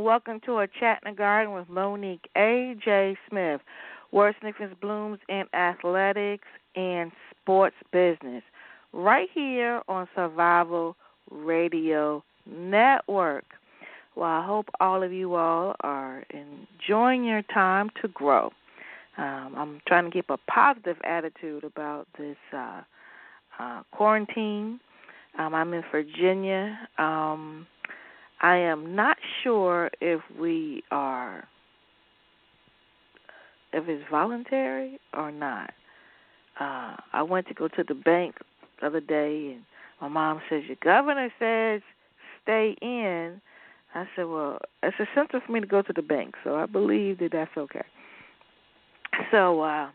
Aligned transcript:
and 0.00 0.06
welcome 0.06 0.40
to 0.40 0.60
a 0.60 0.66
chat 0.66 0.98
in 1.04 1.12
the 1.12 1.16
garden 1.16 1.52
with 1.52 1.68
Monique 1.68 2.26
A.J. 2.34 3.18
Smith, 3.28 3.60
wordsmiths 4.14 4.80
blooms 4.80 5.18
in 5.28 5.44
athletics 5.52 6.46
and 6.74 7.12
sports 7.30 7.76
business, 7.92 8.42
right 8.94 9.28
here 9.34 9.82
on 9.88 10.08
Survival 10.14 10.96
Radio 11.30 12.24
Network. 12.46 13.44
Well, 14.16 14.30
I 14.30 14.46
hope 14.46 14.70
all 14.80 15.02
of 15.02 15.12
you 15.12 15.34
all 15.34 15.74
are 15.80 16.24
enjoying 16.30 17.24
your 17.24 17.42
time 17.42 17.90
to 18.00 18.08
grow. 18.08 18.52
Um, 19.18 19.54
I'm 19.54 19.80
trying 19.86 20.06
to 20.06 20.10
keep 20.10 20.30
a 20.30 20.38
positive 20.50 20.96
attitude 21.04 21.62
about 21.62 22.08
this 22.16 22.38
uh, 22.54 22.80
uh, 23.58 23.82
quarantine. 23.92 24.80
Um, 25.38 25.54
I'm 25.54 25.74
in 25.74 25.84
Virginia. 25.92 26.78
Um, 26.96 27.66
I 28.40 28.56
am 28.56 28.96
not 28.96 29.18
sure 29.42 29.90
if 30.00 30.20
we 30.38 30.82
are, 30.90 31.46
if 33.72 33.88
it's 33.88 34.04
voluntary 34.10 34.98
or 35.14 35.30
not. 35.30 35.72
Uh, 36.58 36.96
I 37.12 37.22
went 37.22 37.48
to 37.48 37.54
go 37.54 37.68
to 37.68 37.84
the 37.86 37.94
bank 37.94 38.36
the 38.80 38.86
other 38.86 39.00
day, 39.00 39.52
and 39.52 39.62
my 40.00 40.08
mom 40.08 40.40
says 40.48 40.62
your 40.66 40.76
governor 40.82 41.28
says 41.38 41.82
stay 42.42 42.76
in. 42.80 43.40
I 43.94 44.04
said, 44.14 44.24
well, 44.24 44.58
it's 44.82 44.96
essential 44.96 45.40
for 45.44 45.52
me 45.52 45.60
to 45.60 45.66
go 45.66 45.82
to 45.82 45.92
the 45.92 46.02
bank, 46.02 46.34
so 46.44 46.56
I 46.56 46.66
believe 46.66 47.18
that 47.18 47.32
that's 47.32 47.50
okay. 47.56 47.84
So, 49.30 49.60
uh, 49.62 49.90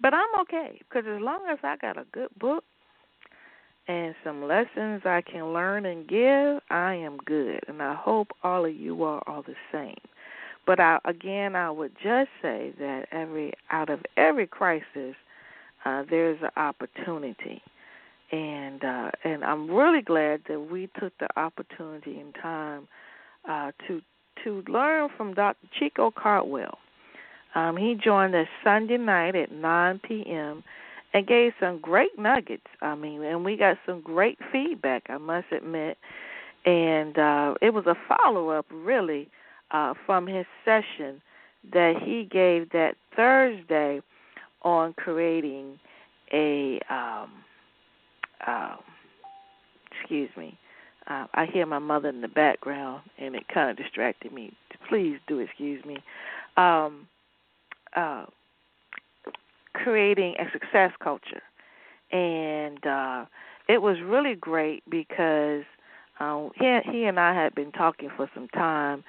but 0.00 0.14
I'm 0.14 0.40
okay 0.42 0.80
because 0.88 1.04
as 1.06 1.20
long 1.20 1.40
as 1.50 1.58
I 1.62 1.76
got 1.76 1.98
a 1.98 2.04
good 2.12 2.28
book 2.38 2.64
and 3.88 4.14
some 4.24 4.46
lessons 4.46 5.02
I 5.04 5.22
can 5.22 5.52
learn 5.52 5.86
and 5.86 6.08
give, 6.08 6.60
I 6.70 6.94
am 6.94 7.18
good. 7.18 7.60
And 7.68 7.82
I 7.82 7.94
hope 7.94 8.28
all 8.42 8.64
of 8.64 8.74
you 8.74 9.02
are 9.04 9.22
all 9.26 9.42
the 9.42 9.54
same. 9.72 9.98
But 10.66 10.80
I, 10.80 10.98
again, 11.04 11.54
I 11.54 11.70
would 11.70 11.92
just 12.02 12.30
say 12.42 12.72
that 12.80 13.06
every 13.12 13.52
out 13.70 13.88
of 13.88 14.00
every 14.16 14.48
crisis, 14.48 15.14
uh, 15.84 16.02
there's 16.10 16.38
an 16.42 16.50
opportunity, 16.56 17.62
and 18.32 18.82
uh, 18.82 19.12
and 19.22 19.44
I'm 19.44 19.70
really 19.70 20.02
glad 20.02 20.40
that 20.48 20.60
we 20.60 20.88
took 20.98 21.16
the 21.18 21.28
opportunity 21.38 22.18
and 22.18 22.34
time 22.34 22.88
uh, 23.48 23.70
to 23.86 24.02
to 24.42 24.64
learn 24.66 25.08
from 25.16 25.34
Dr. 25.34 25.68
Chico 25.78 26.10
Caldwell. 26.10 26.78
Um, 27.54 27.76
he 27.76 27.94
joined 27.94 28.34
us 28.34 28.48
Sunday 28.64 28.98
night 28.98 29.36
at 29.36 29.52
9 29.52 30.00
p.m 30.00 30.64
and 31.16 31.26
gave 31.26 31.52
some 31.58 31.78
great 31.80 32.18
nuggets. 32.18 32.66
I 32.82 32.94
mean, 32.94 33.22
and 33.22 33.42
we 33.42 33.56
got 33.56 33.78
some 33.86 34.02
great 34.02 34.38
feedback, 34.52 35.04
I 35.08 35.16
must 35.16 35.46
admit. 35.50 35.96
And 36.66 37.16
uh, 37.18 37.54
it 37.62 37.72
was 37.72 37.86
a 37.86 37.94
follow 38.06 38.50
up, 38.50 38.66
really, 38.70 39.30
uh, 39.70 39.94
from 40.04 40.26
his 40.26 40.44
session 40.62 41.22
that 41.72 41.94
he 42.04 42.28
gave 42.30 42.68
that 42.72 42.96
Thursday 43.16 44.02
on 44.60 44.92
creating 44.92 45.78
a. 46.34 46.80
Um, 46.90 47.30
uh, 48.46 48.76
excuse 49.98 50.28
me. 50.36 50.58
Uh, 51.06 51.28
I 51.32 51.46
hear 51.46 51.64
my 51.64 51.78
mother 51.78 52.10
in 52.10 52.20
the 52.20 52.28
background, 52.28 53.00
and 53.16 53.34
it 53.34 53.44
kind 53.48 53.70
of 53.70 53.78
distracted 53.78 54.34
me. 54.34 54.52
Please 54.86 55.16
do 55.26 55.38
excuse 55.38 55.82
me. 55.86 55.96
Um, 56.58 57.06
uh, 57.94 58.26
creating 59.82 60.34
a 60.38 60.50
success 60.52 60.92
culture, 61.02 61.42
and 62.12 62.84
uh, 62.86 63.24
it 63.68 63.82
was 63.82 63.96
really 64.04 64.34
great 64.34 64.82
because 64.88 65.64
uh, 66.20 66.48
he 66.58 66.78
he 66.90 67.04
and 67.04 67.20
I 67.20 67.34
had 67.34 67.54
been 67.54 67.72
talking 67.72 68.10
for 68.16 68.30
some 68.34 68.48
time, 68.48 69.04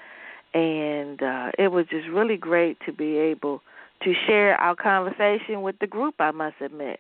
and 0.54 1.22
uh, 1.22 1.52
it 1.58 1.70
was 1.70 1.86
just 1.90 2.08
really 2.08 2.38
great 2.38 2.78
to 2.86 2.92
be 2.92 3.18
able 3.18 3.62
to 4.04 4.14
share 4.28 4.56
our 4.56 4.76
conversation 4.76 5.62
with 5.62 5.76
the 5.80 5.88
group. 5.88 6.16
I 6.20 6.32
must 6.32 6.56
admit, 6.62 7.00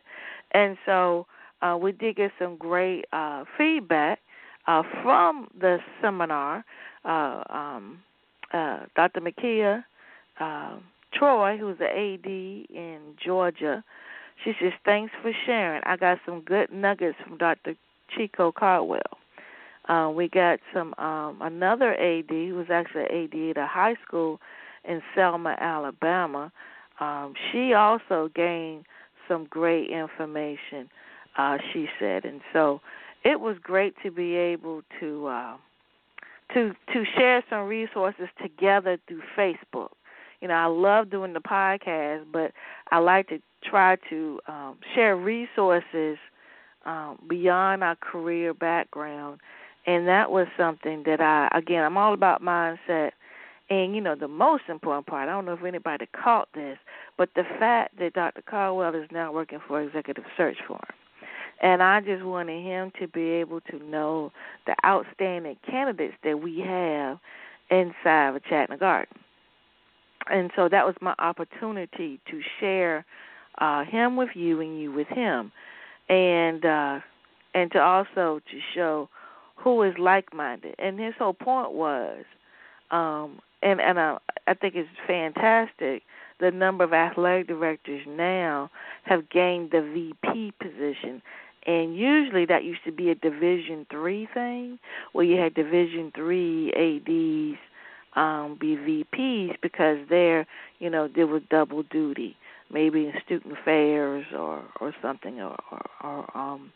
and 0.51 0.77
so 0.85 1.25
uh, 1.61 1.77
we 1.79 1.91
did 1.91 2.15
get 2.15 2.31
some 2.39 2.57
great 2.57 3.05
uh, 3.11 3.43
feedback 3.57 4.19
uh, 4.67 4.83
from 5.03 5.47
the 5.59 5.77
seminar. 6.01 6.63
Uh, 7.05 7.43
um, 7.49 7.99
uh, 8.53 8.85
Dr. 8.95 9.21
Makia. 9.21 9.83
Uh, 10.39 10.77
Troy, 11.13 11.57
who's 11.57 11.77
the 11.77 11.85
AD 11.85 12.25
in 12.25 12.99
Georgia, 13.23 13.83
she 14.43 14.53
says, 14.61 14.73
Thanks 14.85 15.13
for 15.21 15.31
sharing. 15.45 15.81
I 15.85 15.97
got 15.97 16.19
some 16.25 16.41
good 16.41 16.71
nuggets 16.71 17.17
from 17.25 17.37
Dr. 17.37 17.75
Chico 18.15 18.51
Caldwell. 18.51 19.01
Uh, 19.87 20.11
we 20.13 20.27
got 20.27 20.59
some 20.73 20.93
um, 20.97 21.41
another 21.41 21.93
AD 21.93 22.29
who 22.29 22.55
was 22.55 22.67
actually 22.69 23.03
AD 23.03 23.57
at 23.57 23.63
a 23.63 23.67
high 23.67 23.95
school 24.05 24.39
in 24.83 25.01
Selma, 25.15 25.55
Alabama. 25.59 26.51
Um, 26.99 27.33
she 27.51 27.73
also 27.73 28.29
gained 28.35 28.85
some 29.27 29.45
great 29.49 29.89
information, 29.89 30.89
uh, 31.37 31.57
she 31.71 31.87
said, 31.99 32.25
and 32.25 32.41
so 32.51 32.81
it 33.23 33.39
was 33.39 33.57
great 33.61 33.93
to 34.03 34.11
be 34.11 34.35
able 34.35 34.81
to 34.99 35.27
uh, 35.27 35.57
to 36.53 36.73
to 36.93 37.03
share 37.17 37.43
some 37.49 37.67
resources 37.67 38.27
together 38.41 38.97
through 39.07 39.21
Facebook. 39.37 39.89
You 40.41 40.47
know, 40.47 40.53
I 40.53 40.65
love 40.65 41.09
doing 41.09 41.33
the 41.33 41.39
podcast, 41.39 42.25
but 42.31 42.51
I 42.91 42.99
like 42.99 43.27
to 43.29 43.39
try 43.63 43.97
to 44.09 44.39
um, 44.47 44.77
share 44.93 45.15
resources 45.15 46.17
um, 46.85 47.17
beyond 47.27 47.83
our 47.83 47.95
career 47.95 48.53
background, 48.53 49.39
and 49.87 50.07
that 50.07 50.31
was 50.31 50.47
something 50.55 51.03
that 51.05 51.21
I 51.21 51.49
again 51.57 51.83
I'm 51.83 51.97
all 51.97 52.13
about 52.13 52.41
mindset. 52.41 53.11
And 53.69 53.95
you 53.95 53.99
know 53.99 54.15
the 54.15 54.29
most 54.29 54.63
important 54.69 55.07
part, 55.07 55.27
I 55.27 55.31
don't 55.31 55.45
know 55.45 55.53
if 55.53 55.63
anybody 55.63 56.07
caught 56.13 56.47
this, 56.53 56.77
but 57.17 57.29
the 57.35 57.43
fact 57.59 57.97
that 57.99 58.13
Dr. 58.13 58.41
Caldwell 58.43 58.95
is 58.95 59.09
now 59.11 59.33
working 59.33 59.59
for 59.67 59.81
Executive 59.81 60.23
Search 60.37 60.57
Firm. 60.67 60.79
And 61.61 61.81
I 61.81 61.99
just 61.99 62.23
wanted 62.23 62.63
him 62.63 62.91
to 62.99 63.07
be 63.07 63.29
able 63.31 63.59
to 63.61 63.83
know 63.83 64.31
the 64.67 64.75
outstanding 64.85 65.57
candidates 65.69 66.13
that 66.23 66.39
we 66.39 66.59
have 66.59 67.17
inside 67.69 68.35
of 68.35 68.43
Chat 68.45 68.69
in 68.69 68.75
the 68.75 68.79
Garden 68.79 69.17
and 70.31 70.51
so 70.55 70.69
that 70.69 70.85
was 70.85 70.95
my 71.01 71.15
opportunity 71.19 72.19
to 72.29 72.41
share 72.59 73.05
uh, 73.59 73.83
him 73.85 74.15
with 74.15 74.29
you 74.35 74.61
and 74.61 74.79
you 74.79 74.91
with 74.91 75.07
him, 75.07 75.51
and 76.09 76.65
uh, 76.65 76.99
and 77.53 77.71
to 77.71 77.79
also 77.79 78.39
to 78.51 78.59
show 78.75 79.09
who 79.55 79.81
is 79.83 79.95
like 79.97 80.33
minded. 80.33 80.75
And 80.79 80.99
his 80.99 81.13
whole 81.17 81.33
point 81.33 81.73
was, 81.73 82.23
um, 82.91 83.39
and 83.61 83.81
and 83.81 83.99
I, 83.99 84.17
I 84.47 84.53
think 84.53 84.75
it's 84.75 84.89
fantastic. 85.05 86.03
The 86.39 86.51
number 86.51 86.83
of 86.83 86.93
athletic 86.93 87.47
directors 87.47 88.05
now 88.07 88.69
have 89.03 89.29
gained 89.29 89.71
the 89.71 89.81
VP 89.81 90.53
position, 90.61 91.21
and 91.65 91.97
usually 91.97 92.45
that 92.45 92.63
used 92.63 92.83
to 92.85 92.91
be 92.91 93.09
a 93.09 93.15
Division 93.15 93.87
three 93.89 94.27
thing, 94.33 94.77
where 95.13 95.25
you 95.25 95.37
had 95.41 95.55
Division 95.55 96.11
three 96.15 96.71
ADs 96.73 97.59
um, 98.17 98.57
be 98.59 98.75
VPs 98.75 99.55
because 99.61 99.99
they're, 100.09 100.45
you 100.79 100.89
know, 100.89 101.07
they 101.07 101.23
were 101.23 101.39
double 101.39 101.83
duty, 101.83 102.35
maybe 102.71 103.05
in 103.05 103.13
student 103.23 103.57
affairs 103.57 104.25
or 104.35 104.63
or 104.81 104.93
something 105.01 105.39
or 105.39 105.55
or, 105.71 105.81
or 106.03 106.37
um, 106.37 106.71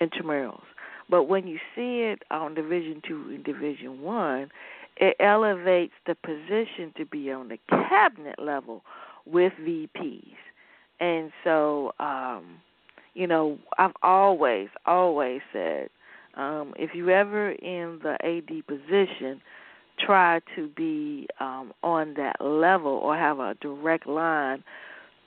intramurals. 0.00 0.64
But 1.08 1.24
when 1.24 1.46
you 1.46 1.58
see 1.74 2.00
it 2.00 2.22
on 2.30 2.54
Division 2.54 3.00
Two 3.06 3.24
and 3.28 3.44
Division 3.44 4.02
One, 4.02 4.50
it 4.96 5.16
elevates 5.20 5.94
the 6.06 6.16
position 6.16 6.92
to 6.96 7.06
be 7.06 7.30
on 7.30 7.48
the 7.48 7.58
cabinet 7.68 8.38
level 8.38 8.82
with 9.24 9.52
VPs, 9.62 10.34
and 10.98 11.30
so 11.44 11.92
um, 12.00 12.56
you 13.14 13.28
know 13.28 13.56
I've 13.78 13.94
always 14.02 14.68
always 14.84 15.42
said 15.52 15.90
um, 16.34 16.74
if 16.76 16.92
you 16.92 17.10
ever 17.10 17.52
in 17.52 18.00
the 18.02 18.16
AD 18.24 18.66
position 18.66 19.40
try 19.98 20.40
to 20.56 20.68
be 20.68 21.26
um, 21.40 21.72
on 21.82 22.14
that 22.14 22.36
level 22.40 22.92
or 22.92 23.16
have 23.16 23.38
a 23.38 23.54
direct 23.60 24.06
line 24.06 24.62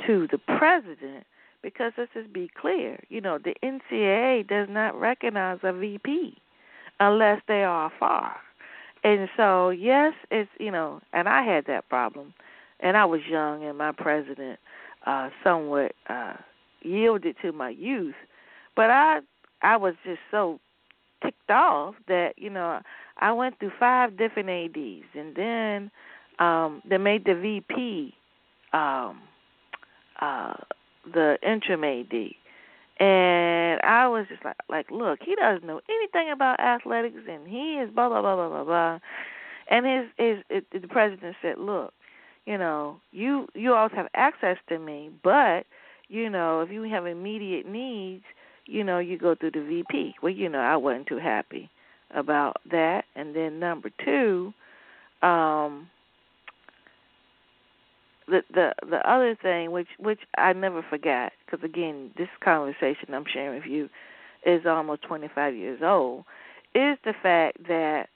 to 0.06 0.28
the 0.32 0.38
president 0.38 1.26
because 1.62 1.94
let's 1.98 2.12
just 2.14 2.32
be 2.32 2.50
clear, 2.60 3.00
you 3.10 3.20
know, 3.20 3.40
the 3.40 3.56
NCAA 3.64 4.48
does 4.48 4.68
not 4.70 5.00
recognize 5.00 5.58
a 5.64 5.74
VP 5.74 6.38
unless 7.00 7.42
they 7.48 7.64
are 7.64 7.92
far. 8.00 8.36
And 9.04 9.28
so, 9.36 9.70
yes, 9.70 10.14
it's 10.30 10.50
you 10.60 10.72
know, 10.72 11.02
and 11.14 11.28
I 11.28 11.44
had 11.44 11.66
that 11.66 11.90
problem, 11.90 12.34
and 12.80 12.96
I 12.96 13.06
was 13.06 13.22
young, 13.30 13.64
and 13.64 13.78
my 13.78 13.92
president 13.92 14.60
uh, 15.06 15.30
somewhat 15.44 15.94
uh, 16.08 16.34
yielded 16.82 17.36
to 17.42 17.52
my 17.52 17.70
youth, 17.70 18.16
but 18.76 18.90
I 18.90 19.20
I 19.62 19.78
was 19.78 19.96
just 20.04 20.22
so 20.32 20.60
ticked 21.24 21.50
off 21.50 21.96
that 22.08 22.34
you 22.38 22.50
know 22.50 22.82
I 23.18 23.32
went 23.32 23.60
through 23.60 23.72
five 23.80 24.18
different 24.18 24.50
ads, 24.50 25.06
and 25.14 25.36
then 25.36 25.92
um, 26.40 26.82
they 26.88 26.98
made 26.98 27.26
the 27.26 27.36
VP 27.36 28.14
um, 28.74 29.22
uh, 30.20 30.54
the 31.14 31.38
interim 31.42 31.84
AD, 31.84 32.14
and 33.00 33.82
I 33.82 34.08
was 34.08 34.26
just 34.30 34.44
like, 34.44 34.58
like, 34.70 34.92
look, 34.92 35.20
he 35.24 35.36
doesn't 35.36 35.66
know 35.66 35.82
anything 35.90 36.32
about 36.32 36.60
athletics, 36.60 37.22
and 37.30 37.48
he 37.48 37.76
is 37.76 37.90
blah 37.90 38.10
blah 38.10 38.22
blah 38.22 38.36
blah 38.36 38.50
blah 38.50 38.64
blah. 38.64 39.00
And 39.70 39.86
his 39.86 40.06
his 40.18 40.44
it, 40.50 40.82
the 40.82 40.88
president 40.88 41.36
said, 41.42 41.58
"Look, 41.58 41.94
you 42.46 42.58
know, 42.58 43.00
you 43.12 43.48
you 43.54 43.74
always 43.74 43.94
have 43.96 44.08
access 44.14 44.58
to 44.70 44.78
me, 44.78 45.10
but 45.24 45.66
you 46.10 46.30
know, 46.30 46.62
if 46.62 46.70
you 46.70 46.84
have 46.84 47.06
immediate 47.06 47.66
needs, 47.66 48.24
you 48.66 48.84
know, 48.84 49.00
you 49.00 49.18
go 49.18 49.36
through 49.36 49.52
the 49.52 49.62
VP." 49.64 50.16
Well, 50.22 50.34
you 50.34 50.50
know, 50.50 50.60
I 50.60 50.76
wasn't 50.76 51.08
too 51.08 51.20
happy 51.20 51.70
about 52.16 52.58
that. 52.72 53.06
And 53.16 53.36
then 53.36 53.60
number 53.60 53.90
two, 54.04 54.54
um 55.22 55.90
the 58.28 58.42
the 58.54 58.74
the 58.90 59.10
other 59.10 59.38
thing 59.42 59.72
which 59.72 59.88
which 60.00 60.20
I 60.38 60.54
never 60.54 60.84
forgot 60.90 61.32
because 61.46 61.64
again 61.64 62.12
this 62.18 62.30
conversation 62.44 63.14
I'm 63.14 63.26
sharing 63.32 63.60
with 63.60 63.70
you 63.70 63.90
is 64.46 64.66
almost 64.66 65.04
25 65.04 65.56
years 65.56 65.80
old 65.84 66.26
is 66.74 66.98
the 67.06 67.14
fact 67.22 67.58
that 67.68 68.10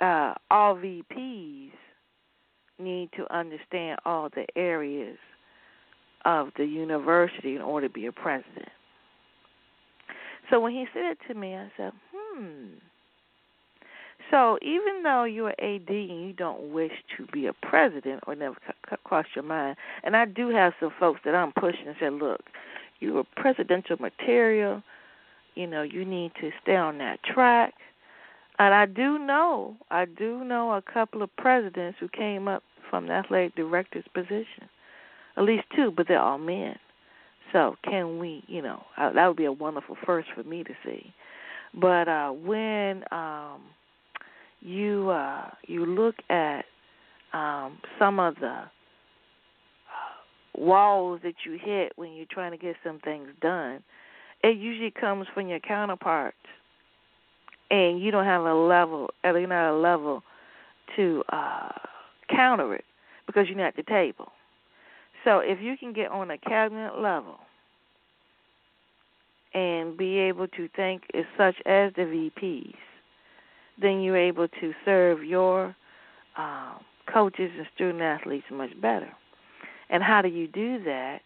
uh, 0.00 0.34
all 0.50 0.76
VPs 0.76 1.70
need 2.78 3.10
to 3.16 3.34
understand 3.34 3.98
all 4.04 4.28
the 4.28 4.46
areas 4.56 5.18
of 6.24 6.50
the 6.56 6.64
university 6.64 7.56
in 7.56 7.62
order 7.62 7.88
to 7.88 7.92
be 7.92 8.06
a 8.06 8.12
president. 8.12 8.68
So 10.50 10.60
when 10.60 10.72
he 10.72 10.86
said 10.92 11.12
it 11.12 11.18
to 11.28 11.34
me, 11.34 11.56
I 11.56 11.70
said, 11.76 11.92
hmm. 12.14 12.64
So 14.30 14.58
even 14.60 15.02
though 15.02 15.24
you're 15.24 15.54
AD 15.58 15.88
and 15.88 16.26
you 16.26 16.32
don't 16.36 16.72
wish 16.72 16.92
to 17.16 17.26
be 17.32 17.46
a 17.46 17.52
president 17.52 18.22
or 18.26 18.34
never 18.34 18.56
cross 19.04 19.26
your 19.34 19.44
mind, 19.44 19.76
and 20.04 20.16
I 20.16 20.26
do 20.26 20.50
have 20.50 20.74
some 20.80 20.92
folks 20.98 21.20
that 21.24 21.34
I'm 21.34 21.52
pushing 21.52 21.86
and 21.86 21.96
say, 21.98 22.10
look, 22.10 22.40
you're 23.00 23.24
presidential 23.36 23.96
material. 23.98 24.82
You 25.54 25.66
know, 25.66 25.82
you 25.82 26.04
need 26.04 26.32
to 26.40 26.50
stay 26.62 26.76
on 26.76 26.98
that 26.98 27.22
track. 27.22 27.74
And 28.58 28.74
I 28.74 28.86
do 28.86 29.18
know, 29.18 29.76
I 29.90 30.04
do 30.04 30.44
know 30.44 30.72
a 30.72 30.82
couple 30.82 31.22
of 31.22 31.34
presidents 31.36 31.98
who 32.00 32.08
came 32.08 32.48
up 32.48 32.62
from 32.90 33.06
the 33.06 33.12
athletic 33.12 33.54
director's 33.54 34.04
position. 34.12 34.68
At 35.36 35.44
least 35.44 35.64
two, 35.74 35.92
but 35.96 36.08
they're 36.08 36.20
all 36.20 36.38
men. 36.38 36.76
So 37.52 37.76
can 37.84 38.18
we, 38.18 38.42
you 38.46 38.60
know, 38.60 38.82
that 38.98 39.26
would 39.26 39.36
be 39.36 39.44
a 39.44 39.52
wonderful 39.52 39.96
first 40.04 40.28
for 40.34 40.42
me 40.42 40.64
to 40.64 40.72
see. 40.84 41.14
But 41.72 42.08
uh 42.08 42.30
when 42.30 43.04
um 43.12 43.60
you 44.60 45.10
uh 45.10 45.50
you 45.66 45.86
look 45.86 46.16
at 46.30 46.64
um 47.32 47.78
some 47.98 48.18
of 48.18 48.34
the 48.36 48.46
uh, 48.46 48.68
walls 50.54 51.20
that 51.22 51.34
you 51.44 51.58
hit 51.60 51.92
when 51.96 52.12
you're 52.12 52.26
trying 52.30 52.50
to 52.50 52.58
get 52.58 52.76
some 52.84 52.98
things 53.00 53.28
done, 53.40 53.82
it 54.42 54.56
usually 54.56 54.90
comes 54.90 55.26
from 55.34 55.48
your 55.48 55.60
counterparts 55.60 56.36
and 57.70 58.00
you 58.00 58.10
don't 58.10 58.24
have 58.24 58.42
a 58.42 58.54
level, 58.54 59.10
you're 59.24 59.46
not 59.46 59.72
a 59.72 59.78
level 59.78 60.22
to 60.96 61.22
uh, 61.30 61.68
counter 62.34 62.74
it 62.74 62.84
because 63.26 63.46
you're 63.48 63.58
not 63.58 63.68
at 63.68 63.76
the 63.76 63.82
table. 63.82 64.32
So 65.24 65.40
if 65.40 65.60
you 65.60 65.76
can 65.76 65.92
get 65.92 66.10
on 66.10 66.30
a 66.30 66.38
cabinet 66.38 66.98
level 66.98 67.38
and 69.54 69.96
be 69.96 70.18
able 70.18 70.48
to 70.48 70.68
think 70.74 71.02
as 71.14 71.24
such 71.36 71.56
as 71.66 71.92
the 71.94 72.02
VPs, 72.02 72.74
then 73.80 74.00
you're 74.00 74.16
able 74.16 74.48
to 74.48 74.72
serve 74.84 75.24
your 75.24 75.74
um, 76.36 76.80
coaches 77.12 77.50
and 77.56 77.66
student 77.74 78.02
athletes 78.02 78.46
much 78.50 78.78
better. 78.80 79.10
And 79.90 80.02
how 80.02 80.22
do 80.22 80.28
you 80.28 80.46
do 80.46 80.82
that? 80.84 81.20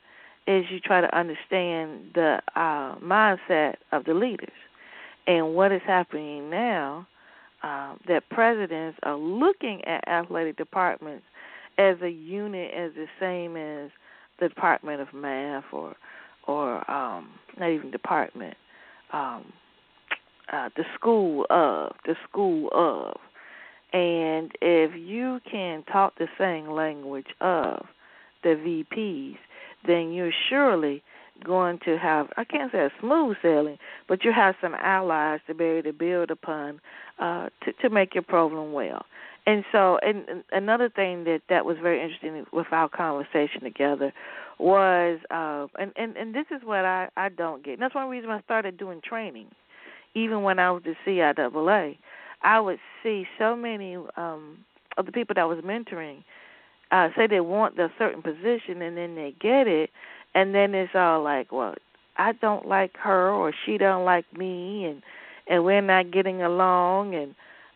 Is 0.47 0.65
you 0.71 0.81
try 0.81 1.01
to 1.01 1.17
understand 1.17 2.11
the 2.15 2.41
uh, 2.57 2.97
mindset 2.99 3.75
of 3.93 4.05
the 4.05 4.15
leaders 4.15 4.51
and 5.27 5.55
what 5.55 5.71
is 5.71 5.83
happening 5.87 6.51
now, 6.51 7.07
um, 7.63 8.01
that 8.09 8.29
presidents 8.29 8.99
are 9.05 9.17
looking 9.17 9.85
at 9.85 10.07
athletic 10.09 10.57
departments 10.57 11.25
as 11.79 11.97
a 12.03 12.09
unit, 12.09 12.73
as 12.75 12.91
the 12.95 13.07
same 13.21 13.57
as 13.57 13.91
the 14.41 14.49
Department 14.49 15.01
of 15.01 15.15
Math 15.15 15.65
or, 15.73 15.95
or 16.49 16.91
um, 16.91 17.31
not 17.59 17.71
even 17.71 17.91
department, 17.93 18.57
um, 19.13 19.53
uh, 20.53 20.69
the 20.77 20.85
school 20.95 21.47
of, 21.51 21.95
the 22.07 22.17
school 22.29 22.69
of. 22.73 23.17
And 23.93 24.53
if 24.63 24.93
you 24.97 25.41
can 25.51 25.83
talk 25.85 26.15
the 26.19 26.29
same 26.39 26.71
language 26.71 27.27
of 27.41 27.85
the 28.43 28.51
VPs, 28.51 29.37
then 29.87 30.13
you're 30.13 30.33
surely 30.49 31.03
going 31.45 31.79
to 31.85 31.99
have 31.99 32.29
I 32.37 32.45
can't 32.45 32.71
say 32.71 32.79
a 32.79 32.91
smooth 33.01 33.37
sailing, 33.43 33.79
but 34.09 34.25
you 34.25 34.33
have 34.33 34.55
some 34.61 34.75
allies 34.75 35.41
to 35.47 35.55
be 35.55 35.65
able 35.65 35.83
to 35.85 35.93
build 35.93 36.31
upon 36.31 36.81
uh, 37.19 37.49
to 37.65 37.73
to 37.83 37.91
make 37.91 38.15
your 38.15 38.23
program 38.23 38.73
well. 38.73 39.05
And 39.45 39.65
so, 39.73 39.99
and, 40.03 40.29
and 40.29 40.45
another 40.53 40.89
thing 40.89 41.25
that 41.25 41.43
that 41.49 41.65
was 41.65 41.77
very 41.83 42.01
interesting 42.01 42.47
with 42.53 42.69
our 42.71 42.89
conversation 42.89 43.63
together 43.63 44.13
was, 44.59 45.19
uh, 45.31 45.67
and 45.81 45.93
and 45.97 46.17
and 46.17 46.35
this 46.35 46.47
is 46.51 46.63
what 46.65 46.85
I 46.85 47.09
I 47.17 47.29
don't 47.29 47.65
get. 47.65 47.73
And 47.73 47.83
that's 47.83 47.95
one 47.95 48.09
reason 48.09 48.31
I 48.31 48.41
started 48.43 48.79
doing 48.79 49.01
training, 49.03 49.49
even 50.15 50.43
when 50.43 50.59
I 50.59 50.71
was 50.71 50.83
the 50.85 50.95
CIAA. 51.07 51.97
I 52.43 52.61
would 52.61 52.79
see 53.03 53.27
so 53.39 53.55
many 53.55 53.97
um, 54.17 54.65
of 54.97 55.07
the 55.07 55.13
people 55.13 55.35
that 55.35 55.43
I 55.43 55.45
was 55.45 55.59
mentoring 55.59 56.25
uh, 56.91 57.09
say 57.17 57.27
they 57.27 57.41
want 57.41 57.79
a 57.79 57.91
certain 57.99 58.23
position 58.23 58.83
and 58.83 58.97
then 58.97 59.15
they 59.15 59.35
get 59.41 59.67
it, 59.67 59.91
and 60.35 60.55
then 60.55 60.75
it's 60.75 60.95
all 60.95 61.23
like, 61.23 61.51
well, 61.51 61.75
I 62.17 62.33
don't 62.33 62.67
like 62.69 62.97
her 62.99 63.31
or 63.31 63.53
she 63.65 63.79
don't 63.79 64.05
like 64.05 64.31
me 64.37 64.85
and 64.85 65.03
and 65.49 65.65
we're 65.65 65.81
not 65.81 66.13
getting 66.13 66.43
along 66.43 67.15
and 67.15 67.35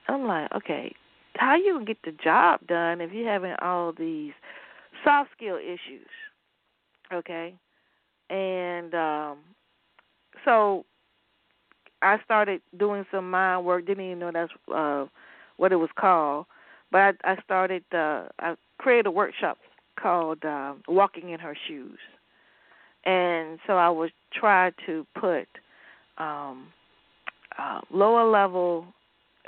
I'm 0.09 0.27
like, 0.27 0.53
okay, 0.55 0.95
how 1.37 1.57
you 1.57 1.73
gonna 1.75 1.85
get 1.85 1.99
the 2.05 2.13
job 2.13 2.61
done 2.69 3.01
if 3.01 3.13
you're 3.13 3.31
having 3.31 3.55
all 3.61 3.93
these 3.93 4.33
soft 5.05 5.31
skill 5.37 5.57
issues? 5.57 6.07
Okay? 7.13 7.55
And 8.31 8.95
um 8.95 9.39
so 10.45 10.85
I 12.03 12.19
started 12.25 12.61
doing 12.79 13.05
some 13.11 13.31
mind 13.31 13.65
work, 13.65 13.87
didn't 13.87 14.05
even 14.05 14.19
know 14.19 14.31
that's 14.33 14.53
uh 14.75 15.07
what 15.57 15.73
it 15.73 15.77
was 15.77 15.91
called. 15.99 16.47
But 16.93 16.99
I, 17.25 17.33
I 17.33 17.43
started 17.43 17.85
uh 17.93 18.29
I 18.39 18.55
created 18.79 19.07
a 19.07 19.11
workshop 19.11 19.59
called 20.01 20.45
uh, 20.45 20.75
Walking 20.89 21.31
in 21.31 21.41
Her 21.41 21.57
Shoes 21.67 21.99
and 23.07 23.61
so 23.67 23.75
I 23.75 23.89
would 23.89 24.13
try 24.35 24.73
to 24.85 25.07
put 25.19 25.47
um, 26.19 26.67
uh, 27.59 27.81
lower 27.91 28.29
level 28.29 28.87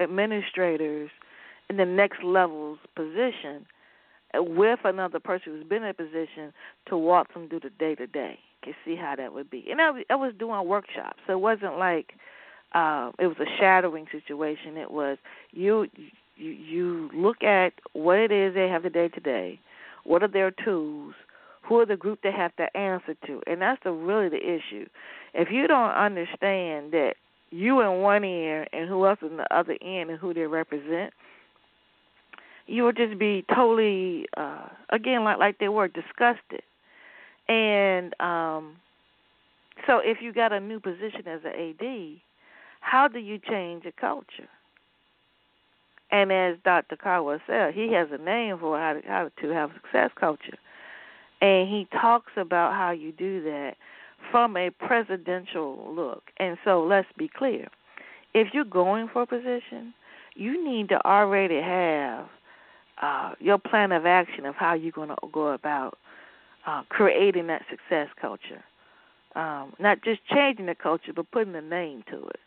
administrators 0.00 1.10
in 1.68 1.76
the 1.76 1.84
next 1.84 2.22
level's 2.22 2.78
position 2.94 3.66
with 4.34 4.78
another 4.84 5.18
person 5.18 5.52
who's 5.52 5.66
been 5.66 5.82
in 5.82 5.88
a 5.88 5.94
position 5.94 6.52
to 6.88 6.96
walk 6.96 7.34
them 7.34 7.48
through 7.48 7.60
the 7.60 7.70
day 7.70 7.94
to 7.96 8.06
day 8.06 8.38
to 8.64 8.72
see 8.84 8.94
how 8.94 9.14
that 9.16 9.32
would 9.32 9.50
be. 9.50 9.66
And 9.70 9.80
I, 9.80 9.90
I 10.08 10.14
was 10.14 10.32
doing 10.38 10.66
workshops, 10.66 11.18
so 11.26 11.32
it 11.32 11.40
wasn't 11.40 11.78
like 11.78 12.12
uh, 12.74 13.10
it 13.18 13.26
was 13.26 13.36
a 13.40 13.58
shadowing 13.58 14.06
situation. 14.10 14.76
It 14.76 14.90
was 14.90 15.18
you 15.52 15.86
you 16.36 16.50
you 16.50 17.10
look 17.14 17.42
at 17.42 17.72
what 17.92 18.18
it 18.18 18.30
is 18.30 18.54
they 18.54 18.68
have 18.68 18.82
the 18.82 18.90
day 18.90 19.08
to 19.08 19.20
day, 19.20 19.58
what 20.04 20.22
are 20.22 20.28
their 20.28 20.50
tools, 20.50 21.14
who 21.62 21.80
are 21.80 21.86
the 21.86 21.96
group 21.96 22.20
they 22.22 22.32
have 22.32 22.54
to 22.56 22.76
answer 22.76 23.14
to, 23.26 23.40
and 23.46 23.60
that's 23.62 23.82
the 23.84 23.92
really 23.92 24.28
the 24.28 24.36
issue. 24.36 24.86
If 25.34 25.50
you 25.50 25.66
don't 25.66 25.90
understand 25.90 26.92
that 26.92 27.14
you 27.50 27.80
in 27.80 28.00
one 28.00 28.24
ear 28.24 28.66
and 28.72 28.88
who 28.88 29.06
else 29.06 29.18
in 29.22 29.36
the 29.38 29.54
other 29.54 29.76
end 29.80 30.10
and 30.10 30.18
who 30.18 30.34
they 30.34 30.42
represent, 30.42 31.12
you 32.66 32.82
will 32.82 32.92
just 32.92 33.18
be 33.18 33.44
totally 33.54 34.26
uh 34.36 34.68
again 34.90 35.24
like 35.24 35.38
like 35.38 35.58
they 35.58 35.68
were 35.68 35.88
disgusted. 35.88 36.62
And 37.48 38.14
um 38.20 38.76
so 39.86 40.00
if 40.02 40.18
you 40.20 40.32
got 40.32 40.52
a 40.52 40.60
new 40.60 40.80
position 40.80 41.26
as 41.26 41.40
an 41.44 41.52
AD, 41.52 42.20
how 42.90 43.06
do 43.06 43.18
you 43.18 43.38
change 43.38 43.84
a 43.84 43.92
culture? 43.92 44.48
And 46.10 46.32
as 46.32 46.56
Dr. 46.64 46.96
Caldwell 46.96 47.38
said, 47.46 47.74
he 47.74 47.92
has 47.92 48.08
a 48.10 48.16
name 48.16 48.58
for 48.58 48.78
how 48.78 48.94
to, 48.94 49.02
how 49.06 49.30
to 49.42 49.48
have 49.50 49.70
success 49.74 50.10
culture. 50.18 50.56
And 51.42 51.68
he 51.68 51.86
talks 51.92 52.32
about 52.36 52.72
how 52.72 52.90
you 52.92 53.12
do 53.12 53.42
that 53.42 53.74
from 54.30 54.56
a 54.56 54.70
presidential 54.70 55.92
look. 55.94 56.22
And 56.38 56.56
so 56.64 56.82
let's 56.82 57.08
be 57.18 57.28
clear. 57.28 57.68
If 58.32 58.54
you're 58.54 58.64
going 58.64 59.08
for 59.12 59.22
a 59.22 59.26
position, 59.26 59.92
you 60.34 60.64
need 60.64 60.88
to 60.88 61.04
already 61.06 61.60
have 61.60 62.26
uh, 63.02 63.34
your 63.38 63.58
plan 63.58 63.92
of 63.92 64.06
action 64.06 64.46
of 64.46 64.54
how 64.54 64.72
you're 64.72 64.92
going 64.92 65.10
to 65.10 65.16
go 65.30 65.48
about 65.48 65.98
uh, 66.66 66.82
creating 66.88 67.48
that 67.48 67.62
success 67.68 68.08
culture. 68.18 68.64
Um, 69.34 69.74
not 69.78 70.02
just 70.02 70.20
changing 70.26 70.66
the 70.66 70.74
culture, 70.74 71.12
but 71.14 71.30
putting 71.30 71.54
a 71.54 71.60
name 71.60 72.02
to 72.10 72.26
it. 72.28 72.40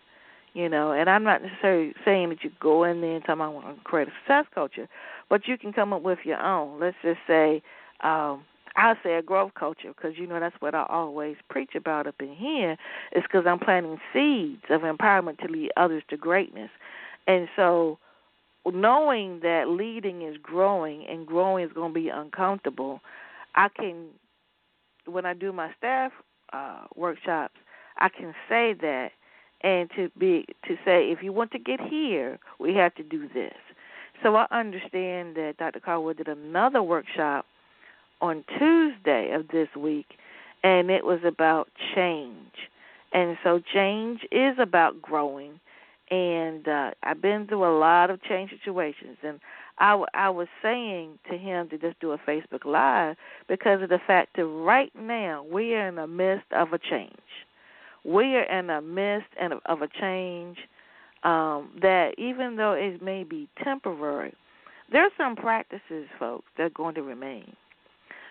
You 0.54 0.68
know, 0.68 0.92
and 0.92 1.10
I'm 1.10 1.24
not 1.24 1.42
necessarily 1.42 1.94
saying 2.04 2.30
that 2.30 2.44
you 2.44 2.52
go 2.60 2.84
in 2.84 3.00
there 3.00 3.16
and 3.16 3.24
tell 3.24 3.36
them 3.36 3.42
I 3.42 3.48
want 3.48 3.78
to 3.78 3.84
create 3.84 4.10
a 4.10 4.12
success 4.20 4.46
culture, 4.54 4.88
but 5.30 5.48
you 5.48 5.58
can 5.58 5.72
come 5.72 5.94
up 5.94 6.02
with 6.02 6.20
your 6.26 6.42
own. 6.42 6.80
Let's 6.80 6.98
just 7.02 7.20
say 7.26 7.62
um, 8.02 8.44
I 8.76 8.96
say 9.02 9.16
a 9.16 9.22
growth 9.22 9.54
culture 9.58 9.94
because 9.96 10.18
you 10.18 10.28
know 10.28 10.40
that's 10.42 10.56
what 10.60 10.76
I 10.76 10.86
always 10.90 11.38
preach 11.50 11.76
about 11.76 12.06
up 12.06 12.16
in 12.20 12.36
here. 12.36 12.76
Is 13.16 13.24
because 13.24 13.46
I'm 13.48 13.60
planting 13.60 14.00
seeds 14.12 14.64
of 14.70 14.82
empowerment 14.82 15.40
to 15.40 15.48
lead 15.48 15.72
others 15.78 16.04
to 16.10 16.18
greatness, 16.18 16.70
and 17.28 17.48
so 17.56 17.98
knowing 18.66 19.40
that 19.42 19.70
leading 19.70 20.22
is 20.22 20.38
growing 20.42 21.06
and 21.08 21.26
growing 21.26 21.66
is 21.66 21.74
going 21.74 21.94
to 21.94 22.00
be 22.00 22.10
uncomfortable, 22.10 23.02
I 23.56 23.70
can, 23.70 24.08
when 25.06 25.26
I 25.26 25.34
do 25.34 25.52
my 25.52 25.72
staff 25.78 26.12
uh, 26.54 26.86
workshops, 26.96 27.56
I 27.98 28.10
can 28.10 28.34
say 28.48 28.74
that 28.82 29.12
and 29.64 29.90
to 29.96 30.10
be 30.18 30.46
to 30.68 30.76
say 30.86 31.12
if 31.12 31.24
you 31.24 31.32
want 31.32 31.52
to 31.52 31.60
get 31.60 31.80
here, 31.80 32.40
we 32.60 32.74
have 32.76 32.96
to 32.96 33.04
do 33.04 33.28
this. 33.34 33.54
So 34.24 34.36
I 34.36 34.48
understand 34.52 35.36
that 35.36 35.56
Dr. 35.58 35.80
Caldwell 35.80 36.14
did 36.14 36.28
another 36.28 36.84
workshop 36.84 37.46
on 38.22 38.44
Tuesday 38.60 39.32
of 39.32 39.48
this 39.48 39.70
week, 39.76 40.18
and 40.64 40.92
it 40.92 41.06
was 41.06 41.20
about 41.26 41.70
change. 41.96 42.70
And 43.14 43.38
so 43.44 43.62
change 43.74 44.22
is 44.32 44.56
about 44.60 45.02
growing. 45.02 45.60
And 46.12 46.68
uh, 46.68 46.92
I've 47.04 47.22
been 47.22 47.48
through 47.48 47.66
a 47.66 47.76
lot 47.78 48.10
of 48.10 48.22
change 48.22 48.52
situations, 48.52 49.18
and 49.24 49.40
I, 49.80 50.04
I 50.14 50.30
was 50.30 50.48
saying 50.62 51.18
to 51.30 51.38
him 51.38 51.70
to 51.70 51.78
just 51.78 52.00
do 52.00 52.12
a 52.12 52.18
Facebook 52.18 52.66
Live 52.66 53.16
because 53.48 53.82
of 53.82 53.90
the 53.90 54.00
fact 54.06 54.36
that 54.36 54.46
right 54.46 54.92
now 54.94 55.46
we 55.50 55.74
are 55.74 55.88
in 55.88 55.96
the 55.96 56.08
midst 56.08 56.52
of 56.52 56.74
a 56.74 56.78
change. 56.78 57.16
We 58.04 58.36
are 58.36 58.44
in 58.44 58.70
a 58.70 58.82
midst 58.82 59.30
and 59.40 59.54
of 59.66 59.82
a 59.82 59.88
change 59.88 60.58
um, 61.24 61.72
that 61.82 62.16
even 62.18 62.56
though 62.56 62.74
it 62.74 63.02
may 63.02 63.24
be 63.24 63.48
temporary, 63.64 64.34
there 64.92 65.04
are 65.04 65.12
some 65.18 65.36
practices, 65.36 66.08
folks, 66.20 66.46
that 66.58 66.64
are 66.64 66.70
going 66.70 66.96
to 66.96 67.04
remain. 67.04 67.56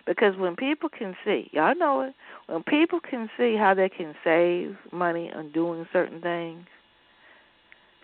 Because 0.06 0.36
when 0.36 0.56
people 0.56 0.88
can 0.88 1.14
see, 1.24 1.50
y'all 1.52 1.74
know 1.76 2.00
it, 2.00 2.14
when 2.46 2.62
people 2.62 3.00
can 3.00 3.30
see 3.36 3.54
how 3.56 3.74
they 3.74 3.88
can 3.88 4.14
save 4.24 4.76
money 4.92 5.30
on 5.34 5.52
doing 5.52 5.86
certain 5.92 6.20
things. 6.20 6.66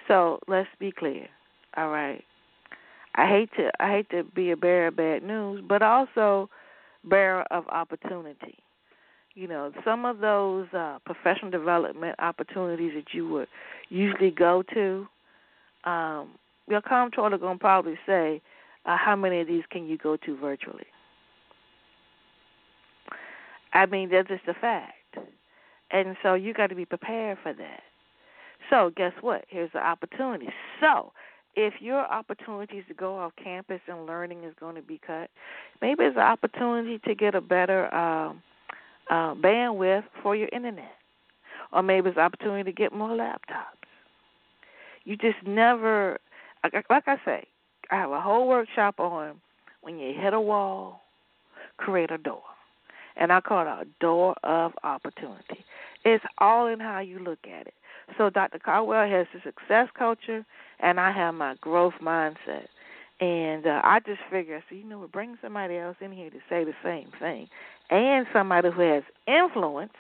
So 0.07 0.39
let's 0.47 0.69
be 0.79 0.93
clear, 0.93 1.27
all 1.77 1.89
right. 1.89 2.23
I 3.17 3.27
hate 3.29 3.51
to 3.57 3.71
I 3.81 3.91
hate 3.91 4.11
to 4.11 4.25
be 4.25 4.51
a 4.51 4.57
bearer 4.57 4.89
of 4.89 4.97
bad 4.97 5.23
news, 5.23 5.65
but 5.67 5.83
also 5.83 6.51
bearer 7.05 7.45
of 7.51 7.67
opportunity. 7.69 8.59
You 9.37 9.47
know, 9.47 9.71
some 9.85 10.07
of 10.07 10.21
those 10.21 10.67
uh, 10.73 10.99
professional 11.05 11.51
development 11.51 12.17
opportunities 12.19 12.93
that 12.95 13.13
you 13.13 13.29
would 13.29 13.49
usually 13.91 14.31
go 14.31 14.63
to, 14.73 15.07
um, 15.85 16.31
your 16.67 16.81
comptroller 16.81 17.37
gonna 17.37 17.59
probably 17.59 17.99
say, 18.07 18.41
uh, 18.87 18.97
how 18.97 19.15
many 19.15 19.41
of 19.43 19.47
these 19.47 19.65
can 19.71 19.87
you 19.87 19.99
go 19.99 20.17
to 20.17 20.37
virtually? 20.39 20.87
I 23.75 23.85
mean, 23.85 24.09
that's 24.09 24.29
just 24.29 24.49
a 24.49 24.55
fact. 24.55 25.19
And 25.91 26.17
so 26.23 26.33
you 26.33 26.55
got 26.55 26.69
to 26.69 26.75
be 26.75 26.87
prepared 26.87 27.37
for 27.43 27.53
that. 27.53 27.83
So, 28.71 28.91
guess 28.97 29.13
what? 29.21 29.45
Here's 29.49 29.71
the 29.73 29.79
opportunity. 29.79 30.49
So, 30.81 31.13
if 31.57 31.75
your 31.81 32.01
opportunities 32.11 32.85
to 32.89 32.95
go 32.95 33.19
off 33.19 33.33
campus 33.43 33.81
and 33.87 34.07
learning 34.07 34.45
is 34.45 34.55
going 34.59 34.77
to 34.77 34.83
be 34.83 34.99
cut, 35.07 35.31
maybe 35.83 36.05
it's 36.05 36.17
an 36.17 36.23
opportunity 36.23 36.99
to 37.01 37.15
get 37.15 37.35
a 37.35 37.41
better 37.41 37.95
um, 37.95 38.43
uh, 39.11 39.35
bandwidth 39.35 40.05
for 40.23 40.35
your 40.37 40.49
internet, 40.53 40.93
or 41.73 41.83
maybe 41.83 42.09
it's 42.09 42.17
an 42.17 42.25
opportunity 42.25 42.65
to 42.65 42.73
get 42.73 42.93
more 42.93 43.11
laptops. 43.11 43.87
You 45.05 45.17
just 45.17 45.39
never, 45.47 46.19
like 46.91 47.05
I 47.07 47.17
say, 47.25 47.47
I 47.91 47.97
have 47.97 48.11
a 48.11 48.21
whole 48.21 48.49
workshop 48.49 48.99
on 48.99 49.41
when 49.83 49.99
you 49.99 50.15
hit 50.19 50.35
a 50.35 50.41
wall, 50.41 51.03
create 51.77 52.11
a 52.11 52.19
door 52.19 52.43
and 53.17 53.33
I 53.33 53.41
call 53.41 53.63
it 53.63 53.87
a 53.87 53.87
door 54.01 54.35
of 54.45 54.73
opportunity. 54.85 55.65
It's 56.05 56.25
all 56.39 56.67
in 56.67 56.81
how 56.81 57.01
you 57.01 57.19
look 57.19 57.41
at 57.45 57.67
it. 57.67 57.75
So 58.17 58.31
Dr. 58.31 58.59
Caldwell 58.59 59.09
has 59.09 59.27
the 59.35 59.41
success 59.43 59.89
culture, 59.99 60.45
and 60.81 61.01
I 61.01 61.11
have 61.11 61.35
my 61.35 61.57
growth 61.61 61.95
mindset. 62.01 62.67
And 63.19 63.67
uh, 63.67 63.81
I 63.83 64.01
just 64.01 64.21
figure, 64.31 64.63
so 64.69 64.75
you 64.75 64.85
know, 64.85 65.09
bring 65.11 65.39
somebody 65.41 65.79
else 65.79 65.97
in 66.01 66.13
here 66.13 66.29
to 66.31 66.39
say 66.51 66.65
the 66.65 66.75
same 66.85 67.11
thing, 67.19 67.49
and 67.91 68.27
somebody 68.33 68.71
who 68.71 68.81
has 68.81 69.03
influence. 69.27 69.93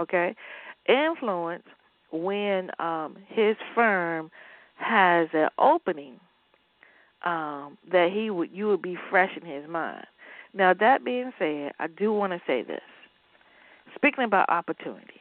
Okay, 0.00 0.34
influence 0.88 1.64
when 2.12 2.70
um, 2.78 3.16
his 3.28 3.56
firm 3.74 4.30
has 4.76 5.28
an 5.32 5.48
opening 5.58 6.20
um, 7.24 7.78
that 7.90 8.10
he 8.12 8.30
would 8.30 8.50
you 8.52 8.68
would 8.68 8.82
be 8.82 8.96
fresh 9.10 9.30
in 9.40 9.46
his 9.46 9.68
mind. 9.68 10.06
Now, 10.54 10.72
that 10.74 11.04
being 11.04 11.32
said, 11.38 11.72
I 11.78 11.86
do 11.86 12.12
want 12.12 12.32
to 12.32 12.40
say 12.46 12.62
this. 12.62 12.80
Speaking 13.94 14.24
about 14.24 14.48
opportunity, 14.48 15.20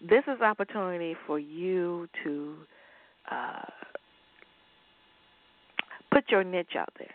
this 0.00 0.22
is 0.28 0.40
opportunity 0.40 1.16
for 1.26 1.38
you 1.38 2.08
to 2.24 2.54
uh, 3.30 3.70
put 6.12 6.30
your 6.30 6.44
niche 6.44 6.76
out 6.78 6.92
there. 6.98 7.14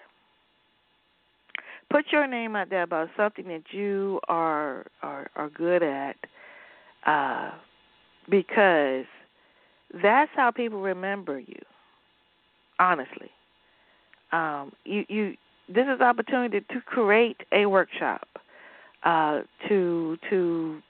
Put 1.90 2.06
your 2.12 2.28
name 2.28 2.56
out 2.56 2.70
there 2.70 2.84
about 2.84 3.10
something 3.16 3.48
that 3.48 3.64
you 3.72 4.20
are 4.28 4.86
are, 5.02 5.30
are 5.36 5.50
good 5.50 5.84
at, 5.84 6.18
uh, 7.06 7.52
because 8.30 9.06
that's 10.04 10.32
how 10.36 10.52
people 10.52 10.82
remember 10.82 11.40
you. 11.40 11.62
Honestly, 12.80 13.32
um, 14.32 14.74
you 14.84 15.06
you 15.08 15.38
this 15.70 15.86
is 15.94 16.02
opportunity 16.02 16.60
to 16.60 16.82
create 16.82 17.42
a 17.52 17.66
workshop 17.66 18.28
uh, 19.04 19.42
to 19.68 20.18
to 20.30 20.82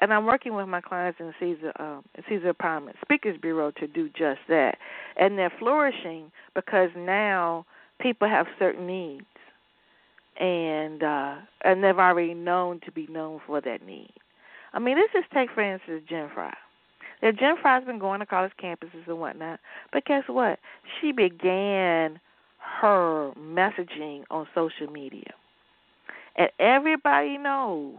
and 0.00 0.12
I'm 0.12 0.26
working 0.26 0.54
with 0.54 0.66
my 0.66 0.80
clients 0.80 1.20
in 1.20 1.32
Caesar 1.38 1.72
um, 1.80 2.04
Caesar 2.28 2.52
Empowerment 2.52 2.94
Speakers 3.02 3.38
Bureau 3.40 3.70
to 3.72 3.86
do 3.86 4.08
just 4.08 4.40
that, 4.48 4.76
and 5.16 5.38
they're 5.38 5.52
flourishing 5.58 6.30
because 6.54 6.90
now 6.96 7.64
people 8.00 8.28
have 8.28 8.46
certain 8.58 8.86
needs, 8.86 9.24
and 10.38 11.02
uh, 11.02 11.36
and 11.62 11.82
they've 11.82 11.98
already 11.98 12.34
known 12.34 12.80
to 12.84 12.92
be 12.92 13.06
known 13.08 13.40
for 13.46 13.60
that 13.60 13.84
need. 13.84 14.12
I 14.72 14.78
mean, 14.78 14.96
let's 14.96 15.12
just 15.12 15.30
take 15.32 15.50
for 15.54 15.62
instance 15.62 16.02
Jen 16.08 16.30
Fry. 16.32 16.54
Now, 17.22 17.30
Jen 17.30 17.54
Fry's 17.60 17.84
been 17.84 18.00
going 18.00 18.20
to 18.20 18.26
college 18.26 18.52
campuses 18.62 19.06
and 19.06 19.20
whatnot, 19.20 19.60
but 19.92 20.04
guess 20.04 20.24
what? 20.26 20.58
She 21.00 21.12
began 21.12 22.18
her 22.80 23.32
messaging 23.38 24.22
on 24.30 24.46
social 24.54 24.90
media. 24.90 25.34
And 26.36 26.48
everybody 26.58 27.38
knows 27.38 27.96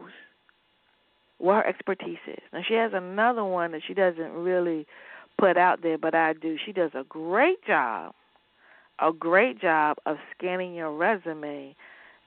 what 1.38 1.56
her 1.56 1.68
expertise 1.68 2.18
is. 2.28 2.40
Now 2.52 2.62
she 2.68 2.74
has 2.74 2.92
another 2.94 3.44
one 3.44 3.72
that 3.74 3.82
she 3.86 3.94
doesn't 3.94 4.32
really 4.32 4.88
put 5.38 5.58
out 5.58 5.82
there, 5.84 5.98
but 5.98 6.16
I 6.16 6.34
do. 6.34 6.58
She 6.64 6.72
does 6.72 6.92
a 6.94 7.04
great 7.04 7.64
job, 7.66 8.14
a 9.00 9.12
great 9.12 9.60
job 9.62 9.98
of 10.06 10.18
scanning 10.36 10.74
your 10.74 10.92
resume 10.92 11.76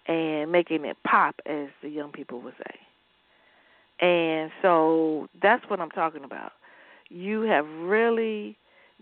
and 0.09 0.53
making 0.53 0.85
it 0.85 0.97
pop, 1.05 1.37
as 1.47 1.69
the 1.83 1.89
young 1.89 2.13
people 2.13 2.41
would 2.43 2.55
say. 2.59 4.07
And 4.07 4.51
so 4.63 5.29
that's 5.43 5.65
what 5.69 5.81
I'm 5.81 5.91
talking 5.91 6.25
about. 6.25 6.53
You 7.09 7.43
have 7.43 7.67
really 7.67 8.57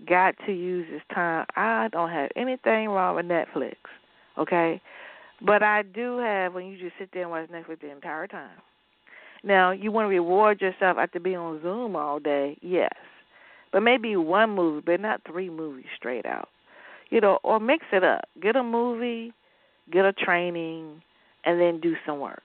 got 0.06 0.34
to 0.46 0.52
use 0.52 0.86
this 0.90 1.02
time. 1.14 1.46
I 1.56 1.88
don't 1.92 2.10
have 2.10 2.30
anything 2.36 2.88
wrong 2.88 3.16
with 3.16 3.26
Netflix, 3.26 3.76
okay? 4.38 4.80
But 5.44 5.62
I 5.62 5.82
do 5.82 6.18
have 6.18 6.54
when 6.54 6.66
you 6.66 6.78
just 6.78 6.94
sit 6.98 7.10
there 7.12 7.22
and 7.22 7.30
watch 7.30 7.48
Netflix 7.50 7.80
the 7.80 7.90
entire 7.90 8.26
time. 8.26 8.56
Now, 9.42 9.72
you 9.72 9.92
want 9.92 10.06
to 10.06 10.08
reward 10.08 10.60
yourself 10.62 10.96
after 10.98 11.20
being 11.20 11.36
on 11.36 11.60
Zoom 11.62 11.96
all 11.96 12.18
day, 12.18 12.56
yes. 12.62 12.94
But 13.72 13.80
maybe 13.80 14.16
one 14.16 14.50
movie, 14.50 14.82
but 14.86 15.00
not 15.00 15.20
three 15.26 15.50
movies 15.50 15.86
straight 15.96 16.24
out. 16.24 16.48
You 17.10 17.20
know, 17.20 17.38
or 17.42 17.60
mix 17.60 17.84
it 17.92 18.02
up. 18.02 18.24
Get 18.40 18.56
a 18.56 18.62
movie, 18.62 19.32
get 19.90 20.04
a 20.04 20.12
training, 20.12 21.02
and 21.44 21.60
then 21.60 21.80
do 21.80 21.94
some 22.06 22.20
work. 22.20 22.42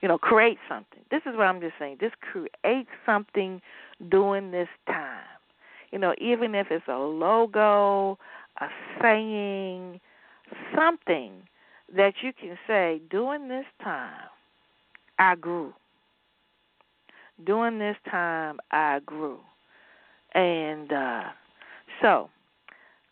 You 0.00 0.08
know, 0.08 0.18
create 0.18 0.58
something. 0.68 1.00
This 1.10 1.22
is 1.26 1.36
what 1.36 1.46
I'm 1.46 1.60
just 1.60 1.74
saying. 1.78 1.98
Just 2.00 2.16
create 2.20 2.86
something 3.06 3.62
during 4.10 4.50
this 4.50 4.68
time 4.86 5.24
you 5.94 6.00
know, 6.00 6.12
even 6.18 6.56
if 6.56 6.72
it's 6.72 6.88
a 6.88 6.98
logo, 6.98 8.18
a 8.60 8.66
saying, 9.00 10.00
something 10.74 11.30
that 11.94 12.14
you 12.20 12.32
can 12.32 12.58
say, 12.66 13.00
during 13.10 13.46
this 13.46 13.64
time, 13.80 14.26
I 15.20 15.36
grew. 15.36 15.72
During 17.46 17.78
this 17.78 17.96
time, 18.10 18.58
I 18.72 18.98
grew. 19.06 19.38
And 20.34 20.92
uh, 20.92 21.22
so, 22.02 22.28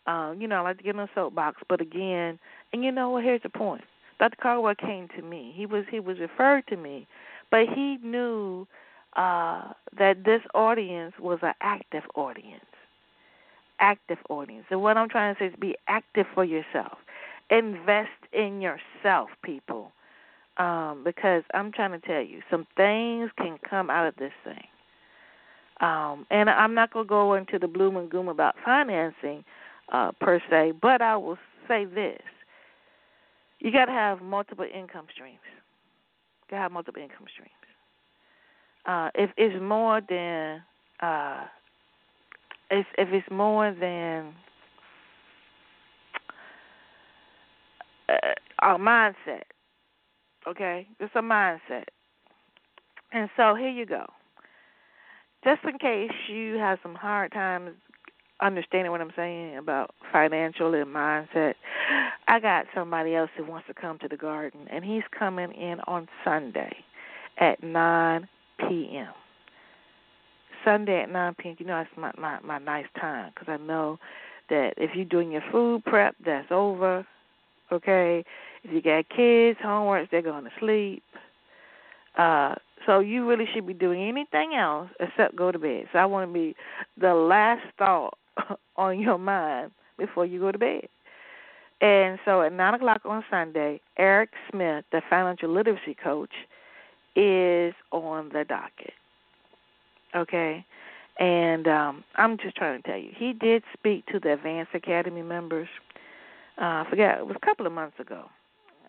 um, 0.05 0.41
you 0.41 0.49
know, 0.49 0.57
I 0.57 0.59
like 0.59 0.77
to 0.79 0.83
get 0.83 0.95
in 0.95 0.99
a 0.99 1.09
soapbox, 1.15 1.61
but 1.69 1.79
again, 1.79 2.37
and 2.73 2.83
you 2.83 2.91
know 2.91 3.09
what? 3.11 3.23
Here's 3.23 3.41
the 3.43 3.49
point. 3.49 3.83
Dr. 4.19 4.37
Caldwell 4.41 4.75
came 4.75 5.07
to 5.15 5.21
me. 5.21 5.53
He 5.55 5.65
was 5.65 5.85
he 5.89 5.99
was 5.99 6.19
referred 6.19 6.67
to 6.67 6.77
me, 6.77 7.07
but 7.51 7.67
he 7.73 7.97
knew 8.03 8.67
uh, 9.15 9.73
that 9.97 10.23
this 10.25 10.41
audience 10.53 11.13
was 11.19 11.39
an 11.43 11.53
active 11.61 12.03
audience 12.15 12.65
active 13.79 14.17
audience. 14.29 14.65
And 14.69 14.81
what 14.81 14.97
I'm 14.97 15.09
trying 15.09 15.35
to 15.35 15.39
say 15.39 15.45
is 15.47 15.53
be 15.59 15.75
active 15.87 16.25
for 16.33 16.45
yourself. 16.45 16.97
Invest 17.49 18.09
in 18.31 18.61
yourself, 18.61 19.29
people. 19.43 19.91
Um, 20.57 21.01
because 21.03 21.43
I'm 21.53 21.71
trying 21.71 21.99
to 21.99 22.07
tell 22.07 22.21
you, 22.21 22.41
some 22.49 22.67
things 22.77 23.31
can 23.37 23.57
come 23.67 23.89
out 23.89 24.07
of 24.07 24.15
this 24.17 24.31
thing. 24.43 24.63
Um, 25.81 26.27
and 26.29 26.49
I'm 26.49 26.75
not 26.75 26.93
going 26.93 27.05
to 27.05 27.09
go 27.09 27.33
into 27.33 27.57
the 27.57 27.67
bloom 27.67 27.97
and 27.97 28.09
gloom 28.09 28.27
about 28.27 28.55
financing 28.63 29.43
uh, 29.91 30.11
per 30.21 30.39
se, 30.49 30.73
but 30.81 31.01
I 31.01 31.17
will 31.17 31.39
say 31.67 31.85
this: 31.85 32.21
you 33.63 33.71
got 33.71 33.85
to 33.85 33.91
have 33.91 34.21
multiple 34.21 34.65
income 34.65 35.05
streams. 35.11 35.39
You 35.47 36.51
got 36.51 36.57
to 36.57 36.61
have 36.63 36.71
multiple 36.71 37.01
income 37.01 37.25
streams. 37.31 37.49
Uh, 38.85 39.09
if 39.15 39.31
it's 39.37 39.55
more 39.61 40.01
than 40.07 40.61
uh, 41.01 41.45
if 42.69 42.85
if 42.97 43.07
it's 43.13 43.31
more 43.31 43.73
than 43.79 44.33
uh, 48.09 48.33
our 48.59 48.77
mindset, 48.77 49.43
okay, 50.45 50.85
it's 50.99 51.13
a 51.15 51.19
mindset. 51.19 51.85
And 53.13 53.29
so 53.37 53.55
here 53.55 53.69
you 53.69 53.85
go. 53.85 54.05
Just 55.45 55.63
in 55.63 55.77
case 55.77 56.11
you 56.27 56.55
have 56.55 56.79
some 56.83 56.95
hard 56.95 57.31
times 57.31 57.71
understanding 58.43 58.91
what 58.91 59.01
I'm 59.01 59.13
saying 59.15 59.57
about 59.57 59.95
financial 60.11 60.73
and 60.73 60.87
mindset, 60.87 61.53
I 62.27 62.39
got 62.39 62.65
somebody 62.75 63.15
else 63.15 63.29
who 63.37 63.45
wants 63.45 63.67
to 63.67 63.73
come 63.73 63.97
to 63.99 64.07
the 64.07 64.17
garden, 64.17 64.67
and 64.71 64.83
he's 64.83 65.03
coming 65.17 65.51
in 65.53 65.79
on 65.87 66.07
Sunday 66.23 66.75
at 67.37 67.63
9 67.63 68.27
p.m. 68.59 69.13
Sunday 70.63 71.01
at 71.01 71.09
9 71.09 71.35
p.m. 71.39 71.55
You 71.59 71.65
know, 71.65 71.83
that's 71.83 71.97
my 71.97 72.11
my, 72.19 72.39
my 72.41 72.59
nice 72.59 72.85
time 72.99 73.31
because 73.33 73.47
I 73.49 73.57
know 73.63 73.97
that 74.49 74.73
if 74.77 74.91
you're 74.95 75.05
doing 75.05 75.31
your 75.31 75.43
food 75.51 75.83
prep, 75.85 76.15
that's 76.23 76.51
over. 76.51 77.05
Okay, 77.71 78.23
if 78.63 78.71
you 78.71 78.81
got 78.81 79.09
kids, 79.09 79.57
homework, 79.61 80.11
they're 80.11 80.21
going 80.21 80.43
to 80.43 80.51
sleep. 80.59 81.03
Uh, 82.17 82.55
so 82.85 82.99
you 82.99 83.27
really 83.27 83.45
should 83.53 83.65
be 83.65 83.73
doing 83.73 84.01
anything 84.03 84.53
else 84.53 84.89
except 84.99 85.35
go 85.35 85.51
to 85.51 85.57
bed. 85.57 85.85
So 85.91 85.99
I 85.99 86.05
want 86.05 86.29
to 86.29 86.33
be 86.33 86.55
the 86.99 87.13
last 87.13 87.63
thought 87.79 88.17
on 88.77 88.99
your 88.99 89.17
mind 89.17 89.71
before 89.97 90.25
you 90.25 90.39
go 90.39 90.51
to 90.51 90.57
bed. 90.57 90.87
And 91.81 92.17
so 92.23 92.41
at 92.41 92.53
nine 92.53 92.73
o'clock 92.75 93.01
on 93.05 93.23
Sunday, 93.29 93.81
Eric 93.97 94.29
Smith, 94.49 94.85
the 94.91 95.01
financial 95.09 95.49
literacy 95.49 95.95
coach, 96.01 96.31
is 97.15 97.73
on 97.91 98.29
the 98.29 98.45
docket. 98.47 98.93
Okay? 100.15 100.65
And 101.19 101.67
um 101.67 102.03
I'm 102.15 102.37
just 102.37 102.55
trying 102.55 102.81
to 102.81 102.87
tell 102.87 102.97
you, 102.97 103.09
he 103.15 103.33
did 103.33 103.63
speak 103.73 104.05
to 104.07 104.19
the 104.19 104.33
Advanced 104.33 104.73
Academy 104.73 105.21
members. 105.21 105.67
Uh 106.57 106.83
I 106.83 106.87
forget, 106.89 107.19
it 107.19 107.27
was 107.27 107.35
a 107.41 107.45
couple 107.45 107.67
of 107.67 107.73
months 107.73 107.99
ago. 107.99 108.25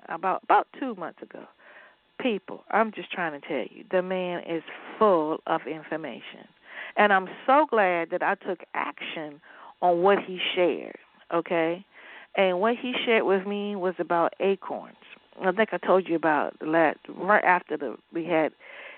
About 0.09 0.43
about 0.45 0.69
two 0.79 0.95
months 0.95 1.21
ago. 1.23 1.45
People, 2.21 2.63
I'm 2.71 2.93
just 2.93 3.11
trying 3.11 3.39
to 3.39 3.47
tell 3.47 3.67
you, 3.77 3.85
the 3.91 4.01
man 4.01 4.45
is 4.49 4.63
full 4.99 5.39
of 5.49 5.63
information. 5.67 6.47
And 6.97 7.13
I'm 7.13 7.29
so 7.47 7.67
glad 7.69 8.11
that 8.11 8.23
I 8.23 8.35
took 8.37 8.61
action 8.75 9.41
on 9.83 10.03
what 10.03 10.19
he 10.19 10.39
shared, 10.55 10.99
okay? 11.33 11.85
And 12.37 12.61
what 12.61 12.77
he 12.77 12.95
shared 13.05 13.25
with 13.25 13.47
me 13.47 13.77
was 13.77 13.95
about 13.99 14.35
acorns. 14.41 14.97
I 15.43 15.53
think 15.53 15.71
I 15.73 15.79
told 15.79 16.09
you 16.09 16.17
about 16.17 16.59
that 16.61 16.97
right 17.09 17.45
after 17.45 17.77
the 17.77 17.97
we 18.13 18.25
had 18.25 18.53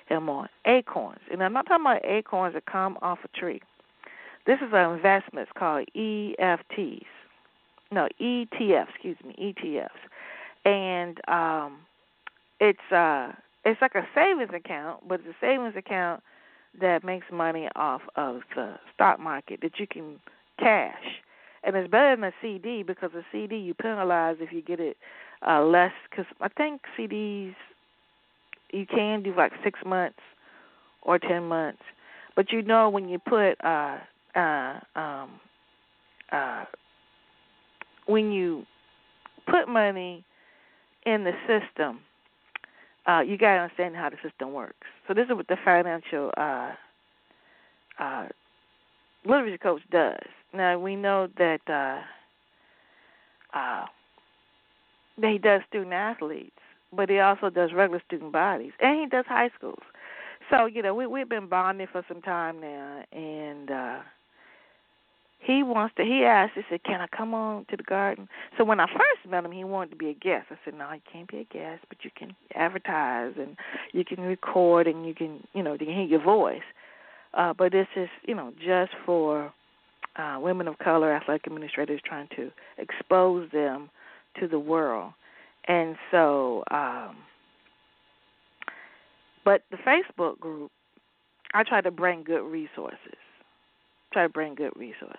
him 0.07 0.29
on 0.29 0.49
acorns, 0.67 1.21
and 1.33 1.43
I'm 1.43 1.53
not 1.53 1.67
talking 1.67 1.85
about 1.85 2.05
acorns 2.05 2.55
that 2.55 2.67
come 2.67 2.99
off 3.00 3.19
a 3.25 3.29
tree. 3.29 3.62
This 4.47 4.59
is 4.59 4.69
an 4.73 4.95
investment. 4.95 5.49
It's 5.49 5.59
called 5.59 5.88
EFTs. 5.97 7.07
No, 7.91 8.09
ETF. 8.21 8.88
Excuse 8.91 9.17
me, 9.25 9.55
ETFs, 9.65 9.88
and 10.65 11.19
um, 11.29 11.79
it's 12.61 12.92
uh, 12.92 13.33
it's 13.64 13.81
like 13.81 13.94
a 13.94 14.07
savings 14.14 14.51
account, 14.55 15.09
but 15.09 15.20
it's 15.20 15.29
a 15.29 15.40
savings 15.40 15.75
account 15.77 16.23
that 16.81 17.05
makes 17.05 17.27
money 17.33 17.69
off 17.77 18.03
of 18.17 18.41
the 18.55 18.75
stock 18.95 19.19
market 19.21 19.61
that 19.62 19.79
you 19.79 19.87
can 19.87 20.19
cash. 20.59 21.21
And 21.65 21.75
it's 21.77 21.91
better 21.91 22.15
than 22.15 22.25
a 22.25 22.33
CD 22.41 22.83
because 22.83 23.11
a 23.15 23.23
CD 23.33 23.57
you 23.57 23.75
penalize 23.75 24.37
if 24.41 24.53
you 24.53 24.62
get 24.62 24.81
it 24.81 24.97
uh, 25.47 25.62
less 25.62 25.93
because 26.11 26.27
I 26.41 26.49
think 26.49 26.83
CDs 26.99 27.55
you 28.73 28.87
can 28.87 29.23
do 29.23 29.35
like 29.37 29.53
six 29.65 29.79
months 29.85 30.19
or 31.03 31.19
ten 31.19 31.45
months, 31.49 31.83
but 32.35 32.53
you 32.53 32.62
know 32.62 32.89
when 32.89 33.09
you 33.09 33.19
put 33.19 33.55
uh 33.65 33.99
uh 34.35 34.81
um 34.95 35.41
uh 36.33 36.65
when 38.07 38.33
you 38.33 38.65
put 39.49 39.69
money 39.69 40.25
in 41.05 41.25
the 41.25 41.33
system, 41.47 42.01
uh 43.09 43.21
you 43.21 43.38
gotta 43.38 43.62
understand 43.62 43.97
how 43.97 44.11
the 44.11 44.16
system 44.23 44.53
works. 44.53 44.87
So 45.07 45.14
this 45.14 45.27
is 45.29 45.35
what 45.35 45.49
the 45.49 45.57
financial 45.64 46.31
uh 46.37 46.73
uh 47.99 48.29
literacy 49.25 49.59
coach 49.59 49.83
does. 49.90 50.27
Now 50.53 50.79
we 50.79 50.97
know 50.97 51.29
that 51.38 51.61
uh 51.69 52.01
uh 53.57 53.87
that 55.19 55.33
he 55.33 55.38
does 55.38 55.62
student 55.69 55.92
athletes, 55.92 56.57
but 56.92 57.09
he 57.09 57.19
also 57.19 57.49
does 57.51 57.73
regular 57.73 58.03
student 58.07 58.33
bodies, 58.33 58.73
and 58.81 59.01
he 59.01 59.07
does 59.07 59.25
high 59.27 59.51
schools. 59.57 59.83
So 60.51 60.66
you 60.66 60.83
know, 60.83 60.95
we 60.95 61.07
we've 61.07 61.29
been 61.29 61.49
bonding 61.49 61.88
for 61.90 62.05
some 62.09 62.23
time 62.23 62.61
now, 62.61 63.05
and 63.12 63.71
uh 63.71 63.99
he 65.38 65.62
wants 65.62 65.94
to. 65.96 66.05
He 66.05 66.25
asked. 66.25 66.55
He 66.55 66.62
said, 66.68 66.83
"Can 66.85 67.01
I 67.01 67.07
come 67.09 67.35
on 67.35 67.66
to 67.70 67.77
the 67.77 67.83
garden?" 67.83 68.29
So 68.59 68.64
when 68.64 68.81
I 68.81 68.87
first 68.87 69.31
met 69.31 69.44
him, 69.44 69.53
he 69.53 69.64
wanted 69.64 69.90
to 69.90 69.96
be 69.96 70.09
a 70.09 70.14
guest. 70.14 70.46
I 70.51 70.57
said, 70.64 70.75
"No, 70.75 70.90
you 70.92 71.01
can't 71.11 71.31
be 71.31 71.38
a 71.38 71.44
guest, 71.44 71.85
but 71.88 72.05
you 72.05 72.11
can 72.16 72.35
advertise 72.55 73.35
and 73.38 73.57
you 73.92 74.05
can 74.05 74.20
record 74.20 74.87
and 74.87 75.07
you 75.07 75.14
can, 75.14 75.46
you 75.53 75.62
know, 75.62 75.72
you 75.72 75.79
can 75.79 75.88
hear 75.88 76.05
your 76.05 76.22
voice." 76.22 76.62
Uh, 77.35 77.53
but 77.53 77.72
this 77.72 77.87
is, 77.96 78.09
you 78.27 78.35
know, 78.35 78.53
just 78.59 78.92
for 79.05 79.53
uh, 80.16 80.38
women 80.40 80.66
of 80.68 80.79
color, 80.79 81.12
athletic 81.12 81.46
administrators 81.46 82.01
trying 82.05 82.29
to 82.37 82.51
expose 82.79 83.51
them 83.53 83.90
to 84.40 84.49
the 84.49 84.59
world. 84.59 85.12
And 85.68 85.96
so, 86.11 86.64
um, 86.70 87.16
but 89.44 89.62
the 89.70 89.77
Facebook 89.77 90.38
group, 90.40 90.70
I 91.55 91.62
try 91.62 91.81
to 91.81 91.90
bring 91.90 92.25
good 92.25 92.42
resources. 92.42 93.18
Try 94.12 94.22
to 94.22 94.29
bring 94.29 94.55
good 94.55 94.72
resources. 94.77 95.18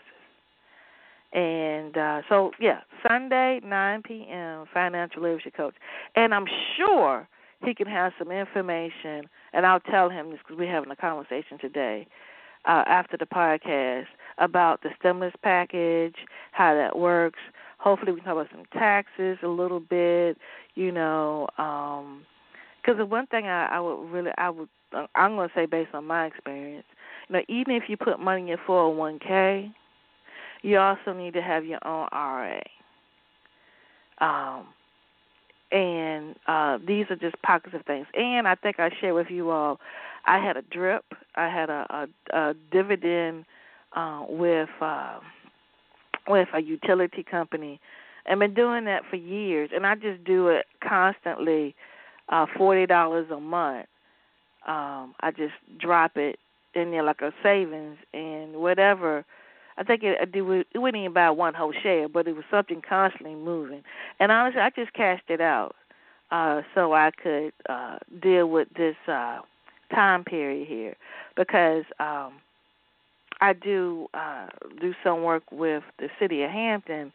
And 1.37 1.95
uh, 1.97 2.21
so, 2.27 2.51
yeah, 2.59 2.79
Sunday, 3.07 3.59
9 3.63 4.01
p.m., 4.03 4.65
financial 4.73 5.21
literacy 5.21 5.51
coach. 5.51 5.75
And 6.15 6.33
I'm 6.33 6.45
sure 6.75 7.27
he 7.63 7.75
can 7.75 7.87
have 7.87 8.13
some 8.17 8.31
information, 8.31 9.29
and 9.53 9.65
I'll 9.65 9.79
tell 9.79 10.09
him 10.09 10.31
this 10.31 10.39
because 10.39 10.57
we're 10.57 10.71
having 10.71 10.91
a 10.91 10.95
conversation 10.95 11.57
today 11.59 12.07
uh, 12.65 12.83
after 12.87 13.17
the 13.17 13.25
podcast 13.25 14.05
about 14.39 14.81
the 14.81 14.89
stimulus 14.99 15.33
package, 15.43 16.15
how 16.51 16.73
that 16.73 16.97
works, 16.97 17.39
Hopefully, 17.79 18.11
we 18.11 18.19
can 18.19 18.25
talk 18.25 18.33
about 18.33 18.47
some 18.51 18.65
taxes 18.73 19.37
a 19.43 19.47
little 19.47 19.79
bit. 19.79 20.37
You 20.75 20.91
know, 20.91 21.47
um, 21.57 22.23
because 22.81 22.97
the 22.97 23.05
one 23.05 23.27
thing 23.27 23.45
I, 23.45 23.67
I 23.67 23.79
would 23.79 24.09
really, 24.09 24.31
I 24.37 24.49
would, 24.49 24.69
I'm 25.15 25.35
going 25.35 25.49
to 25.49 25.55
say 25.55 25.65
based 25.65 25.93
on 25.93 26.05
my 26.05 26.25
experience, 26.25 26.85
you 27.29 27.33
know, 27.33 27.41
even 27.47 27.75
if 27.75 27.83
you 27.87 27.97
put 27.97 28.19
money 28.19 28.51
in 28.51 28.57
401k, 28.67 29.73
you 30.61 30.77
also 30.79 31.13
need 31.13 31.33
to 31.33 31.41
have 31.41 31.65
your 31.65 31.79
own 31.85 32.07
IRA. 32.11 32.63
Um, 34.19 34.67
and 35.71 36.35
uh, 36.47 36.77
these 36.87 37.05
are 37.09 37.15
just 37.15 37.41
pockets 37.41 37.75
of 37.75 37.85
things. 37.85 38.07
And 38.13 38.47
I 38.47 38.55
think 38.55 38.79
I 38.79 38.89
shared 38.99 39.15
with 39.15 39.27
you 39.29 39.51
all, 39.51 39.79
I 40.25 40.39
had 40.43 40.57
a 40.57 40.61
drip, 40.61 41.05
I 41.35 41.47
had 41.49 41.69
a, 41.69 42.07
a, 42.33 42.37
a 42.37 42.53
dividend 42.71 43.45
uh, 43.95 44.25
with. 44.27 44.69
Uh, 44.81 45.19
with 46.27 46.49
a 46.53 46.61
utility 46.61 47.23
company. 47.23 47.79
I've 48.29 48.39
been 48.39 48.53
doing 48.53 48.85
that 48.85 49.03
for 49.09 49.15
years, 49.15 49.69
and 49.73 49.85
I 49.85 49.95
just 49.95 50.23
do 50.25 50.49
it 50.49 50.65
constantly, 50.87 51.75
uh, 52.29 52.45
forty 52.57 52.85
dollars 52.85 53.27
a 53.31 53.39
month. 53.39 53.85
Um, 54.67 55.15
I 55.21 55.31
just 55.31 55.53
drop 55.79 56.17
it 56.17 56.37
in 56.75 56.91
there 56.91 57.03
like 57.03 57.21
a 57.21 57.31
savings, 57.41 57.97
and 58.13 58.57
whatever. 58.57 59.23
I 59.77 59.83
think 59.83 60.03
it, 60.03 60.17
it, 60.21 60.67
it 60.73 60.79
wouldn't 60.79 61.01
even 61.01 61.13
buy 61.13 61.29
one 61.29 61.53
whole 61.53 61.73
share, 61.83 62.09
but 62.09 62.27
it 62.27 62.35
was 62.35 62.45
something 62.49 62.81
constantly 62.87 63.35
moving. 63.35 63.83
And 64.19 64.31
honestly, 64.31 64.61
I 64.61 64.71
just 64.71 64.93
cashed 64.93 65.29
it 65.29 65.41
out 65.41 65.75
uh, 66.31 66.61
so 66.73 66.93
I 66.93 67.11
could 67.11 67.53
uh, 67.69 67.97
deal 68.21 68.49
with 68.49 68.67
this 68.75 68.95
uh, 69.07 69.39
time 69.93 70.23
period 70.23 70.67
here 70.67 70.95
because 71.35 71.83
um, 71.99 72.33
I 73.41 73.53
do 73.53 74.07
uh 74.13 74.47
do 74.81 74.93
some 75.03 75.23
work 75.23 75.43
with 75.51 75.83
the 75.99 76.09
city 76.19 76.43
of 76.43 76.51
Hampton 76.51 77.11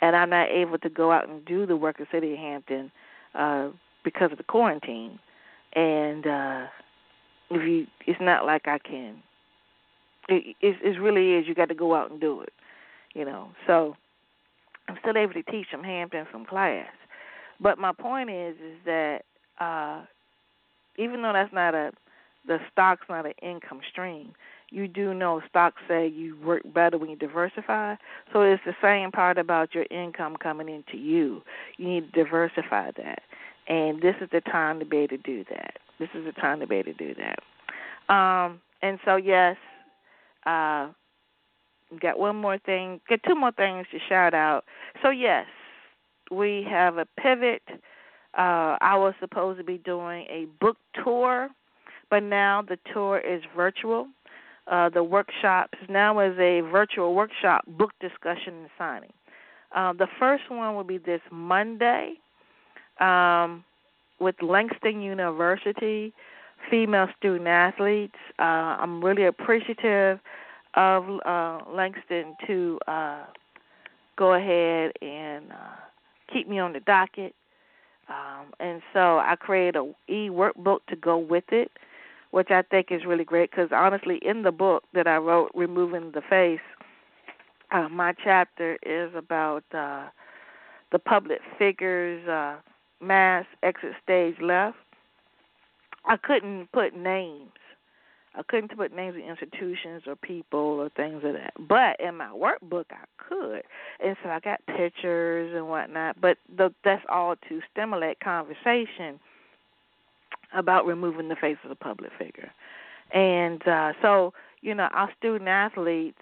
and 0.00 0.16
I'm 0.16 0.30
not 0.30 0.48
able 0.50 0.78
to 0.78 0.88
go 0.88 1.10
out 1.10 1.28
and 1.28 1.44
do 1.44 1.66
the 1.66 1.76
work 1.76 2.00
of 2.00 2.06
City 2.12 2.32
of 2.32 2.38
Hampton 2.38 2.90
uh 3.34 3.68
because 4.04 4.30
of 4.32 4.38
the 4.38 4.44
quarantine. 4.44 5.18
And 5.74 6.26
uh 6.26 6.66
if 7.50 7.68
you 7.68 7.86
it's 8.06 8.20
not 8.20 8.46
like 8.46 8.66
I 8.66 8.78
can 8.78 9.16
it 10.28 10.56
it, 10.60 10.76
it 10.82 11.00
really 11.00 11.34
is 11.34 11.46
you 11.46 11.54
got 11.54 11.68
to 11.68 11.74
go 11.74 11.94
out 11.94 12.10
and 12.10 12.20
do 12.20 12.40
it. 12.40 12.52
You 13.14 13.24
know. 13.24 13.48
So 13.66 13.96
I'm 14.88 14.96
still 15.00 15.16
able 15.16 15.34
to 15.34 15.42
teach 15.44 15.66
some 15.70 15.82
Hampton 15.82 16.26
from 16.30 16.44
class. 16.44 16.88
But 17.60 17.78
my 17.78 17.92
point 17.92 18.30
is 18.30 18.56
is 18.56 18.78
that 18.84 19.22
uh 19.60 20.02
even 20.96 21.22
though 21.22 21.32
that's 21.32 21.52
not 21.52 21.74
a 21.74 21.92
the 22.46 22.58
stock's 22.70 23.06
not 23.08 23.24
an 23.24 23.32
income 23.42 23.80
stream, 23.90 24.34
you 24.70 24.86
do 24.88 25.14
know 25.14 25.40
stocks 25.48 25.80
say 25.88 26.06
you 26.06 26.36
work 26.44 26.62
better 26.74 26.98
when 26.98 27.08
you 27.08 27.16
diversify. 27.16 27.94
So 28.32 28.42
it's 28.42 28.62
the 28.66 28.74
same 28.82 29.12
part 29.12 29.38
about 29.38 29.74
your 29.74 29.86
income 29.90 30.36
coming 30.36 30.68
into 30.68 30.98
you. 30.98 31.42
You 31.78 31.88
need 31.88 32.12
to 32.12 32.24
diversify 32.24 32.90
that. 32.96 33.22
And 33.66 34.02
this 34.02 34.14
is 34.20 34.28
the 34.30 34.42
time 34.42 34.78
to 34.80 34.84
be 34.84 34.98
able 34.98 35.16
to 35.16 35.22
do 35.22 35.44
that. 35.48 35.78
This 35.98 36.10
is 36.14 36.24
the 36.26 36.32
time 36.32 36.60
to 36.60 36.66
be 36.66 36.76
able 36.76 36.92
to 36.92 36.98
do 36.98 37.14
that. 37.14 38.12
Um, 38.14 38.60
and 38.82 38.98
so 39.04 39.16
yes, 39.16 39.56
uh, 40.46 40.88
got 42.00 42.18
one 42.18 42.36
more 42.36 42.58
thing, 42.58 43.00
got 43.08 43.20
two 43.26 43.34
more 43.34 43.52
things 43.52 43.86
to 43.92 43.98
shout 44.08 44.34
out. 44.34 44.64
So 45.02 45.10
yes, 45.10 45.46
we 46.30 46.66
have 46.68 46.98
a 46.98 47.06
pivot. 47.20 47.62
Uh, 48.36 48.76
I 48.80 48.96
was 48.96 49.14
supposed 49.20 49.58
to 49.58 49.64
be 49.64 49.78
doing 49.78 50.26
a 50.28 50.46
book 50.60 50.76
tour, 51.02 51.48
but 52.10 52.22
now 52.22 52.62
the 52.62 52.78
tour 52.92 53.18
is 53.18 53.42
virtual. 53.56 54.08
Uh, 54.66 54.88
the 54.88 55.04
workshops 55.04 55.78
now 55.88 56.18
is 56.20 56.36
a 56.38 56.60
virtual 56.72 57.14
workshop 57.14 57.64
book 57.66 57.90
discussion 58.00 58.54
and 58.54 58.68
signing. 58.78 59.12
Uh, 59.74 59.92
the 59.92 60.06
first 60.18 60.44
one 60.48 60.74
will 60.74 60.84
be 60.84 60.98
this 60.98 61.20
Monday 61.30 62.14
um, 63.00 63.64
with 64.20 64.36
Langston 64.40 65.02
University 65.02 66.12
female 66.70 67.08
student 67.18 67.48
athletes. 67.48 68.16
Uh, 68.38 68.42
I'm 68.80 69.04
really 69.04 69.24
appreciative 69.24 70.18
of 70.74 71.04
uh, 71.24 71.60
Langston 71.70 72.36
to 72.46 72.78
uh, 72.86 73.24
go 74.16 74.34
ahead 74.34 74.92
and 75.02 75.52
uh, 75.52 75.76
keep 76.32 76.48
me 76.48 76.58
on 76.58 76.72
the 76.72 76.80
docket. 76.80 77.34
Um, 78.08 78.46
and 78.60 78.82
so 78.92 79.18
I 79.18 79.34
created 79.38 79.76
a 79.76 80.12
e 80.12 80.28
workbook 80.28 80.80
to 80.88 80.96
go 80.96 81.16
with 81.16 81.44
it, 81.50 81.70
which 82.32 82.50
I 82.50 82.62
think 82.62 82.88
is 82.90 83.04
really 83.06 83.24
great 83.24 83.50
because 83.50 83.70
honestly, 83.72 84.18
in 84.22 84.42
the 84.42 84.52
book 84.52 84.84
that 84.92 85.06
I 85.06 85.16
wrote, 85.16 85.50
Removing 85.54 86.12
the 86.12 86.20
Face, 86.20 86.60
uh, 87.70 87.88
my 87.88 88.12
chapter 88.22 88.76
is 88.84 89.10
about 89.16 89.64
uh, 89.72 90.08
the 90.92 90.98
public 90.98 91.40
figures, 91.58 92.26
uh, 92.28 92.56
mass 93.00 93.46
exit 93.62 93.94
stage 94.02 94.36
left. 94.40 94.76
I 96.06 96.16
couldn't 96.16 96.70
put 96.72 96.94
names 96.94 97.50
I 98.36 98.42
couldn't 98.42 98.76
put 98.76 98.94
names 98.94 99.16
of 99.16 99.22
institutions 99.22 100.02
or 100.06 100.16
people 100.16 100.58
or 100.58 100.88
things 100.90 101.22
of 101.24 101.34
that. 101.34 101.52
But 101.68 102.00
in 102.00 102.16
my 102.16 102.30
workbook, 102.30 102.86
I 102.90 103.04
could, 103.16 103.62
and 104.04 104.16
so 104.22 104.28
I 104.30 104.40
got 104.40 104.60
pictures 104.66 105.54
and 105.54 105.68
whatnot. 105.68 106.20
But 106.20 106.38
the, 106.56 106.74
that's 106.84 107.04
all 107.08 107.36
to 107.48 107.60
stimulate 107.72 108.18
conversation 108.20 109.20
about 110.52 110.86
removing 110.86 111.28
the 111.28 111.36
face 111.36 111.56
of 111.62 111.68
the 111.68 111.76
public 111.76 112.10
figure. 112.18 112.50
And 113.12 113.66
uh, 113.68 113.92
so, 114.02 114.32
you 114.62 114.74
know, 114.74 114.88
our 114.92 115.10
student 115.16 115.48
athletes, 115.48 116.18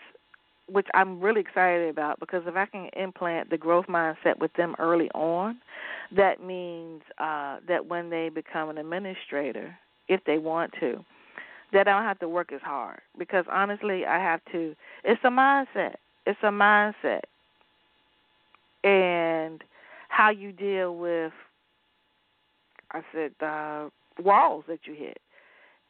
which 0.72 0.86
I'm 0.94 1.20
really 1.20 1.40
excited 1.40 1.88
about, 1.88 2.18
because 2.20 2.42
if 2.46 2.56
I 2.56 2.66
can 2.66 2.88
implant 2.94 3.50
the 3.50 3.58
growth 3.58 3.86
mindset 3.86 4.38
with 4.38 4.52
them 4.54 4.74
early 4.78 5.10
on, 5.10 5.58
that 6.16 6.42
means 6.42 7.02
uh, 7.18 7.58
that 7.68 7.86
when 7.86 8.10
they 8.10 8.28
become 8.28 8.70
an 8.70 8.78
administrator, 8.78 9.76
if 10.08 10.20
they 10.24 10.38
want 10.38 10.72
to, 10.80 11.04
that 11.72 11.88
I 11.88 11.92
don't 11.92 12.04
have 12.04 12.18
to 12.20 12.28
work 12.28 12.52
as 12.52 12.60
hard 12.62 13.00
because 13.18 13.44
honestly, 13.50 14.04
I 14.06 14.18
have 14.18 14.40
to. 14.52 14.74
It's 15.04 15.20
a 15.24 15.28
mindset. 15.28 15.94
It's 16.26 16.38
a 16.42 16.46
mindset, 16.46 17.22
and 18.84 19.62
how 20.08 20.30
you 20.30 20.52
deal 20.52 20.96
with. 20.96 21.32
I 22.92 23.00
said 23.12 23.32
uh, 23.40 23.88
walls 24.22 24.64
that 24.68 24.80
you 24.84 24.94
hit, 24.94 25.18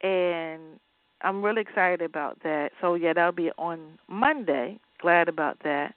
and 0.01 0.79
I'm 1.23 1.43
really 1.43 1.61
excited 1.61 2.01
about 2.01 2.41
that. 2.43 2.71
So 2.81 2.95
yeah, 2.95 3.13
that'll 3.13 3.31
be 3.31 3.51
on 3.57 3.97
Monday. 4.07 4.79
Glad 5.01 5.27
about 5.27 5.57
that. 5.63 5.93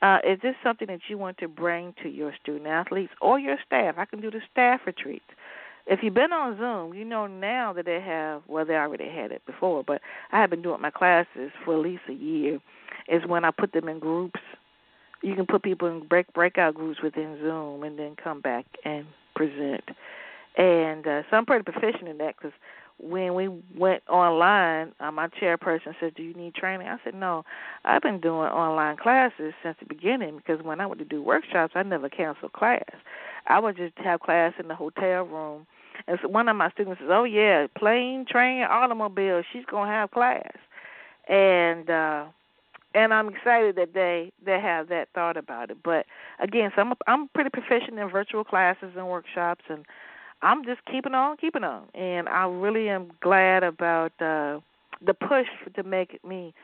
Uh, 0.00 0.18
is 0.24 0.38
this 0.42 0.54
something 0.62 0.86
that 0.86 1.00
you 1.08 1.18
want 1.18 1.38
to 1.38 1.48
bring 1.48 1.92
to 2.02 2.08
your 2.08 2.32
student 2.40 2.68
athletes 2.68 3.12
or 3.20 3.38
your 3.38 3.56
staff? 3.66 3.96
I 3.98 4.04
can 4.04 4.20
do 4.20 4.30
the 4.30 4.40
staff 4.52 4.80
retreats 4.86 5.24
if 5.88 6.00
you've 6.02 6.14
been 6.14 6.32
on 6.32 6.58
Zoom, 6.58 6.94
you 6.96 7.04
know 7.04 7.26
now 7.26 7.72
that 7.72 7.86
they 7.86 8.00
have 8.00 8.42
well 8.46 8.64
they 8.64 8.74
already 8.74 9.08
had 9.08 9.32
it 9.32 9.44
before, 9.46 9.82
but 9.82 10.02
I 10.30 10.40
have 10.40 10.50
been 10.50 10.62
doing 10.62 10.82
my 10.82 10.90
classes 10.90 11.50
for 11.64 11.74
at 11.74 11.80
least 11.80 12.02
a 12.08 12.12
year. 12.12 12.60
Is 13.08 13.22
when 13.26 13.44
I 13.44 13.50
put 13.50 13.72
them 13.72 13.88
in 13.88 13.98
groups. 13.98 14.40
You 15.22 15.34
can 15.34 15.46
put 15.46 15.62
people 15.62 15.88
in 15.88 16.06
break 16.06 16.32
breakout 16.34 16.74
groups 16.74 17.00
within 17.02 17.38
Zoom 17.40 17.82
and 17.82 17.98
then 17.98 18.16
come 18.22 18.40
back 18.42 18.66
and 18.84 19.06
present. 19.34 19.82
And 20.58 21.06
uh, 21.06 21.22
so 21.30 21.38
I'm 21.38 21.46
pretty 21.46 21.64
proficient 21.64 22.06
in 22.06 22.18
that 22.18 22.36
because 22.36 22.52
when 23.00 23.34
we 23.34 23.48
went 23.76 24.02
online, 24.08 24.92
uh, 25.00 25.10
my 25.10 25.28
chairperson 25.28 25.94
said, 26.00 26.14
"Do 26.14 26.22
you 26.22 26.34
need 26.34 26.54
training?" 26.54 26.88
I 26.88 26.98
said, 27.04 27.14
"No, 27.14 27.44
I've 27.84 28.02
been 28.02 28.20
doing 28.20 28.48
online 28.48 28.96
classes 28.96 29.54
since 29.62 29.76
the 29.78 29.86
beginning 29.86 30.36
because 30.36 30.62
when 30.62 30.80
I 30.80 30.86
went 30.86 30.98
to 31.00 31.04
do 31.04 31.22
workshops, 31.22 31.74
I 31.76 31.82
never 31.82 32.08
canceled 32.08 32.52
class. 32.52 32.90
I 33.46 33.58
would 33.60 33.76
just 33.76 33.96
have 33.98 34.20
class 34.20 34.54
in 34.58 34.68
the 34.68 34.74
hotel 34.74 35.22
room 35.22 35.66
and 36.06 36.18
so 36.22 36.28
one 36.28 36.48
of 36.48 36.56
my 36.56 36.70
students 36.70 37.00
says, 37.00 37.10
"Oh 37.10 37.24
yeah, 37.24 37.66
plane, 37.76 38.24
train, 38.24 38.62
automobile. 38.62 39.42
She's 39.52 39.64
gonna 39.64 39.90
have 39.90 40.10
class," 40.10 40.52
and 41.28 41.90
uh, 41.90 42.24
and 42.94 43.12
I'm 43.12 43.28
excited 43.28 43.76
that 43.76 43.94
they 43.94 44.32
they 44.44 44.60
have 44.60 44.88
that 44.88 45.08
thought 45.14 45.36
about 45.36 45.70
it. 45.70 45.78
But 45.82 46.06
again, 46.38 46.70
so 46.74 46.82
I'm 46.82 46.92
I'm 47.06 47.28
pretty 47.28 47.50
proficient 47.50 47.98
in 47.98 48.08
virtual 48.08 48.44
classes 48.44 48.92
and 48.96 49.08
workshops, 49.08 49.64
and 49.68 49.84
I'm 50.42 50.64
just 50.64 50.80
keeping 50.90 51.14
on, 51.14 51.36
keeping 51.36 51.64
on. 51.64 51.88
And 51.94 52.28
I 52.28 52.46
really 52.46 52.88
am 52.88 53.10
glad 53.20 53.62
about 53.62 54.12
uh, 54.20 54.60
the 55.04 55.14
push 55.14 55.46
to 55.74 55.82
make 55.82 56.22
me 56.24 56.54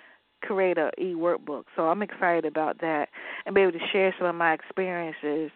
create 0.42 0.78
a 0.78 0.90
e 0.98 1.14
workbook. 1.14 1.64
So 1.74 1.88
I'm 1.88 2.02
excited 2.02 2.44
about 2.44 2.80
that 2.80 3.08
and 3.46 3.54
be 3.54 3.62
able 3.62 3.72
to 3.72 3.86
share 3.92 4.14
some 4.18 4.26
of 4.26 4.34
my 4.34 4.52
experiences 4.52 5.50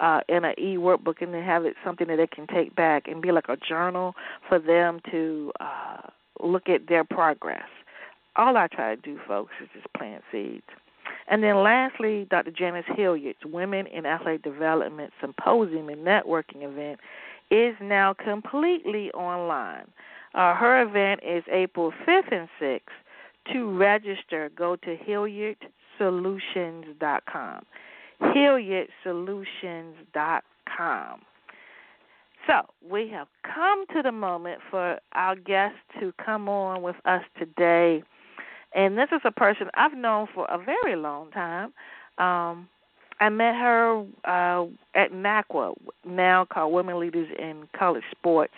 uh, 0.00 0.20
in 0.28 0.44
an 0.44 0.54
e 0.58 0.76
workbook 0.76 1.20
and 1.20 1.34
then 1.34 1.42
have 1.42 1.64
it 1.64 1.74
something 1.84 2.06
that 2.08 2.16
they 2.16 2.26
can 2.26 2.46
take 2.46 2.74
back 2.74 3.08
and 3.08 3.20
be 3.20 3.32
like 3.32 3.48
a 3.48 3.56
journal 3.56 4.14
for 4.48 4.58
them 4.58 5.00
to 5.10 5.52
uh, 5.60 6.00
look 6.40 6.68
at 6.68 6.88
their 6.88 7.04
progress. 7.04 7.68
All 8.36 8.56
I 8.56 8.68
try 8.68 8.94
to 8.94 9.00
do, 9.00 9.18
folks, 9.26 9.52
is 9.60 9.68
just 9.74 9.92
plant 9.94 10.22
seeds. 10.30 10.62
And 11.30 11.42
then 11.42 11.56
lastly, 11.56 12.26
Dr. 12.30 12.50
Janice 12.50 12.84
Hilliard's 12.96 13.44
Women 13.44 13.86
in 13.88 14.06
Athletic 14.06 14.42
Development 14.42 15.12
Symposium 15.20 15.88
and 15.88 16.06
Networking 16.06 16.62
event 16.62 17.00
is 17.50 17.74
now 17.80 18.14
completely 18.14 19.10
online. 19.12 19.86
Uh, 20.34 20.54
her 20.54 20.82
event 20.82 21.20
is 21.26 21.42
April 21.50 21.90
5th 22.06 22.30
and 22.32 22.48
6th. 22.60 22.82
To 23.52 23.76
register, 23.76 24.50
go 24.54 24.76
to 24.76 24.96
HilliardSolutions.com. 24.96 27.66
HilliardSolutions.com. 28.20 31.20
So 32.46 32.62
we 32.88 33.08
have 33.10 33.26
come 33.42 33.84
to 33.94 34.02
the 34.02 34.12
moment 34.12 34.60
for 34.70 34.98
our 35.12 35.36
guest 35.36 35.74
to 36.00 36.12
come 36.24 36.48
on 36.48 36.80
with 36.82 36.96
us 37.04 37.22
today. 37.38 38.02
And 38.74 38.96
this 38.96 39.08
is 39.12 39.20
a 39.24 39.30
person 39.30 39.68
I've 39.74 39.96
known 39.96 40.26
for 40.34 40.46
a 40.46 40.58
very 40.58 40.96
long 40.96 41.30
time. 41.30 41.72
Um, 42.18 42.68
I 43.20 43.28
met 43.28 43.54
her 43.54 44.04
uh, 44.24 44.66
at 44.94 45.12
NACWA, 45.12 45.74
now 46.06 46.44
called 46.44 46.72
Women 46.72 47.00
Leaders 47.00 47.28
in 47.38 47.68
College 47.76 48.04
Sports. 48.12 48.54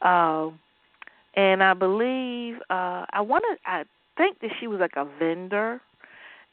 Uh, 0.00 0.50
and 1.34 1.62
I 1.62 1.74
believe 1.74 2.56
uh, 2.68 3.06
I 3.10 3.20
wanted, 3.20 3.58
I 3.64 3.84
think 4.16 4.40
that 4.40 4.50
she 4.60 4.66
was 4.66 4.80
like 4.80 4.96
a 4.96 5.06
vendor 5.18 5.80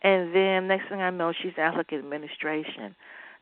and 0.02 0.34
then 0.34 0.68
next 0.68 0.90
thing 0.90 1.02
I 1.02 1.10
know, 1.10 1.34
she's 1.42 1.58
athletic 1.58 1.94
administration, 1.94 2.96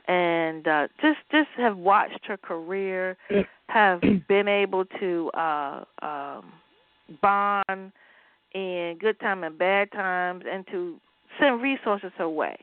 and 0.07 0.67
uh, 0.67 0.87
just 1.01 1.19
just 1.31 1.49
have 1.57 1.77
watched 1.77 2.25
her 2.25 2.37
career, 2.37 3.15
have 3.69 4.01
been 4.27 4.47
able 4.47 4.85
to 4.99 5.29
uh, 5.31 5.83
um, 6.01 6.53
bond 7.21 7.91
in 8.55 8.97
good 8.99 9.19
time 9.19 9.43
and 9.43 9.57
bad 9.57 9.91
times, 9.91 10.45
and 10.51 10.65
to 10.67 10.97
send 11.39 11.61
resources 11.61 12.11
her 12.17 12.29
way. 12.29 12.57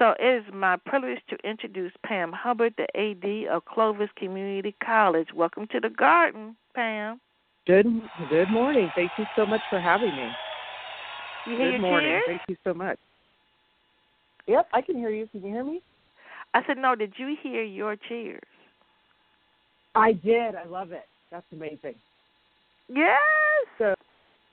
So 0.00 0.14
it 0.18 0.46
is 0.46 0.54
my 0.54 0.78
privilege 0.86 1.20
to 1.28 1.36
introduce 1.46 1.92
Pamm 2.06 2.32
Hubbard, 2.32 2.72
the 2.78 2.86
AD 2.98 3.54
of 3.54 3.66
Clovis 3.66 4.08
Community 4.16 4.74
College. 4.82 5.28
Welcome 5.34 5.66
to 5.72 5.78
the 5.78 5.90
garden, 5.90 6.56
Pamm. 6.74 7.20
Good 7.66 7.86
good 8.30 8.50
morning. 8.50 8.90
Thank 8.94 9.12
you 9.18 9.26
so 9.36 9.44
much 9.44 9.60
for 9.68 9.78
having 9.78 10.16
me. 10.16 10.34
You 11.44 11.58
good 11.58 11.82
morning. 11.82 12.18
Thank 12.26 12.40
you 12.48 12.56
so 12.64 12.72
much. 12.72 12.96
Yep, 14.46 14.68
I 14.72 14.80
can 14.80 14.96
hear 14.96 15.10
you. 15.10 15.26
Can 15.26 15.42
you 15.42 15.52
hear 15.52 15.64
me? 15.64 15.82
I 16.54 16.62
said, 16.66 16.78
no, 16.78 16.94
did 16.94 17.12
you 17.18 17.36
hear 17.42 17.62
your 17.62 17.94
cheers? 18.08 18.40
I 19.94 20.12
did. 20.12 20.54
I 20.54 20.64
love 20.64 20.92
it. 20.92 21.04
That's 21.30 21.44
amazing. 21.52 21.94
Yes. 22.88 23.20
So 23.76 23.94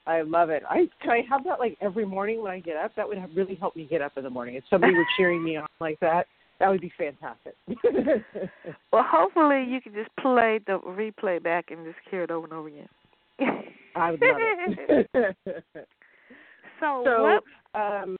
I 0.08 0.22
love 0.22 0.48
it. 0.48 0.62
I 0.68 0.88
can 1.02 1.10
I 1.10 1.22
have 1.28 1.44
that 1.44 1.60
like 1.60 1.76
every 1.82 2.06
morning 2.06 2.42
when 2.42 2.50
I 2.50 2.60
get 2.60 2.76
up. 2.76 2.92
That 2.96 3.06
would 3.06 3.18
have 3.18 3.30
really 3.36 3.54
help 3.54 3.76
me 3.76 3.86
get 3.88 4.00
up 4.00 4.16
in 4.16 4.24
the 4.24 4.30
morning. 4.30 4.54
If 4.54 4.64
somebody 4.70 4.94
were 4.94 5.06
cheering 5.16 5.44
me 5.44 5.56
on 5.58 5.66
like 5.80 6.00
that, 6.00 6.26
that 6.58 6.68
would 6.68 6.80
be 6.80 6.92
fantastic. 6.96 7.54
well, 8.92 9.04
hopefully 9.06 9.64
you 9.68 9.80
can 9.82 9.92
just 9.92 10.08
play 10.20 10.60
the 10.66 10.78
replay 10.80 11.42
back 11.42 11.66
and 11.70 11.84
just 11.84 11.98
hear 12.10 12.22
it 12.22 12.30
over 12.30 12.46
and 12.46 12.54
over 12.54 12.68
again. 12.68 12.88
I 13.94 14.10
would 14.10 14.20
love 14.20 14.40
it. 15.14 15.36
So, 16.80 17.02
So, 17.04 17.22
what? 17.24 17.42
um, 17.80 18.16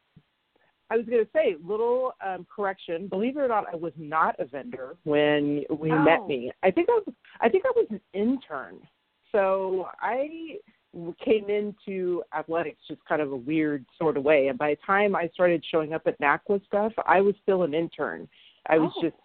I 0.90 0.96
was 0.96 1.06
going 1.06 1.24
to 1.24 1.30
say, 1.32 1.54
little 1.64 2.14
um, 2.26 2.44
correction. 2.54 3.06
Believe 3.06 3.36
it 3.36 3.40
or 3.40 3.46
not, 3.46 3.66
I 3.72 3.76
was 3.76 3.92
not 3.96 4.34
a 4.40 4.46
vendor 4.46 4.96
when 5.04 5.64
we 5.70 5.92
Oh. 5.92 5.98
met 6.02 6.26
me. 6.26 6.50
I 6.64 6.72
think 6.72 6.88
I 6.88 6.94
was. 6.94 7.14
I 7.40 7.48
think 7.48 7.64
I 7.66 7.72
was 7.76 7.86
an 7.90 8.00
intern. 8.14 8.80
So 9.30 9.86
I 10.00 10.58
came 11.22 11.48
into 11.50 12.22
athletics 12.36 12.78
just 12.88 13.04
kind 13.06 13.20
of 13.20 13.32
a 13.32 13.36
weird 13.36 13.84
sort 13.98 14.16
of 14.16 14.24
way. 14.24 14.48
And 14.48 14.58
by 14.58 14.70
the 14.70 14.78
time 14.86 15.14
I 15.14 15.28
started 15.34 15.64
showing 15.70 15.92
up 15.92 16.02
at 16.06 16.18
NACWA 16.20 16.64
stuff, 16.66 16.92
I 17.06 17.20
was 17.20 17.34
still 17.42 17.62
an 17.62 17.74
intern. 17.74 18.28
I 18.66 18.78
was 18.78 18.92
Oh. 18.96 19.02
just. 19.02 19.16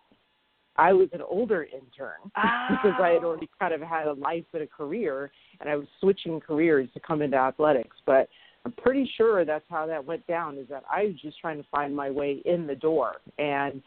I 0.75 0.91
was 0.91 1.07
an 1.13 1.21
older 1.21 1.63
intern 1.65 2.17
because 2.25 2.95
I 2.99 3.09
had 3.09 3.23
Oh. 3.23 3.27
already 3.27 3.47
kind 3.59 3.75
of 3.75 3.81
had 3.81 4.07
a 4.07 4.13
life 4.13 4.45
and 4.53 4.63
a 4.63 4.67
career, 4.67 5.31
and 5.61 5.69
I 5.69 5.75
was 5.75 5.87
switching 5.99 6.39
careers 6.39 6.89
to 6.95 6.99
come 6.99 7.21
into 7.21 7.37
athletics. 7.37 7.95
But 8.07 8.27
I'm 8.65 8.71
pretty 8.71 9.05
sure 9.15 9.45
that's 9.45 9.65
how 9.69 9.85
that 9.85 10.03
went 10.03 10.25
down. 10.25 10.57
Is 10.57 10.67
that 10.69 10.83
I 10.91 11.05
was 11.05 11.15
just 11.21 11.39
trying 11.39 11.61
to 11.61 11.69
find 11.69 11.95
my 11.95 12.09
way 12.09 12.41
in 12.45 12.65
the 12.65 12.75
door 12.75 13.17
and 13.37 13.83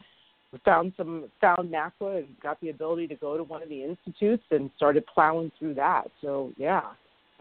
found 0.63 0.93
some 0.95 1.29
found 1.41 1.69
NACWA 1.69 2.19
and 2.19 2.39
got 2.41 2.59
the 2.61 2.69
ability 2.69 3.07
to 3.07 3.15
go 3.15 3.35
to 3.35 3.43
one 3.43 3.61
of 3.61 3.67
the 3.69 3.83
institutes 3.83 4.45
and 4.51 4.71
started 4.77 5.05
plowing 5.07 5.51
through 5.59 5.73
that. 5.73 6.09
So 6.21 6.53
yeah, 6.57 6.83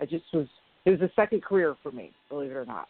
I 0.01 0.05
just 0.05 0.25
was. 0.33 0.47
It 0.85 0.91
was 0.91 1.01
a 1.01 1.11
second 1.17 1.43
career 1.43 1.75
for 1.83 1.91
me, 1.91 2.13
believe 2.29 2.51
it 2.53 2.57
or 2.57 2.65
not. 2.65 2.87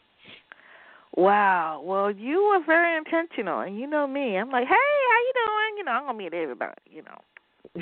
Wow. 1.16 1.80
Well, 1.82 2.10
you 2.10 2.44
were 2.44 2.62
very 2.66 2.96
intentional, 2.98 3.60
and 3.60 3.78
you 3.78 3.86
know 3.86 4.06
me. 4.06 4.36
I'm 4.36 4.50
like, 4.50 4.66
hey, 4.66 4.74
how 4.74 5.18
you 5.20 5.32
doing? 5.34 5.78
You 5.78 5.84
know, 5.84 5.92
I'm 5.92 6.06
gonna 6.06 6.18
meet 6.18 6.34
everybody. 6.34 6.74
You 6.90 7.02
know. 7.02 7.80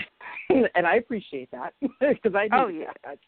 and 0.75 0.87
I 0.87 0.97
appreciate 0.97 1.51
that 1.51 1.75
because 2.01 2.35
I 2.35 2.49
do. 2.49 2.55
Oh, 2.57 2.69
yeah. 2.69 2.93
that. 3.05 3.19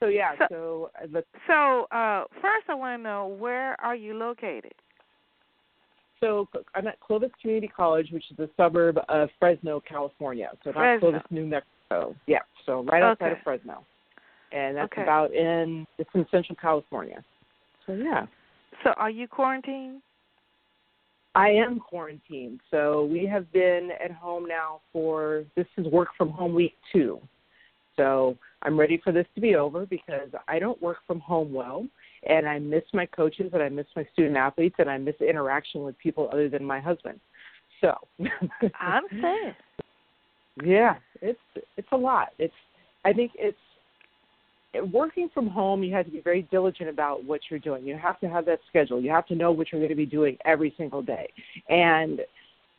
So 0.00 0.06
yeah, 0.08 0.32
So- 0.38 0.46
so, 0.50 0.90
uh, 1.02 1.06
the 1.10 1.24
So, 1.46 1.84
uh, 1.96 2.24
first, 2.42 2.68
I 2.68 2.74
want 2.74 2.98
to 2.98 3.02
know 3.02 3.28
where 3.38 3.80
are 3.80 3.96
you 3.96 4.14
located? 4.14 4.74
So 6.20 6.48
I'm 6.74 6.86
at 6.86 7.00
Clovis 7.00 7.30
Community 7.40 7.70
College, 7.74 8.08
which 8.10 8.24
is 8.30 8.38
a 8.38 8.48
suburb 8.56 8.98
of 9.08 9.28
Fresno, 9.38 9.80
California. 9.80 10.50
So 10.62 10.70
not 10.70 10.74
Fresno. 10.74 11.10
Clovis, 11.10 11.22
New 11.30 11.46
Mexico. 11.46 12.14
Yeah, 12.26 12.38
so 12.66 12.82
right 12.84 13.02
outside 13.02 13.26
Okay. 13.26 13.32
of 13.38 13.44
Fresno, 13.44 13.84
and 14.54 14.76
that's 14.76 14.92
Okay. 14.92 15.02
about 15.02 15.32
in 15.34 15.86
it's 15.98 16.10
in 16.14 16.26
Central 16.30 16.56
California. 16.56 17.22
So 17.86 17.92
yeah, 17.92 18.26
So, 18.82 18.90
are 18.96 19.10
you 19.10 19.28
quarantined? 19.28 20.00
I 21.34 21.48
am 21.50 21.80
quarantined. 21.80 22.60
So 22.70 23.04
we 23.06 23.26
have 23.26 23.52
been 23.52 23.90
at 24.02 24.12
home 24.12 24.46
now 24.46 24.80
for 24.92 25.44
this 25.56 25.66
is 25.76 25.86
work 25.88 26.08
from 26.16 26.30
home 26.30 26.54
week 26.54 26.74
two. 26.92 27.20
So 27.96 28.36
I'm 28.62 28.78
ready 28.78 29.00
for 29.02 29.12
this 29.12 29.26
to 29.34 29.40
be 29.40 29.56
over 29.56 29.84
because 29.86 30.30
I 30.48 30.58
don't 30.58 30.80
work 30.80 30.98
from 31.06 31.20
home 31.20 31.52
well, 31.52 31.86
and 32.28 32.48
I 32.48 32.58
miss 32.58 32.84
my 32.92 33.06
coaches 33.06 33.50
and 33.52 33.62
I 33.62 33.68
miss 33.68 33.86
my 33.96 34.06
student 34.12 34.36
athletes 34.36 34.76
and 34.78 34.88
I 34.88 34.98
miss 34.98 35.16
interaction 35.20 35.82
with 35.82 35.98
people 35.98 36.28
other 36.32 36.48
than 36.48 36.64
my 36.64 36.80
husband. 36.80 37.20
So 37.80 37.94
I'm 38.80 39.04
saying. 39.10 39.54
Yeah, 40.62 40.94
it's 41.20 41.40
it's 41.76 41.88
a 41.90 41.96
lot. 41.96 42.28
It's 42.38 42.54
I 43.04 43.12
think 43.12 43.32
it's 43.34 43.58
it, 43.58 43.64
working 44.92 45.28
from 45.32 45.48
home. 45.48 45.82
You 45.82 45.94
have 45.94 46.06
to 46.06 46.12
be 46.12 46.20
very 46.20 46.42
diligent 46.50 46.88
about 46.90 47.24
what 47.24 47.40
you're 47.50 47.60
doing. 47.60 47.84
You 47.84 47.96
have 47.96 48.20
to 48.20 48.28
have 48.28 48.44
that 48.46 48.60
schedule. 48.68 49.00
You 49.00 49.10
have 49.10 49.26
to 49.26 49.34
know 49.34 49.52
what 49.52 49.70
you're 49.70 49.80
going 49.80 49.90
to 49.90 49.94
be 49.94 50.06
doing 50.06 50.36
every 50.44 50.74
single 50.76 51.02
day. 51.02 51.28
And 51.68 52.20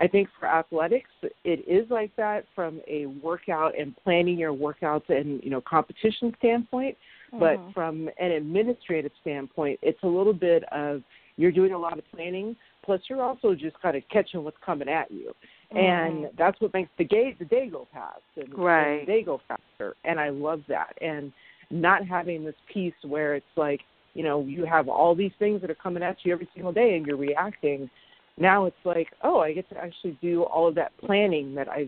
I 0.01 0.07
think 0.07 0.27
for 0.39 0.47
athletics, 0.47 1.09
it 1.43 1.65
is 1.67 1.89
like 1.89 2.15
that 2.17 2.45
from 2.53 2.81
a 2.87 3.05
workout 3.05 3.77
and 3.79 3.95
planning 4.03 4.37
your 4.37 4.53
workouts 4.53 5.09
and 5.09 5.41
you 5.43 5.49
know 5.49 5.61
competition 5.61 6.35
standpoint. 6.39 6.97
But 7.31 7.57
Mhm. 7.57 7.73
from 7.73 8.09
an 8.19 8.31
administrative 8.31 9.11
standpoint, 9.21 9.79
it's 9.81 10.01
a 10.03 10.07
little 10.07 10.33
bit 10.33 10.63
of 10.71 11.03
you're 11.37 11.51
doing 11.51 11.73
a 11.73 11.77
lot 11.77 11.97
of 11.97 12.09
planning, 12.11 12.55
plus 12.83 13.01
you're 13.09 13.21
also 13.21 13.53
just 13.55 13.79
kind 13.81 13.97
of 13.97 14.07
catching 14.09 14.43
what's 14.43 14.57
coming 14.59 14.87
at 14.87 15.11
you 15.11 15.33
and 15.71 16.25
Mhm. 16.25 16.35
that's 16.37 16.59
what 16.61 16.73
makes 16.73 16.89
the 16.97 17.03
day 17.03 17.33
the 17.33 17.45
day 17.45 17.67
go 17.67 17.85
fast 17.91 18.21
and, 18.37 18.57
Right. 18.57 18.99
and 18.99 19.07
they 19.07 19.21
go 19.21 19.39
faster 19.47 19.95
and 20.03 20.19
i 20.19 20.29
love 20.29 20.63
that 20.67 20.97
and 21.01 21.33
not 21.69 22.05
having 22.05 22.43
this 22.43 22.55
piece 22.71 22.93
where 23.03 23.35
it's 23.35 23.45
like 23.55 23.81
you 24.13 24.23
know 24.23 24.41
you 24.41 24.65
have 24.65 24.87
all 24.87 25.15
these 25.15 25.31
things 25.39 25.61
that 25.61 25.69
are 25.69 25.75
coming 25.75 26.03
at 26.03 26.17
you 26.23 26.33
every 26.33 26.47
single 26.53 26.71
day 26.71 26.95
and 26.95 27.05
you're 27.05 27.17
reacting 27.17 27.89
now 28.37 28.65
it's 28.65 28.75
like 28.85 29.07
oh 29.23 29.39
i 29.39 29.53
get 29.53 29.67
to 29.69 29.77
actually 29.77 30.17
do 30.21 30.43
all 30.43 30.67
of 30.67 30.75
that 30.75 30.91
planning 30.97 31.53
that 31.55 31.69
i 31.69 31.87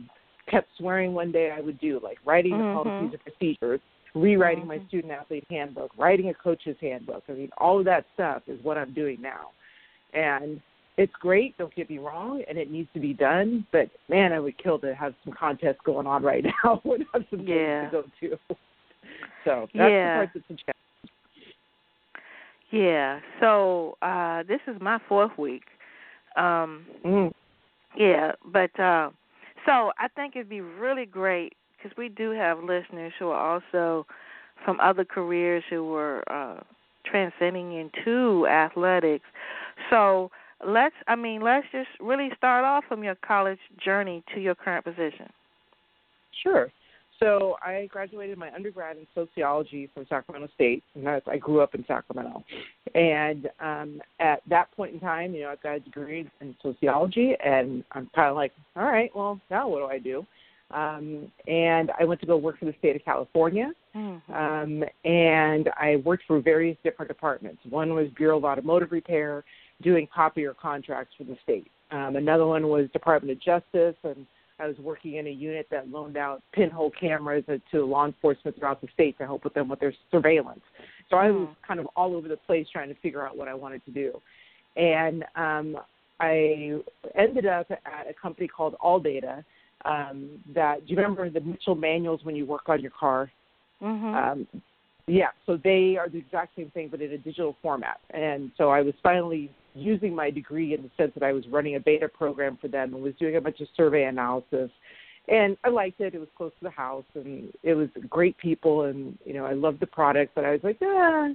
kept 0.50 0.68
swearing 0.78 1.14
one 1.14 1.32
day 1.32 1.52
i 1.52 1.62
would 1.62 1.80
do 1.80 2.00
like 2.04 2.18
writing 2.26 2.58
the 2.58 2.64
Mhm. 2.64 2.74
policies 2.74 3.10
and 3.14 3.24
procedures 3.24 3.82
rewriting 4.16 4.66
my 4.66 4.78
Mhm. 4.80 4.88
student 4.88 5.14
athlete 5.14 5.46
handbook 5.50 5.92
writing 5.98 6.30
a 6.30 6.34
coach's 6.34 6.78
handbook 6.80 7.24
i 7.30 7.34
mean 7.34 7.50
all 7.58 7.80
of 7.80 7.86
that 7.86 8.06
stuff 8.14 8.42
is 8.48 8.62
what 8.64 8.78
i'm 8.78 8.94
doing 8.94 9.22
now 9.22 9.52
and 10.14 10.62
it's 10.98 11.14
great, 11.20 11.56
don't 11.58 11.74
get 11.76 11.90
me 11.90 12.00
wrong, 12.00 12.44
and 12.50 12.58
it 12.58 12.72
needs 12.72 12.90
to 12.96 13.00
be 13.00 13.14
done, 13.14 13.66
but 13.72 13.90
man, 14.10 14.34
I 14.34 14.40
would 14.40 14.58
kill 14.58 14.80
to 14.80 14.96
have 14.96 15.14
some 15.24 15.32
contests 15.32 15.78
going 15.86 16.08
on 16.08 16.24
right 16.24 16.44
now 16.64 16.82
and 16.86 17.06
have 17.14 17.24
some 17.30 17.42
Yeah. 17.42 17.86
to 17.86 17.92
go 17.92 18.04
to. 18.20 18.56
So 19.46 19.68
that's 19.74 19.92
Yeah. 19.92 20.04
the 20.04 20.14
part 20.14 20.30
that's 20.34 20.46
a 20.50 20.54
challenge. 20.54 21.14
Yeah. 22.70 23.20
So, 23.40 23.98
uh, 24.02 24.44
this 24.44 24.60
is 24.68 24.80
my 24.82 25.00
fourth 25.08 25.38
week. 25.38 25.64
Um, 26.36 26.86
Mm. 27.04 27.32
Yeah, 27.96 28.34
but 28.46 28.78
uh, 28.80 29.10
so 29.66 29.92
I 29.98 30.08
think 30.16 30.36
it'd 30.36 30.50
be 30.50 30.62
really 30.62 31.06
great 31.06 31.54
because 31.76 31.96
we 31.98 32.10
do 32.10 32.32
have 32.32 32.64
listeners 32.64 33.14
who 33.18 33.30
are 33.30 33.62
also 33.62 34.06
from 34.64 34.80
other 34.80 35.06
careers 35.06 35.64
who 35.70 35.86
were 35.86 36.24
uh, 36.32 36.62
transcending 37.06 37.74
into 37.74 38.46
athletics. 38.48 39.26
So 39.90 40.30
let's, 40.66 40.96
I 41.08 41.16
mean, 41.16 41.42
let's 41.42 41.66
just 41.72 41.90
really 42.00 42.30
start 42.38 42.66
off 42.66 42.84
from 42.88 43.04
your 43.04 43.16
college 43.16 43.60
journey 43.84 44.24
to 44.34 44.40
your 44.40 44.56
current 44.56 44.84
position. 44.84 45.30
Sure. 46.44 46.70
So 47.20 47.56
I 47.64 47.88
graduated 47.92 48.38
my 48.38 48.54
undergrad 48.54 48.98
in 48.98 49.08
sociology 49.16 49.90
from 49.94 50.06
Sacramento 50.08 50.50
State, 50.54 50.84
and 50.96 51.06
that's, 51.06 51.28
I 51.28 51.38
grew 51.38 51.62
up 51.62 51.74
in 51.74 51.84
Sacramento. 51.88 52.44
And 52.94 53.50
um, 53.60 54.02
at 54.20 54.42
that 54.50 54.72
point 54.76 54.94
in 54.94 55.00
time, 55.00 55.34
you 55.34 55.42
know, 55.42 55.50
I've 55.50 55.64
got 55.64 55.76
a 55.76 55.80
degree 55.80 56.30
in 56.42 56.56
sociology, 56.62 57.34
and 57.44 57.84
I'm 57.94 58.10
kind 58.14 58.30
of 58.30 58.36
like, 58.36 58.54
all 58.76 58.86
right, 58.86 59.10
well, 59.16 59.40
now 59.50 59.68
what 59.68 59.80
do 59.80 59.86
I 59.86 60.00
do? 60.00 60.26
Um, 60.70 61.32
and 61.48 61.92
I 62.00 62.04
went 62.04 62.20
to 62.22 62.28
go 62.28 62.38
work 62.38 62.60
for 62.60 62.66
the 62.66 62.76
state 62.80 62.96
of 62.96 63.04
California, 63.04 63.72
Mm-hmm. 63.96 64.32
um, 64.32 64.84
and 65.06 65.70
I 65.76 65.96
worked 66.06 66.24
for 66.28 66.40
various 66.40 66.78
different 66.84 67.10
departments. 67.10 67.60
One 67.68 67.96
was 67.96 68.10
Bureau 68.16 68.38
of 68.38 68.46
Automotive 68.46 68.92
Repair, 68.92 69.44
doing 69.82 70.08
copier 70.14 70.54
contracts 70.54 71.16
for 71.18 71.24
the 71.24 71.36
state. 71.42 71.72
Um, 71.90 72.16
another 72.16 72.46
one 72.46 72.68
was 72.68 72.90
Department 72.94 73.32
of 73.32 73.42
Justice, 73.42 73.96
and 74.04 74.28
I 74.60 74.68
was 74.68 74.78
working 74.80 75.16
in 75.16 75.28
a 75.28 75.32
unit 75.32 75.68
that 75.72 75.90
loaned 75.90 76.18
out 76.18 76.42
pinhole 76.54 76.92
cameras 77.00 77.44
to 77.72 77.86
law 77.86 78.06
enforcement 78.06 78.58
throughout 78.58 78.82
the 78.82 78.88
state 78.94 79.18
to 79.20 79.26
help 79.26 79.44
with 79.44 79.54
them 79.54 79.70
with 79.70 79.80
their 79.80 79.94
surveillance. 80.12 80.62
So 81.10 81.18
I 81.18 81.32
was 81.32 81.48
kind 81.66 81.80
of 81.80 81.88
all 81.96 82.16
over 82.16 82.28
the 82.28 82.38
place 82.38 82.68
trying 82.72 82.90
to 82.90 82.96
figure 82.96 83.26
out 83.26 83.38
what 83.38 83.48
I 83.48 83.54
wanted 83.54 83.86
to 83.86 83.92
do. 83.92 84.22
And 84.76 85.24
um, 85.36 85.78
I 86.20 86.80
ended 87.16 87.46
up 87.46 87.70
at 87.72 88.10
a 88.10 88.14
company 88.20 88.48
called 88.48 88.76
ALLDATA. 88.84 89.44
Um, 89.86 90.42
that 90.56 90.86
do 90.86 90.92
you 90.92 90.98
remember 90.98 91.30
the 91.30 91.40
Mitchell 91.40 91.76
manuals 91.76 92.22
when 92.24 92.36
you 92.36 92.46
work 92.46 92.68
on 92.68 92.82
your 92.82 92.92
car? 92.92 93.32
mm-hmm. 93.82 94.06
Um, 94.06 94.48
yeah, 95.10 95.30
so 95.46 95.58
they 95.64 95.96
are 95.98 96.10
the 96.10 96.18
exact 96.18 96.56
same 96.58 96.70
thing, 96.72 96.90
but 96.92 97.02
in 97.02 97.14
a 97.14 97.18
digital 97.18 97.56
format. 97.62 98.00
And 98.10 98.52
so 98.58 98.70
I 98.70 98.82
was 98.82 98.94
finally 99.02 99.50
using 99.78 100.16
my 100.16 100.30
degree 100.30 100.74
in 100.74 100.82
the 100.84 100.92
sense 100.98 101.12
that 101.14 101.24
I 101.24 101.34
was 101.34 101.48
running 101.48 101.76
a 101.76 101.80
beta 101.80 102.08
program 102.08 102.58
for 102.60 102.68
them 102.68 102.94
and 102.94 103.04
was 103.04 103.14
doing 103.20 103.36
a 103.36 103.42
bunch 103.42 103.60
of 103.62 103.68
survey 103.76 104.04
analysis. 104.06 104.72
And 105.30 105.58
I 105.64 105.70
liked 105.70 106.00
it. 106.00 106.16
It 106.16 106.20
was 106.20 106.30
close 106.38 106.52
to 106.60 106.64
the 106.64 106.70
house, 106.70 107.04
and 107.16 107.52
it 107.62 107.74
was 107.74 107.90
great 108.10 108.38
people, 108.38 108.84
and 108.84 109.18
you 109.26 109.34
know 109.34 109.46
I 109.46 109.54
loved 109.54 109.82
the 109.82 109.88
product. 109.88 110.34
But 110.36 110.46
I 110.46 110.52
was 110.52 110.62
like, 110.64 110.78
ah. 110.82 111.30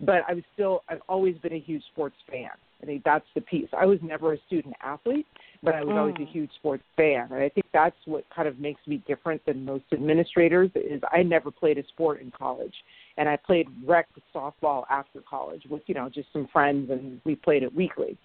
But 0.00 0.22
I 0.28 0.34
was 0.34 0.44
still. 0.54 0.82
I've 0.88 1.02
always 1.08 1.36
been 1.38 1.52
a 1.52 1.58
huge 1.58 1.82
sports 1.92 2.16
fan. 2.30 2.50
I 2.82 2.86
think 2.86 3.02
that's 3.04 3.26
the 3.34 3.40
piece. 3.40 3.68
I 3.76 3.86
was 3.86 3.98
never 4.02 4.34
a 4.34 4.38
student 4.46 4.74
athlete, 4.82 5.26
but 5.62 5.74
I 5.74 5.82
was 5.82 5.96
always 5.96 6.16
a 6.16 6.18
Mm. 6.18 6.32
huge 6.32 6.50
sports 6.56 6.82
fan, 6.96 7.28
and 7.30 7.42
I 7.42 7.48
think 7.48 7.66
that's 7.72 7.96
what 8.04 8.28
kind 8.28 8.46
of 8.46 8.58
makes 8.58 8.86
me 8.86 8.98
different 9.06 9.44
than 9.46 9.64
most 9.64 9.84
administrators. 9.92 10.70
Is 10.74 11.00
I 11.10 11.22
never 11.22 11.50
played 11.50 11.78
a 11.78 11.86
sport 11.88 12.20
in 12.20 12.30
college, 12.30 12.74
and 13.16 13.28
I 13.28 13.36
played 13.36 13.68
rec 13.86 14.08
softball 14.34 14.84
after 14.90 15.20
college 15.28 15.62
with 15.68 15.82
you 15.86 15.94
know 15.94 16.08
just 16.08 16.28
some 16.32 16.48
friends, 16.52 16.90
and 16.90 17.20
we 17.24 17.34
played 17.36 17.62
it 17.62 17.74
weekly. 17.74 18.18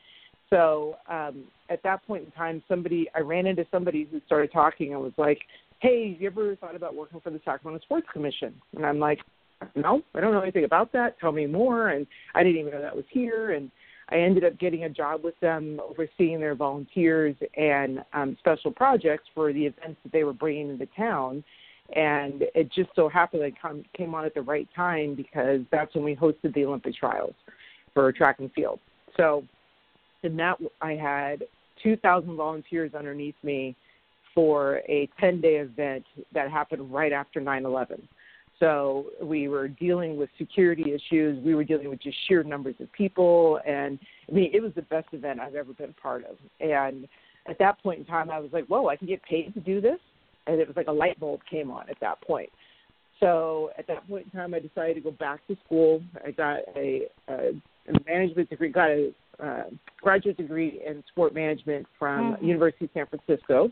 So 0.50 0.96
um, 1.10 1.46
at 1.70 1.84
that 1.84 2.06
point 2.08 2.26
in 2.26 2.32
time, 2.32 2.64
somebody 2.68 3.08
I 3.16 3.20
ran 3.20 3.46
into 3.46 3.66
somebody 3.72 4.08
who 4.12 4.20
started 4.26 4.52
talking 4.52 4.94
and 4.94 5.02
was 5.02 5.14
like, 5.18 5.40
"Hey, 5.80 6.14
have 6.14 6.22
you 6.22 6.28
ever 6.28 6.56
thought 6.56 6.76
about 6.76 6.96
working 6.96 7.20
for 7.22 7.30
the 7.30 7.42
Sacramento 7.46 7.84
Sports 7.84 8.08
Commission?" 8.12 8.54
And 8.76 8.86
I'm 8.86 9.00
like, 9.00 9.20
"No, 9.76 10.02
I 10.16 10.22
don't 10.22 10.34
know 10.34 10.42
anything 10.42 10.66
about 10.66 10.92
that. 10.94 11.20
Tell 11.20 11.32
me 11.32 11.46
more." 11.46 11.90
And 11.90 12.08
I 12.36 12.44
didn't 12.44 12.60
even 12.60 12.72
know 12.72 12.82
that 12.82 12.96
was 12.96 13.06
here. 13.12 13.52
And 13.52 13.70
I 14.12 14.18
ended 14.18 14.44
up 14.44 14.58
getting 14.60 14.86
a 14.86 14.90
job 14.90 15.24
with 15.24 15.40
them, 15.40 15.80
overseeing 15.88 16.40
their 16.40 16.56
volunteers 16.56 17.36
and 17.56 18.04
um, 18.14 18.36
special 18.40 18.72
projects 18.72 19.26
for 19.36 19.54
the 19.54 19.68
events 19.68 20.00
that 20.04 20.12
they 20.12 20.24
were 20.24 20.34
bringing 20.34 20.70
into 20.70 20.88
town. 20.98 21.44
And 21.96 22.44
it 22.54 22.72
just 22.72 22.90
so 22.96 23.10
happened 23.10 23.44
I 23.44 23.52
come, 23.60 23.84
came 23.96 24.14
on 24.14 24.26
at 24.26 24.34
the 24.34 24.42
right 24.42 24.68
time 24.76 25.16
because 25.16 25.62
that's 25.72 25.94
when 25.96 26.04
we 26.04 26.16
hosted 26.16 26.54
the 26.54 26.66
Olympic 26.66 26.96
trials. 26.96 27.34
for 27.94 28.12
track 28.12 28.40
and 28.40 28.52
field. 28.54 28.80
So 29.18 29.44
in 30.24 30.36
that 30.38 30.58
I 30.82 30.94
had 30.94 31.44
2,000 31.84 32.36
volunteers 32.36 32.94
underneath 32.94 33.36
me 33.44 33.76
for 34.36 34.82
a 34.88 35.10
10 35.20 35.42
day 35.42 35.56
event 35.56 36.06
that 36.34 36.52
happened 36.52 36.92
right 36.94 37.12
after 37.12 37.42
9 37.42 37.66
11. 37.66 38.08
So 38.60 39.06
we 39.22 39.48
were 39.48 39.68
dealing 39.68 40.18
with 40.18 40.30
security 40.38 40.94
issues. 40.94 41.44
We 41.44 41.56
were 41.56 41.64
dealing 41.64 41.90
with 41.90 42.02
just 42.02 42.18
sheer 42.28 42.44
numbers 42.44 42.76
of 42.80 42.92
people. 42.92 43.60
And 43.66 43.98
I 44.30 44.34
mean, 44.34 44.52
it 44.54 44.62
was 44.62 44.74
the 44.76 44.82
best 44.84 45.08
event 45.14 45.40
I've 45.40 45.56
ever 45.56 45.74
been 45.74 45.94
part 45.94 46.26
of. 46.26 46.36
And 46.60 47.08
at 47.48 47.58
that 47.60 47.82
point 47.82 48.00
in 48.00 48.06
time, 48.06 48.30
I 48.30 48.40
was 48.40 48.52
like, 48.52 48.66
whoa, 48.66 48.88
I 48.90 48.98
can 48.98 49.08
get 49.08 49.24
paid 49.24 49.54
to 49.54 49.60
do 49.62 49.80
this? 49.80 50.00
And 50.50 50.60
it 50.60 50.68
was 50.68 50.76
like 50.76 50.88
a 50.88 50.92
light 50.92 51.20
bulb 51.20 51.42
came 51.50 51.70
on 51.70 51.90
at 51.90 52.00
that 52.02 52.20
point. 52.22 52.50
So 53.20 53.72
at 53.78 53.86
that 53.88 54.08
point 54.08 54.26
in 54.26 54.32
time, 54.32 54.54
I 54.54 54.60
decided 54.60 54.96
to 54.96 55.02
go 55.02 55.12
back 55.12 55.46
to 55.48 55.58
school. 55.66 56.02
I 56.26 56.32
got 56.32 56.60
a, 56.76 57.04
a 57.28 57.52
management 58.08 58.50
degree, 58.50 58.70
got 58.70 58.90
a 58.90 59.12
uh, 59.44 59.64
graduate 60.02 60.38
degree 60.38 60.82
in 60.86 61.04
sport 61.12 61.34
management 61.34 61.86
from 61.98 62.34
mm-hmm. 62.34 62.46
University 62.46 62.86
of 62.86 62.92
San 62.94 63.06
Francisco. 63.08 63.72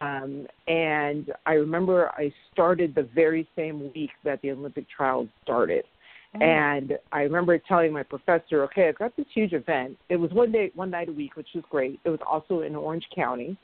Um, 0.00 0.46
and 0.66 1.32
I 1.46 1.52
remember 1.52 2.10
I 2.16 2.32
started 2.52 2.94
the 2.94 3.08
very 3.14 3.48
same 3.56 3.92
week 3.94 4.10
that 4.24 4.40
the 4.42 4.50
Olympic 4.50 4.86
trials 4.94 5.28
started. 5.42 5.84
Mm-hmm. 6.34 6.42
And 6.42 6.98
I 7.12 7.20
remember 7.22 7.58
telling 7.58 7.92
my 7.92 8.02
professor, 8.02 8.64
okay, 8.64 8.88
I've 8.88 8.98
got 8.98 9.16
this 9.16 9.26
huge 9.34 9.52
event. 9.52 9.96
It 10.08 10.16
was 10.16 10.30
one 10.32 10.50
day, 10.50 10.72
one 10.74 10.90
night 10.90 11.08
a 11.08 11.12
week, 11.12 11.36
which 11.36 11.48
was 11.54 11.64
great. 11.70 12.00
It 12.04 12.10
was 12.10 12.20
also 12.28 12.62
in 12.62 12.74
Orange 12.74 13.06
County, 13.14 13.56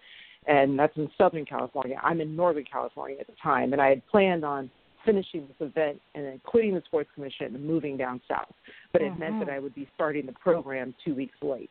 and 0.47 0.79
that's 0.79 0.97
in 0.97 1.11
Southern 1.19 1.45
California. 1.45 2.01
I'm 2.03 2.21
in 2.21 2.35
Northern 2.35 2.65
California 2.65 3.17
at 3.21 3.27
the 3.27 3.35
time, 3.43 3.73
and 3.73 3.81
I 3.81 3.89
had 3.91 4.07
planned 4.09 4.45
on 4.45 4.71
finishing 5.05 5.47
this 5.47 5.69
event 5.69 6.01
and 6.15 6.25
then 6.25 6.41
quitting 6.45 6.75
the 6.75 6.83
sports 6.87 7.09
commission 7.15 7.55
and 7.55 7.65
moving 7.65 7.97
down 7.97 8.21
south. 8.29 8.53
But 8.93 9.03
it 9.03 9.11
mm-hmm. 9.11 9.21
meant 9.21 9.39
that 9.41 9.49
mm-hmm. 9.49 9.57
I 9.57 9.59
would 9.59 9.75
be 9.75 9.89
starting 9.95 10.27
the 10.27 10.33
program 10.33 10.95
two 11.05 11.15
weeks 11.15 11.37
late. 11.43 11.71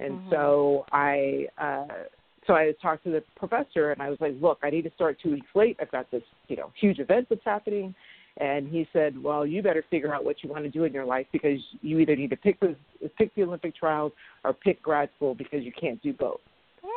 And 0.00 0.12
mm-hmm. 0.12 0.30
so 0.30 0.86
I 0.92 1.46
uh 1.58 1.86
so 2.46 2.52
I 2.52 2.72
talked 2.82 3.04
to 3.04 3.10
the 3.10 3.22
professor 3.36 3.92
and 3.92 4.02
I 4.02 4.10
was 4.10 4.18
like, 4.20 4.34
Look, 4.40 4.58
I 4.62 4.70
need 4.70 4.82
to 4.82 4.90
start 4.94 5.18
two 5.22 5.32
weeks 5.32 5.46
late. 5.54 5.76
I've 5.80 5.90
got 5.90 6.10
this, 6.10 6.22
you 6.48 6.56
know, 6.56 6.72
huge 6.78 6.98
event 6.98 7.26
that's 7.28 7.44
happening 7.44 7.94
and 8.38 8.68
he 8.68 8.88
said, 8.92 9.22
Well, 9.22 9.46
you 9.46 9.62
better 9.62 9.84
figure 9.90 10.12
out 10.14 10.24
what 10.24 10.42
you 10.42 10.50
want 10.50 10.64
to 10.64 10.70
do 10.70 10.84
in 10.84 10.92
your 10.92 11.04
life 11.04 11.26
because 11.32 11.60
you 11.82 11.98
either 12.00 12.16
need 12.16 12.30
to 12.30 12.36
pick 12.36 12.58
the 12.60 12.76
pick 13.16 13.34
the 13.34 13.42
Olympic 13.42 13.76
trials 13.76 14.12
or 14.42 14.52
pick 14.52 14.82
grad 14.82 15.10
school 15.16 15.34
because 15.34 15.62
you 15.62 15.72
can't 15.78 16.02
do 16.02 16.12
both. 16.12 16.40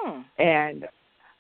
Hmm. 0.04 0.22
And 0.40 0.86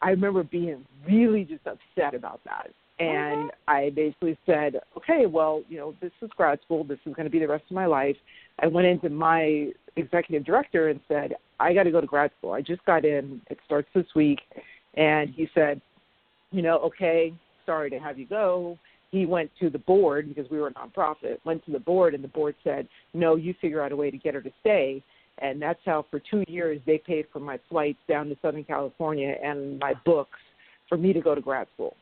I 0.01 0.09
remember 0.09 0.43
being 0.43 0.85
really 1.07 1.43
just 1.43 1.65
upset 1.65 2.13
about 2.13 2.41
that 2.45 2.71
and 2.99 3.49
mm-hmm. 3.49 3.69
I 3.69 3.91
basically 3.91 4.37
said, 4.45 4.81
okay, 4.95 5.25
well, 5.27 5.61
you 5.69 5.77
know, 5.77 5.93
this 6.01 6.11
is 6.21 6.29
grad 6.35 6.59
school. 6.65 6.83
This 6.83 6.99
is 7.05 7.13
going 7.13 7.25
to 7.25 7.31
be 7.31 7.39
the 7.39 7.47
rest 7.47 7.65
of 7.69 7.75
my 7.75 7.85
life. 7.85 8.15
I 8.59 8.67
went 8.67 8.87
into 8.87 9.09
my 9.09 9.69
executive 9.95 10.45
director 10.45 10.89
and 10.89 10.99
said, 11.07 11.35
I 11.59 11.73
got 11.73 11.83
to 11.83 11.91
go 11.91 12.01
to 12.01 12.07
grad 12.07 12.31
school. 12.37 12.53
I 12.53 12.61
just 12.61 12.83
got 12.85 13.05
in. 13.05 13.41
It 13.49 13.59
starts 13.65 13.87
this 13.93 14.05
week. 14.15 14.39
And 14.95 15.29
he 15.29 15.47
said, 15.53 15.79
you 16.51 16.63
know, 16.63 16.79
okay, 16.79 17.33
sorry 17.65 17.89
to 17.91 17.99
have 17.99 18.17
you 18.17 18.25
go. 18.25 18.79
He 19.11 19.25
went 19.25 19.51
to 19.59 19.69
the 19.69 19.79
board 19.79 20.27
because 20.27 20.49
we 20.49 20.59
were 20.59 20.67
a 20.67 20.73
nonprofit, 20.73 21.37
went 21.45 21.63
to 21.65 21.71
the 21.71 21.79
board, 21.79 22.13
and 22.13 22.23
the 22.23 22.29
board 22.29 22.55
said, 22.63 22.87
no, 23.13 23.35
you 23.35 23.53
figure 23.61 23.81
out 23.81 23.91
a 23.91 23.95
way 23.95 24.09
to 24.09 24.17
get 24.17 24.33
her 24.33 24.41
to 24.41 24.51
stay. 24.59 25.03
And 25.39 25.61
that's 25.61 25.79
how 25.85 26.05
for 26.09 26.19
two 26.19 26.43
years 26.47 26.81
they 26.85 26.97
paid 26.97 27.25
for 27.31 27.39
my 27.39 27.59
flights 27.69 27.99
down 28.07 28.29
to 28.29 28.37
Southern 28.41 28.63
California 28.63 29.35
and 29.43 29.79
my 29.79 29.93
books 30.05 30.39
for 30.89 30.97
me 30.97 31.13
to 31.13 31.21
go 31.21 31.35
to 31.35 31.41
grad 31.41 31.67
school. 31.73 31.95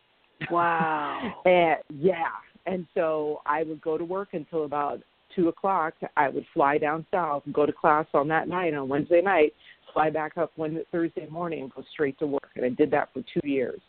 Wow. 0.50 1.42
and 1.46 1.78
yeah, 1.90 2.30
and 2.66 2.86
so 2.94 3.42
I 3.46 3.64
would 3.64 3.82
go 3.82 3.98
to 3.98 4.06
work 4.06 4.30
until 4.34 4.66
about 4.66 5.02
two 5.36 5.50
o'clock. 5.50 5.94
I 6.16 6.30
would 6.30 6.46
fly 6.54 6.78
down 6.78 7.06
south, 7.12 7.44
go 7.52 7.66
to 7.66 7.74
class 7.74 8.06
on 8.14 8.28
that 8.30 8.48
night 8.48 8.74
on 8.74 8.88
Wednesday 8.88 9.22
night, 9.22 9.54
fly 9.94 10.10
back 10.10 10.38
up 10.38 10.52
Wednesday, 10.58 10.84
Thursday 10.92 11.28
morning, 11.28 11.62
and 11.62 11.74
go 11.74 11.84
straight 11.92 12.18
to 12.20 12.28
work. 12.28 12.50
And 12.56 12.66
I 12.66 12.70
did 12.70 12.92
that 12.92 13.10
for 13.14 13.22
two 13.22 13.48
years. 13.48 13.82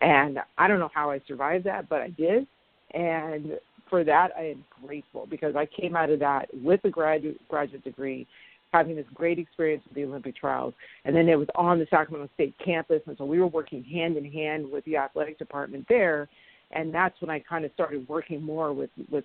And 0.00 0.38
I 0.58 0.68
don't 0.68 0.80
know 0.80 0.90
how 0.92 1.10
I 1.10 1.20
survived 1.26 1.64
that, 1.64 1.88
but 1.88 2.00
I 2.00 2.10
did. 2.10 2.46
And 2.94 3.58
for 3.88 4.04
that, 4.04 4.30
I 4.36 4.50
am 4.50 4.64
grateful 4.84 5.26
because 5.30 5.54
I 5.54 5.66
came 5.66 5.96
out 5.96 6.10
of 6.10 6.18
that 6.20 6.48
with 6.52 6.80
a 6.84 6.90
graduate 6.90 7.36
graduate 7.48 7.84
degree 7.84 8.26
having 8.72 8.96
this 8.96 9.06
great 9.14 9.38
experience 9.38 9.84
with 9.84 9.94
the 9.94 10.04
Olympic 10.04 10.36
trials. 10.36 10.74
And 11.04 11.14
then 11.14 11.28
it 11.28 11.38
was 11.38 11.48
on 11.54 11.78
the 11.78 11.86
Sacramento 11.90 12.30
State 12.34 12.54
campus. 12.64 13.02
And 13.06 13.16
so 13.18 13.24
we 13.24 13.38
were 13.38 13.46
working 13.46 13.84
hand 13.84 14.16
in 14.16 14.24
hand 14.24 14.70
with 14.70 14.84
the 14.84 14.96
athletic 14.96 15.38
department 15.38 15.86
there. 15.88 16.28
And 16.70 16.92
that's 16.92 17.20
when 17.20 17.30
I 17.30 17.38
kind 17.38 17.64
of 17.64 17.70
started 17.74 18.08
working 18.08 18.42
more 18.42 18.72
with, 18.72 18.90
with, 19.10 19.24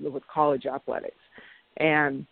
with 0.00 0.22
college 0.32 0.64
athletics. 0.64 1.16
And 1.76 2.26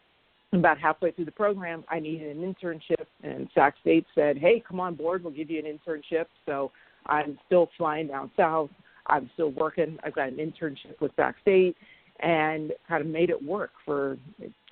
about 0.55 0.79
halfway 0.79 1.11
through 1.11 1.27
the 1.27 1.33
program, 1.33 1.85
I 1.91 2.01
needed 2.01 2.35
an 2.35 2.55
internship. 2.55 3.05
And 3.23 3.49
Sac 3.55 3.75
State 3.83 4.07
said, 4.15 4.39
hey, 4.39 4.63
come 4.67 4.81
on 4.81 4.95
board. 4.95 5.23
We'll 5.23 5.35
give 5.35 5.51
you 5.51 5.59
an 5.59 5.79
internship. 5.79 6.27
So 6.47 6.73
I'm 7.07 7.39
still 7.45 7.69
flying 7.77 8.07
down 8.07 8.31
south. 8.37 8.71
I'm 9.07 9.29
still 9.35 9.51
working. 9.51 9.99
I've 10.03 10.15
got 10.15 10.29
an 10.29 10.37
internship 10.37 10.99
with 11.01 11.13
Sac 11.17 11.35
State 11.43 11.77
and 12.21 12.73
kind 12.89 13.03
of 13.03 13.07
made 13.09 13.29
it 13.29 13.45
work 13.45 13.73
for 13.85 14.17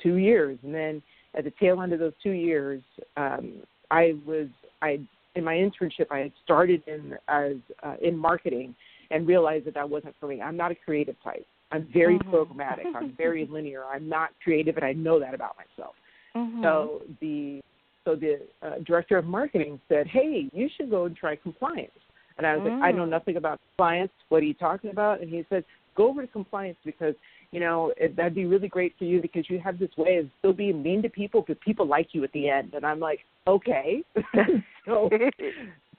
two 0.02 0.14
years. 0.14 0.58
And 0.62 0.74
then 0.74 1.02
at 1.34 1.44
the 1.44 1.52
tail 1.60 1.80
end 1.80 1.92
of 1.92 1.98
those 1.98 2.12
two 2.22 2.30
years, 2.30 2.82
um, 3.16 3.62
I 3.90 4.14
was 4.26 4.48
I 4.80 5.00
in 5.34 5.44
my 5.44 5.54
internship 5.54 6.06
I 6.10 6.18
had 6.18 6.32
started 6.44 6.82
in 6.86 7.16
as 7.28 7.56
uh, 7.82 7.96
in 8.02 8.16
marketing 8.16 8.74
and 9.10 9.26
realized 9.26 9.66
that 9.66 9.74
that 9.74 9.88
wasn't 9.88 10.14
for 10.18 10.26
me. 10.26 10.40
I'm 10.40 10.56
not 10.56 10.72
a 10.72 10.74
creative 10.74 11.16
type. 11.22 11.46
I'm 11.70 11.88
very 11.92 12.18
mm-hmm. 12.18 12.34
programmatic. 12.34 12.94
I'm 12.94 13.14
very 13.16 13.46
linear. 13.50 13.84
I'm 13.84 14.08
not 14.08 14.30
creative, 14.42 14.76
and 14.76 14.84
I 14.84 14.92
know 14.92 15.18
that 15.20 15.34
about 15.34 15.56
myself. 15.56 15.94
Mm-hmm. 16.36 16.62
So 16.62 17.02
the 17.20 17.60
so 18.04 18.16
the 18.16 18.40
uh, 18.62 18.78
director 18.86 19.16
of 19.18 19.24
marketing 19.24 19.80
said, 19.88 20.06
"Hey, 20.06 20.50
you 20.52 20.68
should 20.76 20.90
go 20.90 21.06
and 21.06 21.16
try 21.16 21.36
compliance." 21.36 21.90
And 22.38 22.46
I 22.46 22.56
was 22.56 22.66
mm. 22.66 22.80
like, 22.80 22.88
"I 22.88 22.92
know 22.92 23.04
mm. 23.04 23.10
nothing 23.10 23.36
about 23.36 23.60
compliance. 23.70 24.12
What 24.28 24.42
are 24.42 24.46
you 24.46 24.54
talking 24.54 24.90
about?" 24.90 25.20
And 25.20 25.30
he 25.30 25.44
said, 25.48 25.64
"Go 25.96 26.08
over 26.08 26.22
to 26.22 26.28
compliance 26.28 26.78
because 26.84 27.14
you 27.52 27.60
know, 27.60 27.92
it, 27.98 28.16
that'd 28.16 28.34
be 28.34 28.46
really 28.46 28.66
great 28.66 28.94
for 28.98 29.04
you 29.04 29.20
because 29.20 29.48
you 29.48 29.60
have 29.60 29.78
this 29.78 29.90
way 29.96 30.16
of 30.16 30.26
still 30.38 30.54
being 30.54 30.82
mean 30.82 31.02
to 31.02 31.10
people 31.10 31.42
because 31.42 31.60
people 31.64 31.86
like 31.86 32.08
you 32.12 32.24
at 32.24 32.32
the 32.32 32.48
end. 32.48 32.72
And 32.74 32.84
I'm 32.84 32.98
like, 32.98 33.20
okay. 33.46 34.02
so 34.86 35.10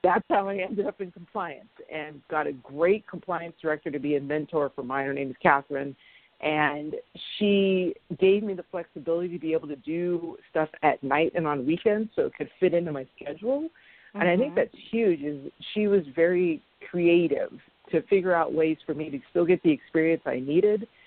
that's 0.03 0.25
how 0.29 0.49
I 0.49 0.57
ended 0.57 0.87
up 0.87 0.99
in 0.99 1.11
compliance 1.11 1.69
and 1.93 2.21
got 2.29 2.47
a 2.47 2.53
great 2.53 3.07
compliance 3.07 3.53
director 3.61 3.91
to 3.91 3.99
be 3.99 4.15
a 4.15 4.21
mentor 4.21 4.71
for 4.75 4.83
mine. 4.83 5.05
Her 5.05 5.13
name 5.13 5.29
is 5.29 5.35
Catherine. 5.41 5.95
And 6.41 6.95
she 7.37 7.93
gave 8.19 8.43
me 8.43 8.55
the 8.55 8.65
flexibility 8.71 9.29
to 9.29 9.39
be 9.39 9.53
able 9.53 9.67
to 9.67 9.77
do 9.77 10.35
stuff 10.49 10.69
at 10.81 11.01
night 11.03 11.33
and 11.35 11.47
on 11.47 11.65
weekends 11.65 12.09
so 12.15 12.23
it 12.23 12.33
could 12.35 12.49
fit 12.59 12.73
into 12.73 12.91
my 12.91 13.05
schedule. 13.15 13.61
Mm-hmm. 13.61 14.21
And 14.21 14.29
I 14.29 14.35
think 14.35 14.49
mm-hmm. 14.49 14.55
that's 14.55 14.91
huge 14.91 15.21
is 15.21 15.51
she 15.75 15.87
was 15.87 16.01
very 16.15 16.63
creative 16.89 17.51
to 17.91 18.01
figure 18.03 18.33
out 18.33 18.53
ways 18.53 18.77
for 18.87 18.95
me 18.95 19.11
to 19.11 19.19
still 19.29 19.45
get 19.45 19.61
the 19.61 19.69
experience 19.69 20.23
I 20.25 20.39
needed– 20.39 20.87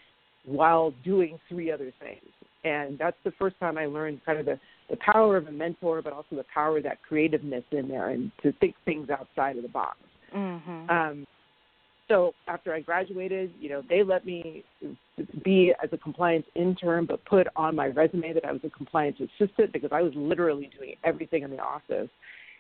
while 0.47 0.93
doing 1.05 1.39
three 1.49 1.71
other 1.71 1.93
things. 2.01 2.25
And 2.65 2.99
that's 2.99 3.17
the 3.25 3.33
first 3.39 3.59
time 3.61 3.79
I 3.79 3.87
learned 3.87 4.21
kind 4.25 4.39
of 4.39 4.47
the, 4.47 4.59
the 4.91 4.97
power 4.97 5.37
of 5.37 5.47
a 5.47 5.53
mentor, 5.53 6.03
but 6.03 6.13
also 6.13 6.35
the 6.37 6.45
power 6.53 6.79
of 6.79 6.83
that 6.85 6.99
creativeness 7.07 7.65
in 7.71 7.87
there 7.87 8.11
and 8.11 8.33
to 8.43 8.53
think 8.55 8.75
things 8.85 9.09
outside 9.11 9.57
of 9.57 9.63
the 9.63 9.69
box. 9.69 9.99
Mm-hmm. 10.35 10.91
Um, 10.91 11.27
so 12.09 12.33
after 12.47 12.73
I 12.73 12.81
graduated, 12.81 13.53
you 13.61 13.69
know, 13.69 13.83
they 13.89 14.03
let 14.03 14.25
me 14.25 14.65
be 15.45 15.73
as 15.83 15.91
a 15.93 15.99
compliance 15.99 16.47
intern, 16.55 17.05
but 17.07 17.25
put 17.25 17.47
on 17.57 17.75
my 17.75 17.87
resume 17.87 18.33
that 18.33 18.45
I 18.45 18.53
was 18.53 18.61
a 18.65 18.71
compliance 18.71 19.17
assistant 19.21 19.73
because 19.73 19.91
I 19.93 20.03
was 20.03 20.13
literally 20.15 20.71
doing 20.79 20.95
everything 21.05 21.43
in 21.43 21.51
the 21.51 21.59
office. 21.59 22.09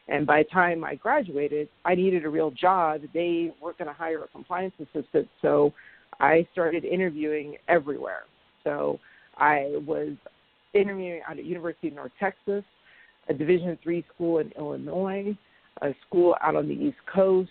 And 0.08 0.26
by 0.26 0.42
the 0.42 0.48
time 0.50 0.84
I 0.84 0.94
graduated, 0.94 1.68
I 1.84 1.94
needed 1.94 2.24
a 2.24 2.28
real 2.28 2.50
job. 2.50 3.02
They 3.12 3.52
weren't 3.60 3.78
going 3.78 3.88
to 3.88 3.94
hire 3.94 4.22
a 4.22 4.28
compliance 4.28 4.74
assistant, 4.80 5.28
so 5.42 5.72
I 6.20 6.46
started 6.52 6.84
interviewing 6.84 7.56
everywhere. 7.68 8.22
So 8.64 8.98
I 9.36 9.74
was 9.86 10.12
interviewing 10.74 11.20
at 11.28 11.42
University 11.44 11.88
of 11.88 11.94
North 11.94 12.12
Texas, 12.18 12.64
a 13.28 13.34
Division 13.34 13.78
three 13.82 14.04
school 14.14 14.38
in 14.38 14.52
Illinois, 14.58 15.36
a 15.82 15.94
school 16.06 16.36
out 16.42 16.56
on 16.56 16.68
the 16.68 16.74
East 16.74 16.98
Coast, 17.12 17.50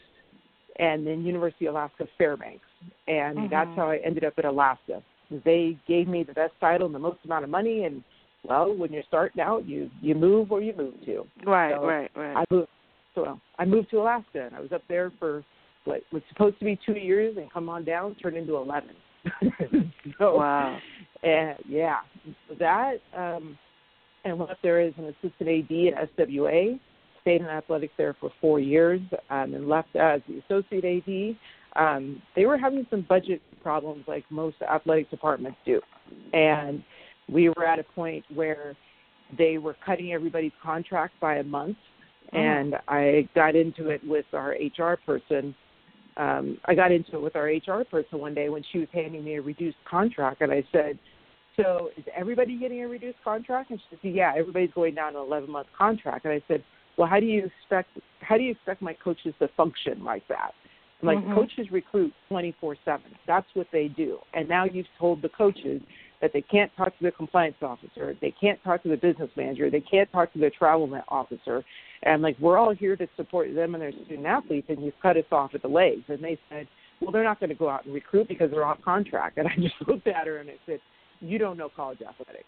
and 0.80 1.06
then 1.06 1.24
University 1.24 1.68
of 1.68 1.76
Alaska 1.76 2.06
Fairbanks. 2.18 2.66
And 3.08 3.38
mm-hmm. 3.38 3.48
that's 3.50 3.70
how 3.76 3.90
I 3.90 3.98
ended 4.06 4.24
up 4.24 4.38
in 4.38 4.46
Alaska. 4.46 5.02
They 5.44 5.78
gave 5.88 6.08
me 6.08 6.24
the 6.24 6.34
best 6.34 6.54
title 6.60 6.86
and 6.86 6.96
the 6.96 7.00
most 7.00 7.20
amount 7.26 7.44
of 7.44 7.50
money, 7.50 7.86
and 7.86 8.04
well, 8.44 8.76
when 8.76 8.94
you're 8.94 9.04
starting 9.08 9.42
out, 9.42 9.68
you 9.68 9.90
you 10.02 10.14
move 10.14 10.52
where 10.52 10.62
you 10.62 10.74
move 10.78 10.94
to. 11.06 11.26
Right, 11.46 11.74
so 11.76 11.86
right, 11.86 12.12
right. 12.16 12.38
I 12.38 12.44
moved. 12.54 12.68
So 13.16 13.40
I 13.58 13.66
moved 13.66 13.90
to 13.92 14.02
Alaska, 14.02 14.46
and 14.46 14.56
I 14.56 14.60
was 14.60 14.72
up 14.72 14.84
there 14.88 15.12
for 15.18 15.44
what 15.86 16.02
was 16.12 16.22
supposed 16.30 16.60
to 16.60 16.66
be 16.66 16.78
two 16.86 16.94
years 16.94 17.38
and 17.38 17.52
come 17.52 17.70
on 17.70 17.86
down 17.86 18.16
turned 18.16 18.38
into 18.38 18.56
eleven. 18.56 18.92
so, 20.20 20.36
wow. 20.38 20.78
And 21.24 21.58
yeah, 21.68 22.00
that 22.60 22.98
um, 23.18 23.58
and 24.24 24.42
up 24.42 24.58
there 24.62 24.82
as 24.82 24.94
an 24.98 25.06
assistant 25.06 25.50
AD 25.50 26.02
at 26.02 26.18
SWA. 26.18 26.80
Stayed 27.22 27.42
in 27.42 27.48
athletics 27.48 27.94
there 27.98 28.16
for 28.20 28.30
four 28.40 28.60
years, 28.60 29.02
um, 29.32 29.56
and 29.56 29.68
left 29.68 29.96
as 29.96 30.22
the 30.28 30.44
associate 30.46 30.86
AD. 30.86 31.36
Um, 31.76 32.22
they 32.36 32.46
were 32.46 32.58
having 32.58 32.86
some 32.92 33.04
budget 33.10 33.42
problems, 33.64 34.04
like 34.08 34.24
most 34.30 34.58
athletic 34.62 35.10
departments 35.10 35.58
do, 35.66 35.82
and 36.34 36.84
we 37.28 37.50
were 37.50 37.66
at 37.66 37.80
a 37.80 37.84
point 37.84 38.24
where 38.34 38.76
they 39.36 39.58
were 39.58 39.76
cutting 39.84 40.14
everybody's 40.14 40.52
contract 40.62 41.14
by 41.20 41.38
a 41.38 41.44
month, 41.44 41.78
Mm. 42.34 42.38
and 42.38 42.76
I 42.88 43.28
got 43.36 43.56
into 43.56 43.90
it 43.90 44.02
with 44.06 44.26
our 44.34 44.56
HR 44.60 44.98
person. 45.06 45.56
Um, 46.18 46.58
I 46.66 46.76
got 46.76 46.92
into 46.92 47.16
it 47.16 47.22
with 47.22 47.36
our 47.36 47.46
HR 47.46 47.84
person 47.84 48.20
one 48.20 48.34
day 48.34 48.50
when 48.50 48.64
she 48.72 48.80
was 48.80 48.88
handing 48.94 49.24
me 49.24 49.36
a 49.36 49.42
reduced 49.42 49.78
contract, 49.90 50.42
and 50.42 50.52
I 50.52 50.64
said, 50.72 50.98
"So 51.58 51.92
is 51.98 52.06
everybody 52.16 52.58
getting 52.58 52.82
a 52.84 52.88
reduced 52.88 53.22
contract?" 53.24 53.72
And 53.72 53.80
she 53.80 53.98
said, 54.02 54.16
"Yeah, 54.16 54.34
everybody's 54.36 54.72
going 54.72 54.96
down 54.96 55.14
to 55.14 55.20
an 55.20 55.26
11 55.26 55.52
month 55.52 55.68
contract." 55.78 56.26
And 56.26 56.34
I 56.34 56.42
said, 56.48 56.64
"Well, 56.98 57.08
how 57.08 57.20
do 57.20 57.26
you 57.26 57.46
expect 57.46 57.90
how 58.22 58.38
do 58.38 58.44
you 58.44 58.52
expect 58.52 58.82
my 58.82 58.94
coaches 58.94 59.36
to 59.40 59.48
function 59.50 60.04
like 60.04 60.26
that?" 60.30 60.54
I'm 61.02 61.08
like 61.08 61.20
Mhm. 61.20 61.36
coaches 61.36 61.72
recruit 61.72 62.14
24/7. 62.30 63.12
That's 63.26 63.54
what 63.54 63.70
they 63.72 63.90
do. 63.90 64.22
And 64.34 64.48
now 64.48 64.64
you've 64.64 64.92
told 64.98 65.22
the 65.22 65.30
coaches 65.30 65.82
that 66.22 66.32
they 66.34 66.42
can't 66.42 66.72
talk 66.76 66.98
to 66.98 67.04
the 67.04 67.12
compliance 67.12 67.58
officer, 67.62 68.16
they 68.22 68.32
can't 68.40 68.62
talk 68.64 68.84
to 68.84 68.90
the 68.90 68.98
business 68.98 69.30
manager, 69.36 69.70
they 69.70 69.82
can't 69.82 70.12
talk 70.12 70.32
to 70.34 70.40
the 70.40 70.50
travel 70.50 70.90
officer. 71.10 71.64
And 72.04 72.22
like, 72.22 72.38
we're 72.40 72.58
all 72.58 72.74
here 72.74 72.96
to 72.96 73.08
support 73.16 73.54
them 73.54 73.76
and 73.76 73.82
their 73.82 73.92
student 73.92 74.26
athletes, 74.26 74.68
and 74.70 74.84
you've 74.84 75.00
cut 75.02 75.18
us 75.18 75.26
off 75.32 75.56
at 75.56 75.62
the 75.62 75.68
legs. 75.68 76.04
And 76.08 76.24
they 76.24 76.38
said, 76.50 76.68
well, 77.02 77.12
they're 77.12 77.24
not 77.24 77.40
going 77.40 77.50
to 77.50 77.56
go 77.56 77.70
out 77.70 77.86
and 77.86 77.94
recruit 77.94 78.28
because 78.28 78.52
they're 78.52 78.66
off 78.66 78.82
contract. 78.84 79.38
And 79.38 79.48
I 79.48 79.56
just 79.56 79.76
looked 79.88 80.08
at 80.08 80.28
her 80.28 80.38
and 80.38 80.50
I 80.50 80.56
said, 80.66 80.80
you 81.20 81.38
don't 81.38 81.58
know 81.58 81.70
college 81.76 82.00
athletics. 82.02 82.46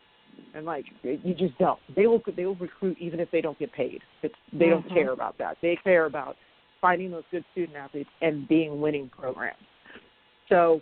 And 0.54 0.66
like, 0.66 0.86
you 1.04 1.34
just 1.34 1.58
don't. 1.58 1.80
They 1.96 2.08
will 2.08 2.22
they 2.36 2.46
will 2.46 2.56
recruit 2.56 2.98
even 3.00 3.20
if 3.20 3.30
they 3.32 3.42
don't 3.42 3.58
get 3.60 3.72
paid. 3.74 4.02
It's, 4.24 4.36
they 4.54 4.70
don't 4.70 4.88
Mhm. 4.88 4.94
care 4.94 5.12
about 5.12 5.38
that. 5.40 5.58
They 5.62 5.78
care 5.84 6.06
about 6.06 6.38
finding 6.80 7.12
those 7.12 7.24
good 7.32 7.44
student 7.52 7.78
athletes 7.78 8.10
and 8.22 8.48
being 8.48 8.80
winning 8.80 9.10
programs. 9.10 9.58
So 10.50 10.82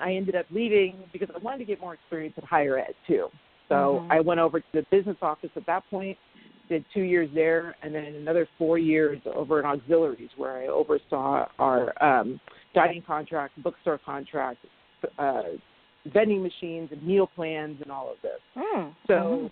I 0.00 0.12
ended 0.12 0.36
up 0.36 0.46
leaving 0.50 1.04
because 1.12 1.28
I 1.34 1.38
wanted 1.38 1.58
to 1.58 1.64
get 1.64 1.80
more 1.80 1.94
experience 1.94 2.34
in 2.36 2.44
higher 2.44 2.78
ed 2.78 2.94
too. 3.06 3.30
So 3.68 4.02
Mhm. 4.02 4.06
I 4.10 4.20
went 4.20 4.40
over 4.40 4.60
to 4.60 4.66
the 4.72 4.82
business 4.90 5.16
office 5.22 5.50
at 5.56 5.66
that 5.66 5.88
point, 5.90 6.18
did 6.68 6.84
two 6.92 7.02
years 7.02 7.30
there, 7.32 7.76
and 7.82 7.94
then 7.94 8.04
another 8.04 8.46
four 8.58 8.78
years 8.78 9.20
over 9.26 9.58
in 9.58 9.66
auxiliaries 9.66 10.30
where 10.36 10.58
I 10.58 10.66
oversaw 10.68 11.48
our 11.58 11.92
um, 12.02 12.40
dining 12.74 13.02
contract, 13.02 13.60
bookstore 13.62 13.98
contract, 13.98 14.58
uh, 15.18 15.42
vending 16.06 16.42
machines, 16.42 16.90
and 16.92 17.02
meal 17.02 17.26
plans, 17.26 17.80
and 17.82 17.90
all 17.90 18.10
of 18.10 18.20
this. 18.22 18.40
Mm. 18.56 18.94
So, 19.06 19.14
Mhm. 19.14 19.50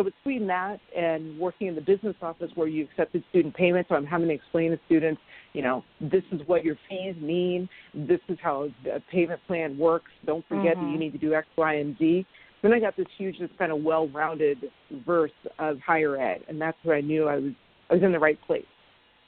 So 0.00 0.04
between 0.04 0.46
that 0.46 0.78
and 0.96 1.38
working 1.38 1.66
in 1.66 1.74
the 1.74 1.80
business 1.80 2.16
office 2.22 2.50
where 2.54 2.68
you 2.68 2.84
accepted 2.84 3.22
student 3.28 3.54
payments, 3.54 3.90
so 3.90 3.96
I'm 3.96 4.06
having 4.06 4.28
to 4.28 4.34
explain 4.34 4.70
to 4.70 4.78
students, 4.86 5.20
you 5.52 5.62
know, 5.62 5.84
this 6.00 6.22
is 6.32 6.40
what 6.46 6.64
your 6.64 6.76
fees 6.88 7.14
mean. 7.20 7.68
This 7.92 8.20
is 8.28 8.38
how 8.42 8.70
a 8.90 9.00
payment 9.12 9.40
plan 9.46 9.76
works. 9.76 10.10
Don't 10.24 10.46
forget 10.46 10.76
that 10.76 10.84
Mhm. 10.84 10.92
you 10.92 10.98
need 10.98 11.12
to 11.12 11.18
do 11.18 11.34
X, 11.34 11.46
Y, 11.56 11.74
and 11.74 11.98
Z. 11.98 12.24
Then 12.62 12.72
I 12.72 12.80
got 12.80 12.96
this 12.96 13.08
huge, 13.18 13.38
this 13.38 13.50
kind 13.58 13.72
of 13.72 13.84
well-rounded 13.84 14.70
verse 14.90 15.32
of 15.58 15.80
higher 15.80 16.16
ed, 16.16 16.44
and 16.48 16.58
that's 16.58 16.82
where 16.82 16.96
I 16.96 17.02
knew 17.02 17.28
I 17.28 17.36
was 17.36 17.52
I 17.90 17.94
was 17.94 18.02
in 18.02 18.12
the 18.12 18.18
right 18.18 18.40
place. 18.42 18.64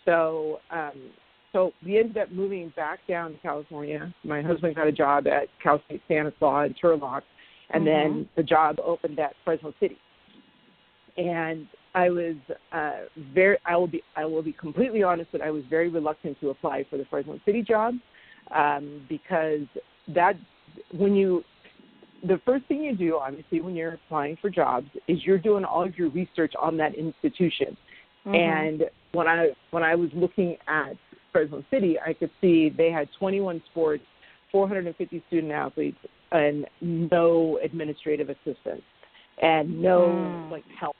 So, 0.04 0.60
um, 0.70 1.10
so 1.52 1.74
we 1.84 1.98
ended 1.98 2.16
up 2.16 2.30
moving 2.30 2.68
back 2.76 3.00
down 3.08 3.32
to 3.32 3.38
California. 3.38 4.14
My 4.22 4.40
husband 4.40 4.76
got 4.76 4.86
a 4.86 4.92
job 4.92 5.26
at 5.26 5.48
Cal 5.60 5.82
State 5.84 6.00
Stanislaus 6.04 6.68
in 6.68 6.74
Turlock, 6.74 7.22
and 7.70 7.84
then 7.86 8.28
the 8.36 8.42
job 8.42 8.78
opened 8.78 9.18
at 9.18 9.34
Fresno 9.44 9.74
City. 9.80 9.98
And 11.16 11.66
I 11.94 12.08
was 12.08 12.36
uh, 12.72 12.92
very, 13.34 13.58
I 13.66 13.76
will 13.76 13.86
be, 13.86 14.02
I 14.16 14.24
will 14.24 14.42
be 14.42 14.52
completely 14.52 15.02
honest 15.02 15.30
that 15.32 15.42
I 15.42 15.50
was 15.50 15.62
very 15.68 15.88
reluctant 15.88 16.40
to 16.40 16.50
apply 16.50 16.86
for 16.88 16.96
the 16.96 17.04
Fresno 17.10 17.38
City 17.44 17.62
job 17.62 17.94
um, 18.54 19.04
because 19.08 19.66
that 20.08 20.34
when 20.96 21.14
you 21.14 21.44
the 22.24 22.40
first 22.44 22.64
thing 22.66 22.84
you 22.84 22.94
do, 22.94 23.18
obviously, 23.20 23.60
when 23.60 23.74
you're 23.74 23.94
applying 23.94 24.36
for 24.40 24.48
jobs, 24.48 24.86
is 25.08 25.18
you're 25.24 25.38
doing 25.38 25.64
all 25.64 25.84
of 25.84 25.98
your 25.98 26.08
research 26.10 26.52
on 26.60 26.76
that 26.76 26.94
institution. 26.94 27.76
Mhm. 28.26 28.34
And 28.34 28.90
when 29.12 29.26
I 29.26 29.50
when 29.72 29.82
I 29.82 29.94
was 29.94 30.10
looking 30.14 30.56
at 30.68 30.96
Fresno 31.32 31.64
City, 31.70 31.98
I 31.98 32.12
could 32.12 32.30
see 32.40 32.68
they 32.68 32.90
had 32.90 33.08
21 33.18 33.60
sports, 33.70 34.04
450 34.50 35.22
student 35.26 35.52
athletes, 35.52 35.98
and 36.30 36.66
no 36.80 37.58
administrative 37.62 38.30
assistants, 38.30 38.84
and 39.38 39.82
no 39.82 40.12
Mm. 40.12 40.50
like 40.50 40.64
help. 40.68 40.96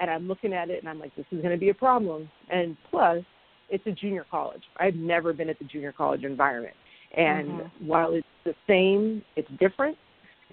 And 0.00 0.10
I'm 0.10 0.26
looking 0.26 0.52
at 0.52 0.70
it, 0.70 0.80
and 0.80 0.88
I'm 0.88 0.98
like, 0.98 1.14
this 1.16 1.26
is 1.30 1.40
going 1.42 1.52
to 1.52 1.60
be 1.60 1.68
a 1.68 1.74
problem. 1.74 2.30
And 2.50 2.76
plus, 2.90 3.22
it's 3.68 3.86
a 3.86 3.92
junior 3.92 4.26
college. 4.30 4.62
I've 4.78 4.94
never 4.94 5.32
been 5.32 5.48
at 5.48 5.58
the 5.58 5.64
junior 5.64 5.92
college 5.92 6.24
environment, 6.24 6.74
and 7.16 7.60
Mhm. 7.60 7.70
while 7.86 8.12
it's 8.12 8.26
the 8.44 8.54
same, 8.66 9.22
it's 9.36 9.50
different. 9.58 9.96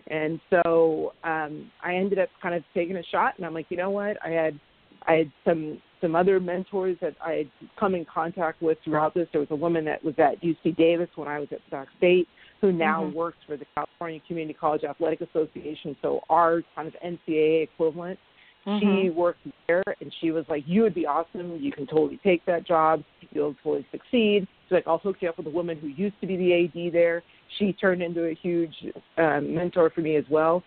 And 0.08 0.40
so 0.50 1.14
um, 1.24 1.72
I 1.84 1.96
ended 1.96 2.20
up 2.20 2.30
kind 2.42 2.56
of 2.56 2.64
taking 2.74 2.98
a 2.98 3.04
shot, 3.04 3.36
and 3.38 3.46
I'm 3.46 3.54
like, 3.54 3.68
you 3.70 3.78
know 3.78 3.92
what? 3.92 4.18
I 4.24 4.30
had 4.30 4.60
I 5.08 5.14
had 5.14 5.32
some 5.46 5.82
some 6.02 6.16
other 6.16 6.40
mentors 6.40 6.98
that 7.02 7.16
I 7.22 7.34
had 7.34 7.50
come 7.78 7.94
in 7.94 8.06
contact 8.06 8.62
with 8.62 8.78
throughout 8.84 9.14
this. 9.14 9.28
There 9.32 9.42
was 9.42 9.52
a 9.52 9.56
woman 9.56 9.84
that 9.86 10.04
was 10.04 10.18
at 10.18 10.42
UC 10.42 10.78
Davis 10.78 11.10
when 11.16 11.28
I 11.28 11.40
was 11.40 11.50
at 11.52 11.60
Sac 11.70 11.88
State, 11.98 12.28
who 12.62 12.72
now 12.72 13.04
Mhm. 13.04 13.14
works 13.14 13.38
for 13.46 13.58
the 13.58 13.66
California 13.76 14.22
Community 14.28 14.54
College 14.54 14.86
Athletic 14.86 15.22
Association, 15.22 15.96
so 16.02 16.24
our 16.30 16.62
kind 16.76 16.88
of 16.88 16.96
NCAA 17.02 17.64
equivalent. 17.64 18.18
She 18.66 18.70
Mhm. 18.70 19.14
worked 19.14 19.48
there, 19.68 19.84
and 20.02 20.14
she 20.20 20.32
was 20.32 20.48
like, 20.50 20.68
"You 20.68 20.82
would 20.82 20.94
be 20.94 21.06
awesome. 21.06 21.58
You 21.58 21.72
can 21.72 21.88
totally 21.88 22.18
take 22.18 22.44
that 22.46 22.66
job. 22.66 23.04
You'll 23.32 23.56
totally 23.64 23.86
succeed." 23.92 24.48
She's 24.66 24.72
like, 24.72 24.88
"I'll 24.88 24.98
hook 24.98 25.22
you 25.22 25.30
up 25.30 25.38
with 25.38 25.48
a 25.48 25.52
woman 25.52 25.78
who 25.78 25.88
used 25.88 26.20
to 26.22 26.28
be 26.28 26.36
the 26.36 26.54
AD 26.54 26.90
there." 26.90 27.24
She 27.58 27.74
turned 27.74 28.04
into 28.04 28.26
a 28.26 28.34
huge 28.34 28.76
um, 29.18 29.56
mentor 29.56 29.90
for 29.90 30.02
me 30.02 30.18
as 30.18 30.30
well, 30.30 30.64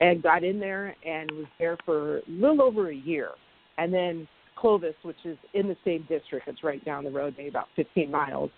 and 0.00 0.22
got 0.22 0.44
in 0.44 0.60
there 0.60 0.94
and 1.04 1.30
was 1.32 1.46
there 1.58 1.76
for 1.84 2.18
a 2.18 2.22
little 2.28 2.62
over 2.62 2.88
a 2.90 2.94
year. 2.94 3.30
And 3.78 3.92
then 3.92 4.28
Clovis, 4.54 4.94
which 5.02 5.24
is 5.24 5.38
in 5.54 5.66
the 5.66 5.76
same 5.84 6.02
district, 6.02 6.46
it's 6.46 6.62
right 6.62 6.84
down 6.84 7.04
the 7.04 7.10
road, 7.10 7.34
maybe 7.38 7.48
about 7.48 7.68
15 7.74 8.10
miles. 8.10 8.50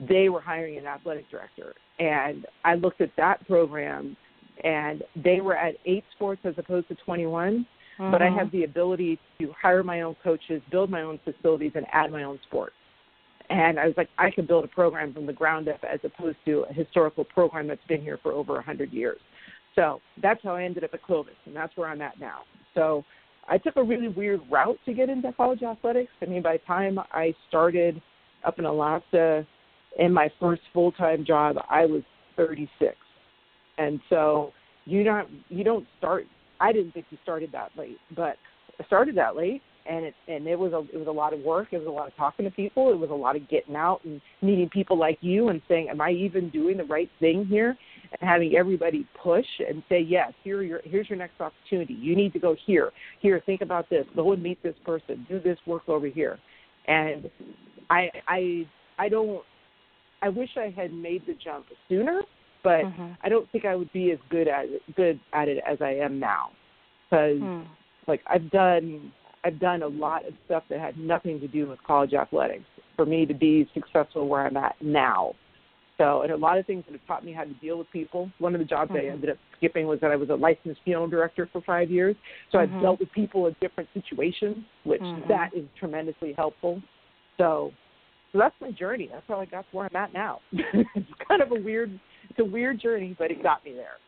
They 0.00 0.30
were 0.30 0.40
hiring 0.40 0.78
an 0.78 0.86
athletic 0.86 1.28
director, 1.30 1.74
and 1.98 2.46
I 2.64 2.74
looked 2.74 3.02
at 3.02 3.14
that 3.16 3.46
program, 3.46 4.16
and 4.64 5.02
they 5.14 5.40
were 5.40 5.56
at 5.56 5.76
eight 5.84 6.04
sports 6.12 6.40
as 6.44 6.54
opposed 6.56 6.88
to 6.88 6.94
21 6.96 7.66
but 7.98 8.22
I 8.22 8.28
Mhm. 8.28 8.36
have 8.36 8.50
the 8.50 8.64
ability 8.64 9.18
to 9.38 9.52
hire 9.52 9.82
my 9.82 10.02
own 10.02 10.14
coaches, 10.16 10.62
build 10.70 10.90
my 10.90 11.02
own 11.02 11.18
facilities, 11.18 11.72
and 11.74 11.86
add 11.92 12.10
my 12.10 12.22
own 12.22 12.40
sports. 12.42 12.74
And 13.50 13.78
I 13.78 13.86
was 13.86 13.96
like, 13.96 14.08
I 14.18 14.30
could 14.30 14.46
build 14.46 14.64
a 14.64 14.68
program 14.68 15.12
from 15.12 15.26
the 15.26 15.32
ground 15.32 15.68
up 15.68 15.84
as 15.84 16.02
opposed 16.04 16.38
to 16.46 16.62
a 16.62 16.72
historical 16.72 17.24
program 17.24 17.66
that's 17.66 17.84
been 17.84 18.00
here 18.00 18.16
for 18.18 18.32
over 18.32 18.54
a 18.54 18.60
100 18.60 18.92
years. 18.92 19.20
So 19.74 20.00
that's 20.18 20.42
how 20.42 20.54
I 20.54 20.64
ended 20.64 20.84
up 20.84 20.94
at 20.94 21.02
Clovis, 21.02 21.34
and 21.46 21.54
that's 21.54 21.76
where 21.76 21.88
I'm 21.88 22.00
at 22.02 22.18
now. 22.18 22.44
So 22.74 23.04
I 23.48 23.58
took 23.58 23.76
a 23.76 23.82
really 23.82 24.08
weird 24.08 24.40
route 24.50 24.78
to 24.84 24.92
get 24.92 25.08
into 25.08 25.32
college 25.32 25.62
athletics. 25.62 26.12
I 26.20 26.26
mean, 26.26 26.42
by 26.42 26.58
the 26.58 26.64
time 26.64 26.98
I 27.12 27.34
started 27.48 28.00
up 28.44 28.58
in 28.58 28.64
Alaska 28.64 29.46
in 29.98 30.12
my 30.12 30.30
first 30.40 30.62
full 30.72 30.92
time 30.92 31.24
job, 31.24 31.56
I 31.68 31.84
was 31.86 32.02
36. 32.36 32.96
And 33.78 34.00
so 34.08 34.52
you 34.84 35.04
don't 35.04 35.28
you 35.48 35.64
don't 35.64 35.86
start 35.98 36.26
I 36.62 36.72
didn't 36.72 36.92
think 36.92 37.06
you 37.10 37.18
started 37.24 37.50
that 37.52 37.70
late, 37.76 37.98
but 38.14 38.36
I 38.78 38.84
started 38.86 39.16
that 39.16 39.34
late, 39.36 39.62
and 39.84 40.04
it 40.04 40.14
and 40.28 40.46
it 40.46 40.56
was 40.56 40.72
a 40.72 40.78
it 40.94 40.98
was 40.98 41.08
a 41.08 41.12
lot 41.12 41.34
of 41.34 41.40
work. 41.40 41.68
It 41.72 41.78
was 41.78 41.88
a 41.88 41.90
lot 41.90 42.06
of 42.06 42.14
talking 42.16 42.44
to 42.44 42.52
people. 42.52 42.92
It 42.92 42.98
was 42.98 43.10
a 43.10 43.14
lot 43.14 43.34
of 43.34 43.48
getting 43.48 43.74
out 43.74 44.00
and 44.04 44.20
meeting 44.40 44.68
people 44.68 44.96
like 44.96 45.18
you 45.20 45.48
and 45.48 45.60
saying, 45.66 45.88
"Am 45.90 46.00
I 46.00 46.12
even 46.12 46.50
doing 46.50 46.76
the 46.76 46.84
right 46.84 47.10
thing 47.18 47.44
here?" 47.46 47.76
And 48.12 48.28
having 48.28 48.54
everybody 48.54 49.06
push 49.20 49.46
and 49.68 49.82
say, 49.88 50.00
"Yes, 50.00 50.32
here 50.44 50.62
your 50.62 50.80
here's 50.84 51.08
your 51.10 51.18
next 51.18 51.40
opportunity. 51.40 51.94
You 51.94 52.14
need 52.14 52.32
to 52.34 52.38
go 52.38 52.54
here. 52.64 52.92
Here, 53.18 53.42
think 53.44 53.60
about 53.60 53.90
this. 53.90 54.06
Go 54.14 54.32
and 54.32 54.42
meet 54.42 54.62
this 54.62 54.76
person. 54.84 55.26
Do 55.28 55.40
this 55.40 55.58
work 55.66 55.88
over 55.88 56.06
here." 56.06 56.38
And 56.86 57.28
I 57.90 58.08
I 58.28 58.66
I 58.98 59.08
don't. 59.08 59.42
I 60.22 60.28
wish 60.28 60.50
I 60.56 60.72
had 60.74 60.92
made 60.92 61.26
the 61.26 61.34
jump 61.34 61.66
sooner, 61.88 62.22
but 62.62 62.84
Mhm. 62.84 63.16
I 63.22 63.28
don't 63.28 63.50
think 63.50 63.64
I 63.64 63.74
would 63.74 63.92
be 63.92 64.10
as 64.12 64.18
good 64.28 64.48
at 64.48 64.66
it, 64.66 64.82
good 64.94 65.18
at 65.32 65.48
it 65.48 65.62
as 65.66 65.80
I 65.80 65.94
am 65.94 66.18
now, 66.18 66.50
because 67.10 67.40
Mm. 67.40 67.66
like 68.06 68.22
I've 68.26 68.50
done 68.50 69.12
I've 69.44 69.58
done 69.58 69.82
a 69.82 69.88
lot 69.88 70.24
of 70.24 70.34
stuff 70.44 70.62
that 70.68 70.78
had 70.78 70.96
nothing 70.96 71.40
to 71.40 71.48
do 71.48 71.66
with 71.66 71.82
college 71.82 72.14
athletics 72.14 72.64
for 72.94 73.04
me 73.04 73.26
to 73.26 73.34
be 73.34 73.68
successful 73.74 74.28
where 74.28 74.46
I'm 74.46 74.56
at 74.56 74.80
now. 74.80 75.34
So, 75.98 76.22
and 76.22 76.32
a 76.32 76.36
lot 76.36 76.58
of 76.58 76.66
things 76.66 76.84
that 76.86 76.92
have 76.92 77.06
taught 77.06 77.24
me 77.24 77.32
how 77.32 77.44
to 77.44 77.52
deal 77.54 77.76
with 77.78 77.90
people. 77.90 78.30
One 78.38 78.54
of 78.54 78.60
the 78.60 78.64
jobs 78.64 78.92
I 78.94 78.98
Mhm. 78.98 79.12
ended 79.12 79.30
up 79.30 79.36
skipping 79.56 79.86
was 79.86 80.00
that 80.00 80.10
I 80.10 80.16
was 80.16 80.30
a 80.30 80.34
licensed 80.34 80.80
funeral 80.82 81.08
director 81.08 81.46
for 81.52 81.60
five 81.60 81.90
years. 81.90 82.16
So 82.50 82.58
Mhm. 82.58 82.62
I've 82.62 82.80
dealt 82.80 83.00
with 83.00 83.10
people 83.12 83.46
in 83.46 83.56
different 83.60 83.88
situations, 83.92 84.64
which 84.84 85.02
Mhm. 85.02 85.26
that 85.28 85.52
is 85.54 85.68
tremendously 85.76 86.32
helpful. 86.32 86.82
So, 87.36 87.72
so 88.32 88.38
that's 88.38 88.58
my 88.60 88.70
journey. 88.70 89.08
That's 89.08 89.26
how 89.28 89.40
I 89.40 89.44
got 89.44 89.68
to 89.70 89.76
where 89.76 89.88
I'm 89.90 89.96
at 89.96 90.12
now. 90.12 90.40
it's 90.52 91.12
kind 91.28 91.42
of 91.42 91.52
a 91.52 91.56
weird, 91.56 91.98
it's 92.32 92.46
a 92.46 92.50
weird 92.50 92.80
journey, 92.80 93.14
but 93.18 93.30
it 93.30 93.42
got 93.42 93.64
me 93.64 93.72
there. 93.72 93.98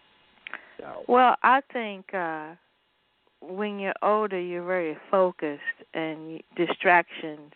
So, 0.79 1.05
Well, 1.09 1.37
I 1.43 1.61
think 1.73 2.13
uh 2.15 2.55
when 3.41 3.79
you're 3.79 3.93
older, 4.03 4.41
you're 4.41 4.65
very 4.67 4.97
focused, 5.11 5.61
and 5.93 6.41
distractions 6.57 7.53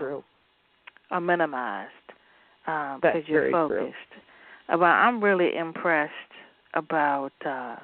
true. 0.00 0.24
are 1.12 1.20
minimized 1.20 1.90
because 2.66 3.22
you're 3.28 3.50
very 3.50 3.52
true. 3.52 3.68
focused. 3.68 4.12
Uh, 4.68 4.76
But 4.78 4.84
I'm 4.86 5.22
really 5.22 5.56
impressed 5.56 6.32
about 6.74 7.32
uh 7.46 7.76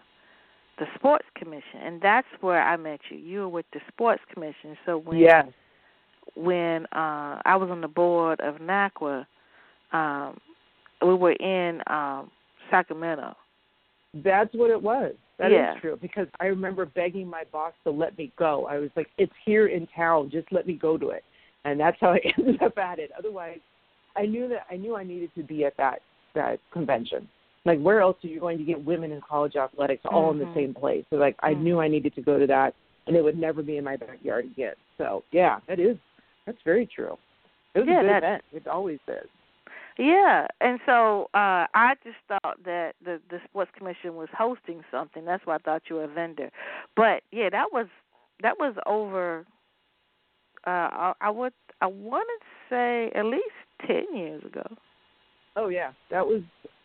the 0.78 0.86
sports 0.94 1.26
commission, 1.36 1.80
and 1.82 2.00
that's 2.00 2.26
where 2.40 2.62
I 2.62 2.76
met 2.76 3.00
you. 3.10 3.18
You 3.18 3.40
were 3.40 3.48
with 3.48 3.66
the 3.72 3.80
sports 3.88 4.22
commission. 4.32 4.76
So 4.86 4.98
when 4.98 5.18
yes. 5.18 5.46
when 6.34 6.86
uh, 6.86 7.40
I 7.44 7.56
was 7.56 7.68
on 7.70 7.80
the 7.80 7.88
board 7.88 8.40
of 8.40 8.56
NACWAA, 8.56 9.26
um, 9.92 10.38
we 11.02 11.14
were 11.14 11.32
in 11.32 11.82
um, 11.86 12.30
Sacramento. 12.70 13.34
That's 14.14 14.52
what 14.54 14.70
it 14.70 14.80
was. 14.80 15.14
That 15.38 15.52
yeah. 15.52 15.74
is 15.74 15.80
true 15.80 15.98
because 16.00 16.26
I 16.40 16.46
remember 16.46 16.84
begging 16.84 17.28
my 17.28 17.44
boss 17.52 17.72
to 17.84 17.90
let 17.90 18.18
me 18.18 18.32
go. 18.36 18.66
I 18.66 18.78
was 18.78 18.90
like, 18.96 19.08
"It's 19.18 19.32
here 19.44 19.68
in 19.68 19.86
town. 19.94 20.30
Just 20.30 20.50
let 20.50 20.66
me 20.66 20.74
go 20.74 20.98
to 20.98 21.10
it." 21.10 21.22
And 21.64 21.78
that's 21.78 21.96
how 22.00 22.08
I 22.12 22.20
ended 22.36 22.60
up 22.62 22.76
at 22.76 22.98
it. 22.98 23.10
Otherwise, 23.16 23.60
I 24.16 24.26
knew 24.26 24.48
that 24.48 24.66
I 24.70 24.76
knew 24.76 24.96
I 24.96 25.04
needed 25.04 25.30
to 25.36 25.42
be 25.44 25.64
at 25.64 25.76
that 25.76 26.00
that 26.34 26.58
convention. 26.72 27.28
Like, 27.64 27.80
where 27.80 28.00
else 28.00 28.16
are 28.24 28.28
you 28.28 28.40
going 28.40 28.58
to 28.58 28.64
get 28.64 28.82
women 28.82 29.12
in 29.12 29.20
college 29.20 29.56
athletics 29.56 30.02
all 30.10 30.32
mm-hmm. 30.32 30.42
in 30.42 30.48
the 30.48 30.54
same 30.54 30.74
place? 30.74 31.04
So, 31.10 31.16
like, 31.16 31.36
I 31.40 31.52
mm-hmm. 31.52 31.64
knew 31.64 31.80
I 31.80 31.88
needed 31.88 32.14
to 32.14 32.22
go 32.22 32.38
to 32.38 32.46
that, 32.46 32.74
and 33.06 33.14
it 33.14 33.22
would 33.22 33.38
never 33.38 33.62
be 33.62 33.76
in 33.76 33.84
my 33.84 33.96
backyard 33.96 34.46
again. 34.46 34.74
So, 34.96 35.22
yeah, 35.32 35.58
that 35.68 35.78
is 35.78 35.96
that's 36.46 36.58
very 36.64 36.86
true. 36.86 37.16
It 37.74 37.80
was 37.80 37.88
yeah, 37.88 38.00
a 38.00 38.02
good 38.02 38.10
that, 38.10 38.18
event. 38.18 38.44
It 38.52 38.66
always 38.66 38.98
is. 39.06 39.28
Yeah, 39.98 40.46
and 40.60 40.78
so 40.86 41.24
uh 41.34 41.66
I 41.74 41.94
just 42.04 42.16
thought 42.28 42.62
that 42.64 42.94
the 43.04 43.20
the 43.30 43.40
sports 43.48 43.72
commission 43.76 44.14
was 44.14 44.28
hosting 44.36 44.82
something. 44.92 45.24
That's 45.24 45.44
why 45.44 45.56
I 45.56 45.58
thought 45.58 45.82
you 45.90 45.96
were 45.96 46.04
a 46.04 46.08
vendor. 46.08 46.50
But 46.96 47.24
yeah, 47.32 47.50
that 47.50 47.72
was 47.72 47.88
that 48.40 48.56
was 48.58 48.76
over. 48.86 49.44
Uh 50.66 50.70
I, 50.70 51.12
I 51.20 51.30
would 51.30 51.52
I 51.80 51.86
want 51.86 52.28
to 52.28 52.46
say 52.70 53.10
at 53.18 53.24
least 53.24 53.44
ten 53.86 54.04
years 54.14 54.44
ago. 54.44 54.64
Oh 55.56 55.68
yeah, 55.68 55.90
that 56.12 56.24
was 56.24 56.42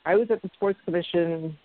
I 0.07 0.15
was 0.15 0.27
at 0.31 0.41
the 0.41 0.49
sports 0.55 0.79
commission 0.83 1.55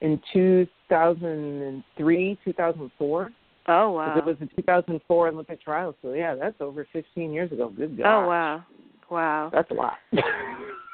in 0.00 0.20
2003, 0.32 2.38
2004. 2.44 3.30
Oh 3.68 3.90
wow! 3.92 4.18
It 4.18 4.24
was 4.24 4.36
the 4.40 4.48
2004 4.56 5.28
Olympic 5.28 5.62
trials, 5.62 5.94
so 6.02 6.14
yeah, 6.14 6.34
that's 6.34 6.60
over 6.60 6.84
15 6.92 7.32
years 7.32 7.52
ago. 7.52 7.68
Good 7.68 7.96
God! 7.96 8.24
Oh 8.24 8.26
wow! 8.26 8.64
Wow. 9.10 9.50
That's 9.52 9.70
a 9.70 9.74
lot. 9.74 9.94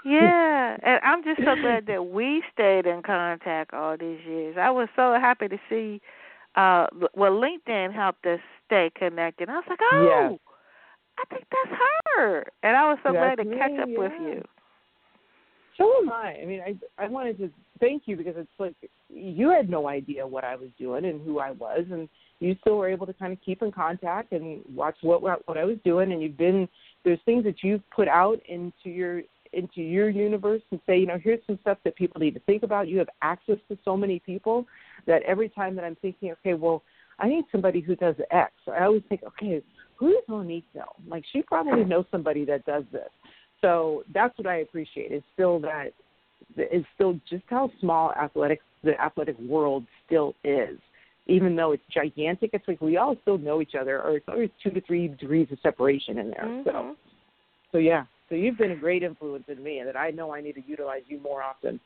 yeah, 0.07 0.77
and 0.83 1.01
I'm 1.03 1.25
just 1.25 1.39
so 1.39 1.55
glad 1.61 1.87
that 1.89 2.07
we 2.07 2.43
stayed 2.53 2.87
in 2.87 3.03
contact 3.03 3.75
all 3.75 3.97
these 3.97 4.21
years. 4.27 4.57
I 4.59 4.71
was 4.71 4.89
so 4.95 5.15
happy 5.21 5.49
to 5.49 5.59
see. 5.69 6.01
uh 6.55 6.87
Well, 7.15 7.33
LinkedIn 7.33 7.93
helped 7.93 8.25
us 8.27 8.41
stay 8.67 8.91
connected. 8.97 9.49
I 9.49 9.55
was 9.55 9.65
like, 9.69 9.81
oh, 9.93 10.29
yes. 10.31 10.39
I 11.19 11.35
think 11.35 11.47
that's 11.51 11.81
her, 12.17 12.45
and 12.63 12.77
I 12.77 12.89
was 12.89 12.99
so 13.03 13.13
that's 13.13 13.37
glad 13.37 13.37
to 13.37 13.45
me, 13.45 13.57
catch 13.57 13.81
up 13.81 13.89
yeah. 13.89 13.99
with 13.99 14.13
you. 14.21 14.43
So 15.79 15.91
am 16.03 16.11
I. 16.11 16.37
I 16.43 16.45
mean, 16.45 16.61
I 16.61 17.03
I 17.03 17.09
wanted 17.09 17.39
to 17.39 17.51
thank 17.81 18.03
you 18.07 18.17
because 18.17 18.35
it's 18.37 18.49
like 18.59 18.75
you 19.09 19.51
had 19.51 19.69
no 19.69 19.89
idea 19.89 20.27
what 20.27 20.45
I 20.45 20.57
was 20.57 20.69
doing 20.79 21.05
and 21.05 21.21
who 21.25 21.39
I 21.39 21.53
was, 21.53 21.85
and 21.91 22.09
you 22.39 22.55
still 22.61 22.77
were 22.77 22.89
able 22.89 23.07
to 23.07 23.13
kind 23.15 23.33
of 23.33 23.39
keep 23.45 23.63
in 23.63 23.73
contact 23.73 24.33
and 24.33 24.63
watch 24.75 24.97
what 25.01 25.23
what 25.23 25.57
I 25.57 25.65
was 25.65 25.79
doing. 25.85 26.13
And 26.13 26.23
you've 26.23 26.37
been 26.39 26.69
there's 27.05 27.21
things 27.25 27.45
that 27.45 27.63
you've 27.63 27.89
put 27.91 28.09
out 28.09 28.39
into 28.49 28.91
your 28.91 29.23
into 29.57 29.81
your 29.81 30.09
universe 30.09 30.63
and 30.71 30.81
say, 30.87 30.99
you 30.99 31.07
know, 31.07 31.19
here's 31.23 31.41
some 31.47 31.59
stuff 31.63 31.79
that 31.85 31.97
people 31.97 32.21
need 32.21 32.35
to 32.35 32.41
think 32.41 32.63
about. 32.63 32.89
You 32.89 32.99
have 32.99 33.09
access 33.23 33.57
to 33.69 33.79
so 33.85 33.97
many 33.97 34.21
people 34.21 34.67
that 35.07 35.23
every 35.23 35.49
time 35.49 35.75
that 35.77 35.85
I'm 35.85 35.97
thinking, 35.97 36.33
okay, 36.33 36.55
well, 36.55 36.83
I 37.19 37.29
need 37.29 37.45
somebody 37.51 37.81
who 37.81 37.97
does 37.97 38.15
X. 38.31 38.53
I 38.69 38.85
always 38.85 39.03
think, 39.09 39.23
okay, 39.27 39.63
who 39.97 40.13
does 40.13 40.23
Monique 40.29 40.67
know? 40.75 40.93
Like 41.09 41.25
she 41.33 41.43
probably 41.43 41.85
knows 41.85 42.05
somebody 42.11 42.45
that 42.45 42.65
does 42.67 42.85
this. 42.93 43.09
So 43.61 44.05
that's 44.13 44.37
what 44.39 44.47
I 44.47 44.57
appreciate. 44.59 45.11
It's 45.13 45.25
still 45.35 45.59
that 45.61 45.93
it's 46.57 46.87
still 46.95 47.19
just 47.29 47.45
how 47.49 47.71
small 47.81 48.13
athletics 48.13 48.65
the 48.85 49.01
athletic 49.01 49.39
world 49.41 49.85
still 50.05 50.35
is. 50.45 50.79
Even 51.29 51.57
though 51.57 51.73
it's 51.73 51.83
gigantic, 51.93 52.51
it's 52.53 52.69
like 52.69 52.81
we 52.81 52.99
all 52.99 53.17
still 53.23 53.39
know 53.39 53.61
each 53.61 53.75
other, 53.75 54.01
or 54.01 54.17
it's 54.17 54.29
always 54.29 54.51
two 54.63 54.71
to 54.71 54.81
three 54.83 55.09
degrees 55.09 55.49
of 55.51 55.59
separation 55.61 56.19
in 56.19 56.31
there. 56.31 56.45
Mm-hmm. 56.45 56.69
So, 56.69 56.97
so 57.73 57.79
yeah. 57.79 58.05
So 58.29 58.35
you've 58.35 58.59
been 58.59 58.73
a 58.73 58.77
great 58.77 59.03
influence 59.03 59.45
in 59.49 59.63
me, 59.63 59.79
and 59.79 59.89
that 59.89 59.97
I 59.97 60.11
know 60.11 60.35
I 60.35 60.41
need 60.41 60.55
to 60.55 60.63
utilize 60.67 61.03
you 61.07 61.21
more 61.21 61.43
often. 61.43 61.79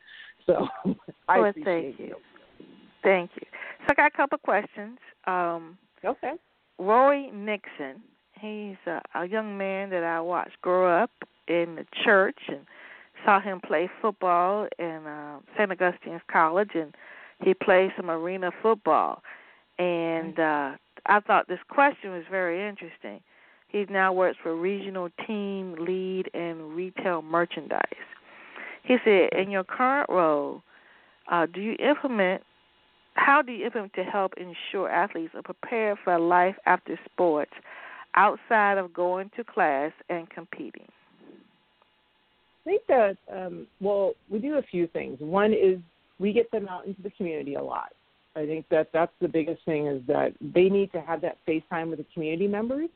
So 0.47 0.67
I 1.29 1.41
well, 1.41 1.51
appreciate 1.51 1.97
thank 1.97 2.09
you. 2.09 2.17
Thank 3.03 3.31
you. 3.37 3.47
So 3.81 3.87
I 3.91 3.95
got 3.95 4.13
a 4.13 4.17
couple 4.17 4.37
of 4.37 4.43
questions. 4.43 4.99
Um, 5.27 5.79
okay. 6.05 6.33
Roy 6.79 7.31
Nixon, 7.33 8.03
he's 8.41 8.77
a, 8.87 9.01
a 9.15 9.27
young 9.27 9.57
man 9.59 9.91
that 9.91 10.03
I 10.03 10.21
watched 10.21 10.61
grow 10.63 11.03
up 11.03 11.11
in 11.49 11.77
the 11.77 11.85
church 12.05 12.39
and 12.49 12.61
saw 13.25 13.41
him 13.41 13.61
play 13.61 13.91
football 14.01 14.67
in 14.79 15.07
uh, 15.07 15.41
St. 15.57 15.71
Augustine's 15.71 16.23
College, 16.31 16.71
and 16.75 16.95
he 17.43 17.55
played 17.55 17.91
some 17.97 18.11
arena 18.11 18.51
football. 18.63 19.23
And 19.79 20.39
uh, 20.39 20.73
I 21.07 21.21
thought 21.21 21.49
this 21.49 21.59
question 21.69 22.13
was 22.13 22.25
very 22.31 22.67
interesting. 22.67 23.21
He 23.71 23.87
now 23.89 24.13
works 24.13 24.39
for 24.43 24.57
regional 24.57 25.11
team 25.27 25.77
lead 25.79 26.29
and 26.35 26.75
retail 26.75 27.23
merchandise. 27.23 27.83
He 28.83 28.97
said, 29.05 29.31
in 29.33 29.51
your 29.51 29.65
current 29.65 30.11
role, 30.11 30.63
uh, 31.31 31.47
do 31.47 31.61
you 31.61 31.77
implement? 31.79 32.43
How 33.15 33.43
do 33.43 33.53
you 33.53 33.67
implement 33.67 33.93
to 33.95 34.03
help 34.03 34.33
ensure 34.37 34.89
athletes 34.89 35.35
are 35.35 35.43
prepared 35.43 35.99
for 36.03 36.19
life 36.19 36.57
after 36.67 36.99
sports, 37.13 37.53
outside 38.15 38.79
of 38.79 38.93
going 38.93 39.31
to 39.37 39.45
class 39.45 39.93
and 40.09 40.29
competing? 40.31 40.89
I 42.67 42.71
think 42.71 42.83
that 42.89 43.17
um, 43.33 43.67
well, 43.81 44.15
we 44.29 44.39
do 44.39 44.57
a 44.57 44.63
few 44.63 44.87
things. 44.89 45.19
One 45.21 45.53
is 45.53 45.79
we 46.19 46.33
get 46.33 46.51
them 46.51 46.69
out 46.69 46.87
into 46.87 47.01
the 47.03 47.11
community 47.11 47.55
a 47.55 47.63
lot. 47.63 47.93
I 48.37 48.47
think 48.47 48.67
that 48.71 48.89
that's 48.93 49.13
the 49.21 49.29
biggest 49.29 49.65
thing 49.65 49.87
is 49.87 50.03
that 50.07 50.33
they 50.41 50.69
need 50.69 50.93
to 50.93 51.01
have 51.01 51.21
that 51.23 51.39
face 51.47 51.63
time 51.71 51.91
with 51.91 51.99
the 51.99 52.07
community 52.15 52.47
members. 52.47 52.89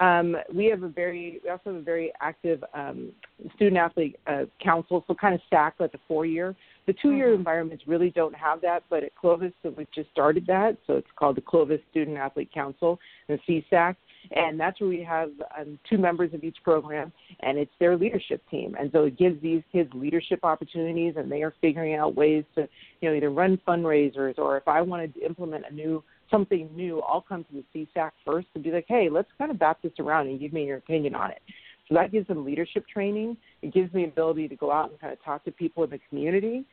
Um, 0.00 0.36
we 0.54 0.66
have 0.66 0.82
a 0.82 0.88
very 0.88 1.40
we 1.42 1.50
also 1.50 1.62
have 1.66 1.76
a 1.76 1.82
very 1.82 2.12
active 2.20 2.62
um, 2.72 3.12
student 3.56 3.78
athlete 3.78 4.16
uh, 4.26 4.44
council, 4.62 5.04
so 5.06 5.14
kind 5.14 5.34
of 5.34 5.40
stacked 5.46 5.80
like 5.80 5.92
the 5.92 5.98
four 6.06 6.24
year. 6.24 6.54
The 6.86 6.94
two 7.02 7.12
year 7.12 7.28
mm-hmm. 7.28 7.40
environments 7.40 7.84
really 7.86 8.10
don't 8.10 8.34
have 8.34 8.60
that, 8.62 8.84
but 8.88 9.02
at 9.02 9.14
Clovis, 9.16 9.52
so 9.62 9.74
we've 9.76 9.90
just 9.92 10.10
started 10.10 10.46
that. 10.46 10.76
So 10.86 10.94
it's 10.94 11.08
called 11.16 11.36
the 11.36 11.42
Clovis 11.42 11.80
Student 11.90 12.16
Athlete 12.16 12.50
Council, 12.54 12.98
the 13.28 13.38
CSAC 13.48 13.96
and 14.30 14.58
that's 14.58 14.80
where 14.80 14.88
we 14.88 15.02
have 15.02 15.30
um, 15.58 15.78
two 15.88 15.98
members 15.98 16.34
of 16.34 16.44
each 16.44 16.56
program, 16.62 17.12
and 17.40 17.58
it's 17.58 17.72
their 17.78 17.96
leadership 17.96 18.42
team. 18.50 18.76
And 18.78 18.90
so 18.92 19.04
it 19.04 19.18
gives 19.18 19.40
these 19.42 19.62
kids 19.72 19.90
leadership 19.94 20.40
opportunities, 20.42 21.14
and 21.16 21.30
they 21.30 21.42
are 21.42 21.54
figuring 21.60 21.94
out 21.94 22.14
ways 22.14 22.44
to, 22.54 22.68
you 23.00 23.08
know, 23.08 23.14
either 23.14 23.30
run 23.30 23.58
fundraisers 23.66 24.38
or 24.38 24.56
if 24.56 24.66
I 24.68 24.80
wanted 24.82 25.14
to 25.14 25.24
implement 25.24 25.64
a 25.70 25.74
new 25.74 26.02
something 26.30 26.68
new, 26.74 27.00
I'll 27.02 27.20
come 27.20 27.44
to 27.44 27.62
the 27.74 27.86
CSAC 27.96 28.10
first 28.24 28.48
and 28.54 28.64
be 28.64 28.70
like, 28.70 28.86
hey, 28.88 29.08
let's 29.10 29.28
kind 29.38 29.50
of 29.50 29.58
bat 29.58 29.78
this 29.82 29.92
around 29.98 30.28
and 30.28 30.38
give 30.40 30.52
me 30.52 30.64
your 30.64 30.78
opinion 30.78 31.14
on 31.14 31.30
it. 31.30 31.40
So 31.88 31.94
that 31.94 32.12
gives 32.12 32.28
them 32.28 32.44
leadership 32.44 32.86
training. 32.86 33.36
It 33.62 33.72
gives 33.72 33.92
me 33.94 34.04
the 34.04 34.10
ability 34.10 34.48
to 34.48 34.56
go 34.56 34.70
out 34.70 34.90
and 34.90 35.00
kind 35.00 35.12
of 35.12 35.22
talk 35.24 35.44
to 35.44 35.50
people 35.50 35.84
in 35.84 35.90
the 35.90 36.00
community. 36.08 36.64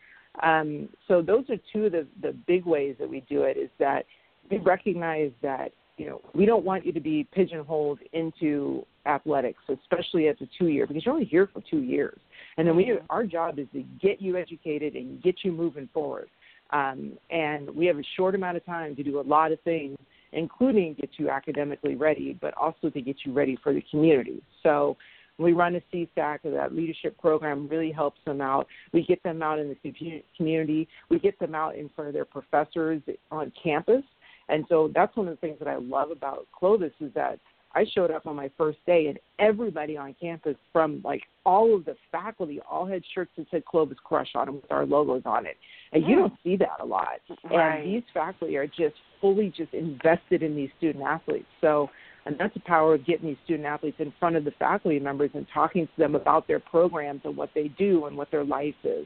Um, 0.44 0.90
so 1.08 1.22
those 1.22 1.50
are 1.50 1.56
two 1.72 1.86
of 1.86 1.94
the, 1.94 2.06
the 2.22 2.34
big 2.48 2.66
ways 2.66 2.96
that 3.00 3.10
we 3.10 3.22
do 3.30 3.44
it 3.44 3.56
is 3.58 3.70
that 3.80 4.06
we 4.52 4.58
recognize 4.58 5.32
that 5.42 5.72
you 5.98 6.08
know, 6.08 6.22
we 6.34 6.46
don't 6.46 6.66
want 6.66 6.86
you 6.86 6.92
to 6.92 7.00
be 7.00 7.26
pigeonholed 7.34 8.00
into 8.12 8.86
athletics, 9.06 9.60
especially 9.70 10.28
as 10.28 10.36
a 10.42 10.48
two 10.60 10.68
year, 10.68 10.86
because 10.86 11.06
you're 11.06 11.14
only 11.14 11.26
here 11.26 11.50
for 11.54 11.62
two 11.70 11.82
years. 11.82 12.18
And 12.58 12.68
then 12.68 12.76
we, 12.76 12.86
Mm-hmm. 12.86 13.06
our 13.10 13.26
job 13.26 13.60
is 13.60 13.68
to 13.74 13.84
get 14.02 14.22
you 14.22 14.38
educated 14.38 14.96
and 14.96 15.22
get 15.24 15.38
you 15.44 15.52
moving 15.52 15.90
forward. 15.94 16.28
Um, 16.72 17.14
and 17.30 17.70
we 17.70 17.86
have 17.86 17.98
a 17.98 18.04
short 18.18 18.36
amount 18.36 18.58
of 18.58 18.66
time 18.66 18.96
to 18.96 19.04
do 19.04 19.20
a 19.20 19.22
lot 19.22 19.52
of 19.52 19.60
things, 19.62 19.98
including 20.34 20.96
get 21.00 21.12
you 21.18 21.30
academically 21.30 21.96
ready, 21.96 22.38
but 22.40 22.54
also 22.58 22.90
to 22.90 23.02
get 23.02 23.18
you 23.24 23.34
ready 23.34 23.58
for 23.64 23.74
the 23.74 23.84
community. 23.92 24.42
So 24.64 24.98
we 25.38 25.54
run 25.54 25.76
a 25.76 25.82
CSAC, 25.94 26.40
or 26.46 26.52
that 26.52 26.74
leadership 26.74 27.20
program 27.20 27.68
really 27.68 27.92
helps 27.92 28.20
them 28.26 28.42
out. 28.42 28.68
We 28.94 29.04
get 29.04 29.22
them 29.24 29.44
out 29.44 29.60
in 29.60 29.70
the 29.70 30.24
community. 30.38 30.88
We 31.10 31.20
get 31.20 31.38
them 31.40 31.54
out 31.54 31.76
in 31.76 31.90
front 31.90 32.08
of 32.08 32.14
their 32.14 32.26
professors 32.26 33.02
on 33.32 33.52
campus 33.62 34.04
and 34.50 34.66
so 34.70 34.92
that's 34.94 35.16
one 35.16 35.28
of 35.28 35.36
the 35.36 35.42
things 35.42 35.58
that 35.60 35.68
I 35.68 35.76
love 35.76 36.12
about 36.12 36.48
Clovis 36.58 36.92
is 37.00 37.12
that 37.16 37.40
I 37.76 37.86
showed 37.94 38.10
up 38.10 38.26
on 38.26 38.36
my 38.36 38.50
first 38.58 38.78
day 38.86 39.08
and 39.08 39.20
everybody 39.38 39.98
on 39.98 40.16
campus 40.20 40.56
from 40.72 41.02
like 41.04 41.24
all 41.46 41.76
of 41.76 41.86
the 41.86 41.96
faculty 42.12 42.62
all 42.70 42.86
had 42.86 43.04
shirts 43.14 43.32
that 43.38 43.48
said 43.52 43.66
Clovis 43.66 43.98
Crush 44.04 44.30
on 44.34 44.46
them 44.46 44.56
with 44.56 44.72
our 44.72 44.86
logos 44.86 45.24
on 45.26 45.46
it. 45.46 45.58
And 45.92 46.06
you 46.08 46.16
don't 46.16 46.34
see 46.44 46.56
that 46.58 46.78
a 46.82 46.86
lot. 46.86 47.20
Right. 47.44 47.82
And 47.82 47.94
these 47.94 48.04
faculty 48.14 48.56
are 48.56 48.68
just 48.68 48.96
fully 49.20 49.54
just 49.56 49.74
invested 49.74 50.42
in 50.42 50.56
these 50.56 50.70
student 50.78 51.04
athletes. 51.04 51.48
So 51.60 51.90
and 52.26 52.38
that's 52.40 52.54
the 52.54 52.62
power 52.62 52.96
of 52.96 53.06
getting 53.06 53.28
these 53.28 53.38
student 53.44 53.68
athletes 53.68 53.98
in 54.00 54.12
front 54.20 54.36
of 54.36 54.46
the 54.46 54.52
faculty 54.58 55.00
members 55.00 55.30
and 55.34 55.46
talking 55.54 55.86
to 55.86 55.94
them 55.98 56.16
about 56.16 56.48
their 56.48 56.60
programs 56.60 57.22
and 57.24 57.38
what 57.38 57.52
they 57.54 57.68
do 57.78 58.06
and 58.06 58.18
what 58.18 58.32
their 58.32 58.44
life 58.44 58.74
is. 58.84 59.06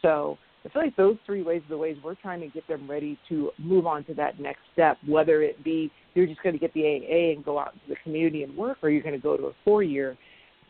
So 0.00 0.38
I 0.64 0.68
feel 0.68 0.82
like 0.82 0.96
those 0.96 1.16
three 1.26 1.42
ways 1.42 1.62
are 1.66 1.70
the 1.70 1.78
ways 1.78 1.96
we're 2.04 2.14
trying 2.14 2.40
to 2.40 2.48
get 2.48 2.66
them 2.68 2.88
ready 2.88 3.18
to 3.28 3.50
move 3.58 3.86
on 3.86 4.04
to 4.04 4.14
that 4.14 4.38
next 4.38 4.60
step, 4.72 4.96
whether 5.06 5.42
it 5.42 5.62
be 5.64 5.90
you're 6.14 6.26
just 6.26 6.42
going 6.42 6.52
to 6.54 6.58
get 6.58 6.72
the 6.74 6.82
AA 6.82 7.32
and 7.34 7.44
go 7.44 7.58
out 7.58 7.74
into 7.74 7.86
the 7.88 7.96
community 8.02 8.42
and 8.44 8.56
work, 8.56 8.78
or 8.82 8.90
you're 8.90 9.02
going 9.02 9.14
to 9.14 9.20
go 9.20 9.36
to 9.36 9.46
a 9.46 9.52
four 9.64 9.82
year. 9.82 10.16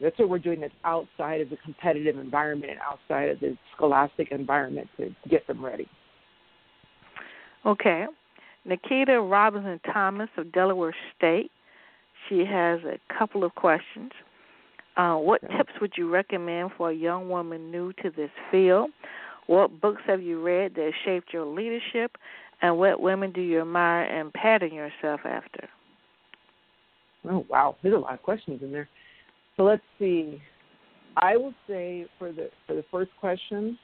That's 0.01 0.19
what 0.19 0.29
we're 0.29 0.39
doing 0.39 0.61
that's 0.61 0.73
outside 0.85 1.41
of 1.41 1.51
the 1.51 1.57
competitive 1.59 2.19
environment 2.19 2.73
and 2.73 2.81
outside 2.81 3.29
of 3.29 3.41
the 3.41 3.57
scholastic 3.77 4.33
environment 4.33 4.89
to 4.97 5.15
get 5.29 5.47
them 5.47 5.65
ready. 5.65 5.87
Okay. 7.67 8.07
Nikita 8.65 9.21
Robinson 9.21 9.81
Thomas 9.93 10.29
of 10.37 10.53
Delaware 10.53 10.95
State. 11.17 11.51
She 12.29 12.41
has 12.41 12.81
a 12.85 12.99
couple 13.17 13.45
of 13.45 13.55
questions. 13.55 14.13
Uh, 14.97 15.17
what 15.17 15.43
Okay. 15.45 15.57
tips 15.57 15.73
would 15.81 15.97
you 15.97 16.09
recommend 16.09 16.73
for 16.77 16.91
a 16.91 16.95
young 16.95 17.29
woman 17.29 17.71
new 17.71 17.93
to 17.95 18.11
this 18.11 18.31
field? 18.51 18.91
What 19.47 19.81
books 19.81 20.03
have 20.07 20.23
you 20.23 20.43
read 20.43 20.75
that 20.77 20.93
shaped 21.05 21.33
your 21.33 21.45
leadership? 21.45 22.17
And 22.61 22.79
what 22.79 23.01
women 23.01 23.33
do 23.33 23.41
you 23.41 23.61
admire 23.61 24.05
and 24.05 24.33
pattern 24.33 24.73
yourself 24.73 25.21
after? 25.25 25.69
Oh 27.29 27.45
wow, 27.49 27.77
there's 27.83 27.95
a 27.95 27.99
lot 27.99 28.15
of 28.15 28.23
questions 28.23 28.63
in 28.63 28.73
there. 28.73 28.89
So 29.57 29.65
let's 29.65 29.83
see. 29.99 30.41
I 31.17 31.37
will 31.37 31.55
say 31.69 32.07
for 32.19 32.33
the 32.33 32.51
for 32.67 32.75
the 32.75 32.85
first 32.91 33.11
question 33.21 33.79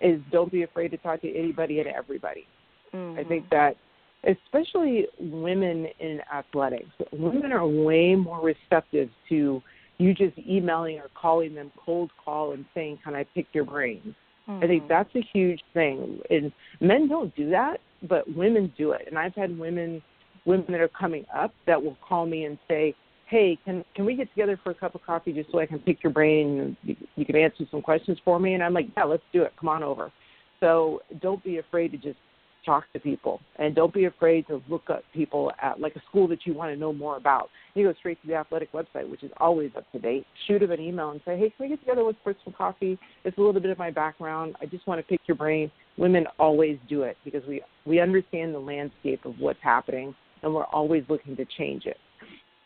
is 0.00 0.20
don't 0.30 0.50
be 0.50 0.62
afraid 0.62 0.88
to 0.88 0.96
talk 0.98 1.22
to 1.22 1.34
anybody 1.34 1.80
and 1.80 1.88
everybody. 1.88 2.46
Mm-hmm. 2.92 3.20
I 3.20 3.24
think 3.24 3.48
that 3.50 3.76
especially 4.24 5.06
women 5.18 5.86
in 5.98 6.20
athletics, 6.32 6.90
women 7.12 7.52
are 7.52 7.66
way 7.66 8.14
more 8.14 8.40
receptive 8.40 9.08
to 9.28 9.62
you 9.98 10.14
just 10.14 10.36
emailing 10.38 10.98
or 10.98 11.08
calling 11.14 11.54
them 11.54 11.70
cold 11.84 12.10
call 12.22 12.52
and 12.52 12.64
saying, 12.74 12.98
"Can 13.04 13.14
I 13.14 13.24
pick 13.34 13.46
your 13.52 13.64
brain?" 13.64 14.14
I 14.46 14.66
think 14.66 14.84
Mhm. 14.84 14.88
that's 14.88 15.14
a 15.14 15.20
huge 15.20 15.62
thing. 15.72 16.20
And 16.30 16.52
men 16.80 17.08
don't 17.08 17.34
do 17.34 17.48
that, 17.50 17.80
but 18.02 18.28
women 18.34 18.72
do 18.76 18.92
it. 18.92 19.06
And 19.06 19.18
I've 19.18 19.34
had 19.34 19.58
women 19.58 20.02
women 20.44 20.66
that 20.68 20.80
are 20.80 20.88
coming 20.88 21.24
up 21.34 21.54
that 21.64 21.82
will 21.82 21.96
call 22.06 22.26
me 22.26 22.44
and 22.44 22.58
say, 22.68 22.94
"Hey, 23.26 23.56
can 23.64 23.84
can 23.94 24.04
we 24.04 24.14
get 24.14 24.28
together 24.30 24.58
for 24.62 24.70
a 24.70 24.74
cup 24.74 24.94
of 24.94 25.02
coffee 25.02 25.32
just 25.32 25.50
so 25.50 25.58
I 25.58 25.66
can 25.66 25.78
pick 25.78 26.02
your 26.02 26.12
brain 26.12 26.60
and 26.60 26.76
you, 26.82 26.96
you 27.16 27.24
can 27.24 27.36
answer 27.36 27.64
some 27.70 27.80
questions 27.80 28.18
for 28.24 28.38
me?" 28.38 28.54
And 28.54 28.62
I'm 28.62 28.74
like, 28.74 28.88
"Yeah, 28.96 29.04
let's 29.04 29.22
do 29.32 29.42
it. 29.42 29.52
Come 29.56 29.70
on 29.70 29.82
over." 29.82 30.12
So 30.60 31.02
don't 31.20 31.42
be 31.42 31.58
afraid 31.58 31.92
to 31.92 31.98
just 31.98 32.18
talk 32.64 32.84
to 32.92 33.00
people, 33.00 33.40
and 33.56 33.74
don't 33.74 33.92
be 33.92 34.04
afraid 34.04 34.46
to 34.48 34.62
look 34.68 34.88
up 34.90 35.02
people 35.12 35.52
at 35.60 35.80
like 35.80 35.96
a 35.96 36.02
school 36.08 36.28
that 36.28 36.40
you 36.44 36.54
want 36.54 36.72
to 36.72 36.76
know 36.78 36.92
more 36.92 37.16
about. 37.16 37.50
You 37.74 37.86
go 37.86 37.94
straight 37.98 38.20
to 38.22 38.28
the 38.28 38.34
athletic 38.34 38.72
website, 38.72 39.08
which 39.08 39.22
is 39.22 39.30
always 39.38 39.70
up 39.76 39.90
to 39.92 39.98
date. 39.98 40.26
Shoot 40.46 40.60
them 40.60 40.70
an 40.70 40.80
email 40.80 41.10
and 41.10 41.20
say, 41.24 41.38
"Hey, 41.38 41.50
can 41.50 41.64
we 41.64 41.68
get 41.68 41.80
together 41.80 42.04
with 42.04 42.16
some 42.24 42.52
coffee? 42.52 42.98
It's 43.24 43.36
a 43.36 43.40
little 43.40 43.60
bit 43.60 43.70
of 43.70 43.78
my 43.78 43.90
background. 43.90 44.56
I 44.60 44.66
just 44.66 44.86
want 44.86 45.00
to 45.00 45.06
pick 45.06 45.20
your 45.26 45.36
brain." 45.36 45.70
Women 45.96 46.26
always 46.38 46.78
do 46.88 47.02
it 47.02 47.16
because 47.24 47.46
we 47.46 47.62
we 47.86 48.00
understand 48.00 48.54
the 48.54 48.58
landscape 48.58 49.24
of 49.24 49.34
what's 49.38 49.62
happening, 49.62 50.14
and 50.42 50.54
we're 50.54 50.64
always 50.64 51.04
looking 51.08 51.36
to 51.36 51.44
change 51.56 51.86
it. 51.86 51.98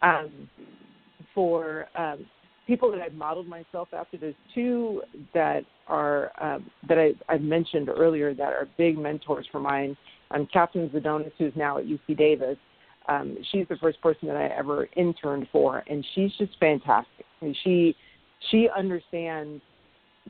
Um, 0.02 0.48
for 1.34 1.86
um, 1.96 2.26
people 2.68 2.92
that 2.92 3.00
I've 3.00 3.14
modeled 3.14 3.48
myself 3.48 3.88
after, 3.92 4.18
there's 4.18 4.34
two 4.54 5.02
that 5.34 5.64
are 5.88 6.30
um, 6.40 6.70
that 6.88 6.98
I, 6.98 7.14
I 7.32 7.38
mentioned 7.38 7.88
earlier 7.88 8.34
that 8.34 8.52
are 8.52 8.68
big 8.76 8.96
mentors 8.96 9.46
for 9.50 9.58
mine. 9.58 9.96
Um, 10.30 10.46
Catherine 10.52 10.88
Zadonis, 10.90 11.32
who's 11.38 11.54
now 11.56 11.78
at 11.78 11.86
UC 11.86 12.16
Davis. 12.16 12.58
Um, 13.08 13.38
she's 13.50 13.66
the 13.70 13.76
first 13.76 14.00
person 14.02 14.28
that 14.28 14.36
I 14.36 14.48
ever 14.48 14.86
interned 14.96 15.48
for, 15.50 15.82
and 15.88 16.06
she's 16.14 16.30
just 16.36 16.52
fantastic. 16.60 17.24
And 17.40 17.56
she 17.64 17.96
she 18.50 18.68
understands 18.76 19.62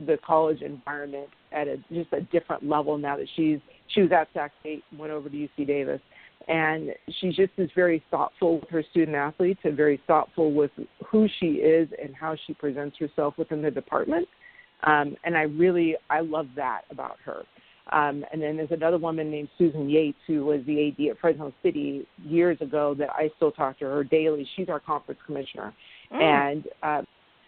the 0.06 0.16
college 0.24 0.62
environment 0.62 1.28
at 1.50 1.66
a 1.66 1.78
just 1.92 2.12
a 2.12 2.20
different 2.20 2.66
level 2.66 2.96
now 2.96 3.16
that 3.16 3.26
she's 3.34 3.58
she 3.88 4.02
was 4.02 4.12
at 4.12 4.28
Sac 4.32 4.52
State, 4.60 4.84
went 4.96 5.12
over 5.12 5.28
to 5.28 5.34
UC 5.36 5.66
Davis, 5.66 6.00
and 6.48 6.90
she 7.20 7.28
just 7.28 7.52
is 7.58 7.70
very 7.74 8.02
thoughtful 8.10 8.60
with 8.60 8.70
her 8.70 8.82
student 8.90 9.16
athletes 9.16 9.60
and 9.64 9.76
very 9.76 10.00
thoughtful 10.06 10.52
with 10.52 10.70
who 11.06 11.28
she 11.38 11.46
is 11.46 11.88
and 12.02 12.14
how 12.14 12.34
she 12.46 12.54
presents 12.54 12.96
herself 12.98 13.34
within 13.36 13.60
the 13.60 13.70
department. 13.70 14.26
Um, 14.84 15.16
and 15.24 15.36
I 15.36 15.42
really 15.42 15.96
I 16.08 16.20
love 16.20 16.48
that 16.56 16.82
about 16.90 17.16
her. 17.24 17.42
Um, 17.90 18.24
and 18.32 18.40
then 18.42 18.56
there's 18.56 18.70
another 18.70 18.98
woman 18.98 19.30
named 19.30 19.48
Susan 19.56 19.88
Yates 19.88 20.18
who 20.26 20.44
was 20.44 20.60
the 20.66 20.88
AD 20.88 21.10
at 21.10 21.18
Fresno 21.20 21.52
City 21.62 22.06
years 22.22 22.58
ago 22.60 22.94
that 22.98 23.10
I 23.10 23.30
still 23.36 23.50
talk 23.50 23.78
to 23.78 23.86
her 23.86 24.04
daily. 24.04 24.46
She's 24.56 24.68
our 24.68 24.80
conference 24.80 25.20
commissioner, 25.26 25.74
Mm. 26.12 26.22
and 26.22 26.68
uh, 26.82 27.02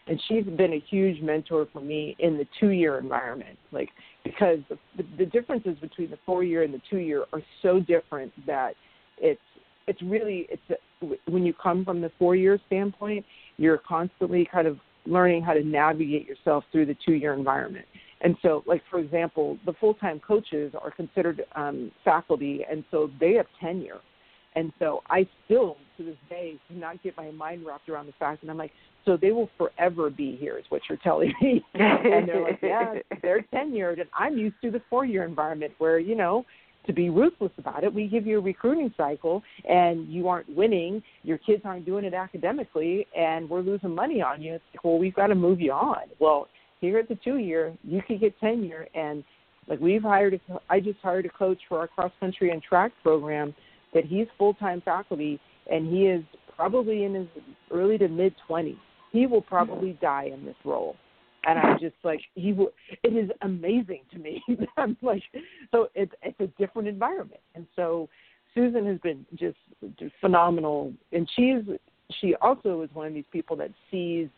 and 0.07 0.20
she's 0.28 0.44
been 0.44 0.74
a 0.74 0.84
huge 0.90 1.22
mentor 1.22 1.66
for 1.72 1.80
me 1.80 2.16
in 2.18 2.36
the 2.36 2.46
two 2.59 2.70
year 2.70 2.98
environment. 2.98 3.59
Like 3.70 3.90
because 4.24 4.59
the, 4.68 4.78
the, 4.96 5.05
the 5.18 5.26
differences 5.26 5.76
between 5.80 6.11
the 6.11 6.18
four 6.26 6.42
year 6.42 6.62
and 6.62 6.74
the 6.74 6.80
two 6.90 6.98
year 6.98 7.24
are 7.32 7.42
so 7.62 7.80
different 7.80 8.32
that 8.46 8.74
it's 9.21 9.41
it's 9.87 10.01
really 10.03 10.47
it's 10.51 10.62
a, 10.71 11.31
when 11.31 11.45
you 11.45 11.53
come 11.53 11.85
from 11.85 12.01
the 12.01 12.11
four 12.18 12.37
year 12.37 12.59
standpoint, 12.66 13.25
you're 13.57 13.79
constantly 13.79 14.49
kind 14.51 14.66
of 14.66 14.79
learning 15.07 15.43
how 15.43 15.53
to 15.53 15.62
navigate 15.62 16.27
yourself 16.27 16.64
through 16.73 16.87
the 16.87 16.97
two 17.05 17.14
year 17.14 17.35
environment. 17.35 17.87
And 18.23 18.37
so, 18.43 18.62
like 18.66 18.83
for 18.91 18.99
example, 18.99 19.59
the 19.64 19.73
full 19.75 19.95
time 19.95 20.21
coaches 20.21 20.75
are 20.81 20.91
considered 20.91 21.43
um, 21.57 21.91
faculty, 22.05 22.64
and 22.71 22.85
so 22.91 23.11
they 23.18 23.35
have 23.35 23.47
tenure. 23.61 24.01
And 24.57 24.73
so 24.79 25.03
I 25.09 25.29
still, 25.45 25.77
to 25.97 26.05
this 26.05 26.16
day, 26.29 26.59
cannot 26.68 27.03
get 27.03 27.16
my 27.16 27.31
mind 27.31 27.64
wrapped 27.64 27.89
around 27.89 28.07
the 28.07 28.12
fact 28.18 28.43
that 28.43 28.51
I'm 28.51 28.59
like, 28.59 28.73
so 29.05 29.16
they 29.16 29.31
will 29.31 29.49
forever 29.57 30.11
be 30.11 30.37
here, 30.37 30.59
is 30.59 30.64
what 30.71 30.83
you're 30.89 30.99
telling 30.99 31.33
me. 31.41 31.64
and 31.75 32.29
they're 32.29 32.43
like, 32.43 32.59
yeah, 32.62 32.95
they're 33.23 33.47
tenured, 33.55 34.01
and 34.01 34.11
I'm 34.18 34.37
used 34.37 34.57
to 34.62 34.71
the 34.71 34.83
four 34.91 35.05
year 35.05 35.25
environment 35.25 35.73
where 35.79 35.99
you 35.99 36.14
know 36.14 36.45
to 36.87 36.93
be 36.93 37.11
ruthless 37.11 37.53
about 37.59 37.85
it, 37.85 37.93
we 37.93 38.09
give 38.09 38.26
you 38.26 38.39
a 38.39 38.41
recruiting 38.41 38.93
cycle 38.97 39.43
and 39.68 40.09
you 40.09 40.28
aren't 40.28 40.55
winning, 40.55 41.03
your 41.22 41.39
kids 41.39 41.62
aren't 41.64 41.85
doing 41.85 42.05
it 42.05 42.14
academically, 42.14 43.07
and 43.16 43.49
we're 43.49 43.61
losing 43.61 43.95
money 43.95 44.22
on 44.22 44.43
you. 44.43 44.55
It's 44.55 44.64
like, 44.74 44.85
well, 44.85 44.99
we've 44.99 45.14
got 45.14 45.28
to 45.28 45.35
move 45.35 45.61
you 45.61 45.72
on. 45.72 46.09
Well, 46.18 46.49
here 46.81 46.99
at 46.99 47.09
the 47.09 47.18
two 47.22 47.39
year, 47.39 47.74
you 47.85 48.01
could 48.07 48.20
get 48.20 48.39
tenure, 48.41 48.87
and 48.95 49.22
like 49.68 49.81
we've 49.81 50.03
hired, 50.03 50.35
a, 50.35 50.41
I 50.68 50.81
just 50.81 50.99
hired 51.03 51.26
a 51.26 51.31
coach 51.31 51.59
for 51.68 51.78
our 51.78 51.89
cross 51.89 52.12
country 52.18 52.51
and 52.51 52.62
track 52.62 52.93
program 53.03 53.55
that 53.93 54.05
he's 54.05 54.26
full 54.39 54.55
time 54.55 54.81
faculty, 54.81 55.39
and 55.70 55.93
he 55.93 56.07
is 56.07 56.24
probably 56.57 57.05
in 57.05 57.14
his 57.14 57.26
early 57.70 57.99
to 57.99 58.09
mid 58.09 58.35
20s. 58.49 58.78
He 59.12 59.26
will 59.26 59.43
probably 59.43 59.99
die 60.01 60.31
in 60.33 60.45
this 60.45 60.57
role 60.64 60.97
and 61.45 61.59
I'm 61.59 61.78
just 61.78 61.97
like 62.03 62.20
he. 62.34 62.51
W- 62.51 62.70
it 63.03 63.16
is 63.16 63.30
amazing 63.43 64.03
to 64.12 64.18
me. 64.18 64.43
I'm 64.76 64.97
like, 65.03 65.22
so 65.70 65.88
it's 65.95 66.12
it's 66.22 66.41
a 66.41 66.47
different 66.59 66.88
environment, 66.88 67.41
and 67.55 67.66
so 67.76 68.09
Susan 68.55 68.86
has 68.86 68.99
been 68.99 69.24
just, 69.36 69.59
just 69.99 70.12
phenomenal, 70.20 70.93
and 71.12 71.28
she's 71.36 71.62
she 72.20 72.34
also 72.36 72.82
is 72.82 72.91
one 72.93 73.07
of 73.07 73.14
these 73.14 73.24
people 73.32 73.57
that 73.57 73.70
sees 73.91 74.28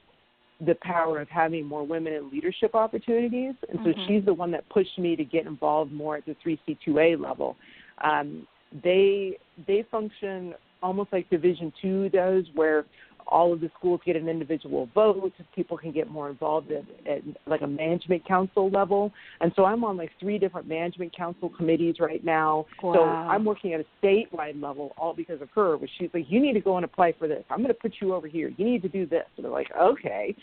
the 0.64 0.74
power 0.82 1.20
of 1.20 1.28
having 1.28 1.66
more 1.66 1.84
women 1.84 2.12
in 2.12 2.30
leadership 2.30 2.74
opportunities, 2.74 3.54
and 3.68 3.80
so 3.82 3.88
Mhm. 3.90 4.06
she's 4.06 4.24
the 4.24 4.34
one 4.34 4.50
that 4.52 4.68
pushed 4.68 4.98
me 4.98 5.16
to 5.16 5.24
get 5.24 5.46
involved 5.46 5.92
more 5.92 6.16
at 6.16 6.26
the 6.26 6.34
3C2A 6.36 7.18
level. 7.20 7.56
Um, 7.98 8.46
they 8.82 9.38
they 9.66 9.82
function 9.90 10.54
almost 10.82 11.12
like 11.12 11.28
Division 11.30 11.72
Two 11.80 12.08
does, 12.10 12.44
where 12.54 12.84
all 13.26 13.52
of 13.52 13.60
the 13.60 13.70
schools 13.78 14.00
get 14.04 14.16
an 14.16 14.28
individual 14.28 14.88
vote. 14.94 15.32
People 15.54 15.76
can 15.76 15.92
get 15.92 16.10
more 16.10 16.30
involved 16.30 16.70
at, 16.70 16.84
at 17.10 17.22
like 17.46 17.62
a 17.62 17.66
management 17.66 18.26
council 18.26 18.70
level. 18.70 19.12
And 19.40 19.52
so 19.56 19.64
I'm 19.64 19.84
on 19.84 19.96
like 19.96 20.10
three 20.20 20.38
different 20.38 20.68
management 20.68 21.16
council 21.16 21.48
committees 21.48 21.96
right 22.00 22.24
now. 22.24 22.66
So 22.80 23.02
I'm 23.02 23.44
working 23.44 23.74
at 23.74 23.80
a 23.80 23.84
statewide 24.02 24.60
level 24.62 24.92
all 24.96 25.14
because 25.14 25.40
of 25.40 25.48
her. 25.54 25.76
Where 25.76 25.88
she's 25.98 26.10
like, 26.12 26.26
you 26.28 26.40
need 26.40 26.54
to 26.54 26.60
go 26.60 26.76
and 26.76 26.84
apply 26.84 27.14
for 27.18 27.28
this. 27.28 27.44
I'm 27.50 27.58
going 27.58 27.68
to 27.68 27.74
put 27.74 27.94
you 28.00 28.14
over 28.14 28.26
here. 28.26 28.52
You 28.56 28.64
need 28.64 28.82
to 28.82 28.88
do 28.88 29.06
this. 29.06 29.24
And 29.36 29.44
they're 29.44 29.52
like, 29.52 29.70
okay. 29.80 30.34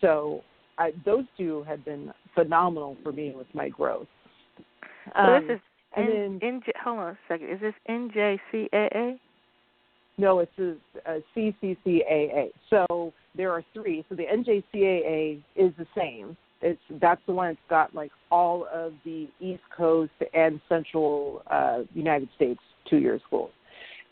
So 0.00 0.42
I, 0.78 0.92
those 1.04 1.24
two 1.36 1.64
have 1.68 1.84
been 1.84 2.12
phenomenal 2.34 2.96
for 3.02 3.12
me 3.12 3.32
with 3.36 3.46
my 3.54 3.68
growth. 3.68 4.06
So 5.14 5.20
Um, 5.20 5.46
this 5.46 5.56
is 5.56 5.60
and 5.96 6.40
then 6.40 6.60
NJ, 6.60 6.70
hold 6.82 6.98
on 7.00 7.08
a 7.08 7.18
second. 7.28 7.50
Is 7.50 7.60
this 7.60 7.74
NJCAA? 7.88 9.18
No, 10.20 10.40
it's 10.40 10.58
a, 10.58 10.74
a 11.10 11.20
CCCAA. 11.34 12.50
So 12.68 13.14
there 13.34 13.50
are 13.50 13.64
three. 13.72 14.04
So 14.10 14.14
the 14.14 14.24
NJCAA 14.24 15.40
is 15.56 15.72
the 15.78 15.86
same. 15.96 16.36
It's 16.60 16.80
that's 17.00 17.22
the 17.26 17.32
one 17.32 17.48
that's 17.48 17.58
got 17.70 17.94
like 17.94 18.10
all 18.30 18.66
of 18.70 18.92
the 19.06 19.28
East 19.40 19.62
Coast 19.74 20.12
and 20.34 20.60
Central 20.68 21.42
uh, 21.50 21.78
United 21.94 22.28
States 22.36 22.60
two-year 22.90 23.18
schools, 23.26 23.50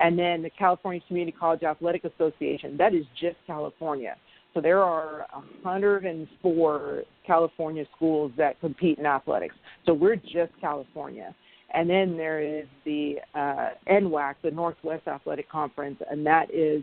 and 0.01 0.19
then 0.19 0.43
the 0.43 0.49
California 0.59 1.03
Community 1.07 1.37
College 1.39 1.63
Athletic 1.63 2.05
Association. 2.05 2.79
That 2.79 2.95
is 2.95 3.05
just 3.21 3.37
California. 3.47 4.17
So 4.55 4.63
there 4.63 4.83
are 4.83 5.27
104 5.61 7.03
California 7.27 7.85
schools 7.95 8.33
that 8.39 8.59
compete 8.61 8.99
in 8.99 9.05
athletics. 9.05 9.55
So 9.85 9.93
we're 9.93 10.17
just 10.17 10.53
California. 10.59 11.35
And 11.75 11.89
then 11.89 12.17
there 12.17 12.41
is 12.41 12.67
the 12.85 13.17
uh, 13.35 13.71
NWAC, 13.91 14.37
the 14.43 14.51
Northwest 14.51 15.07
Athletic 15.07 15.51
Conference, 15.51 16.01
and 16.11 16.25
that 16.27 16.53
is 16.53 16.83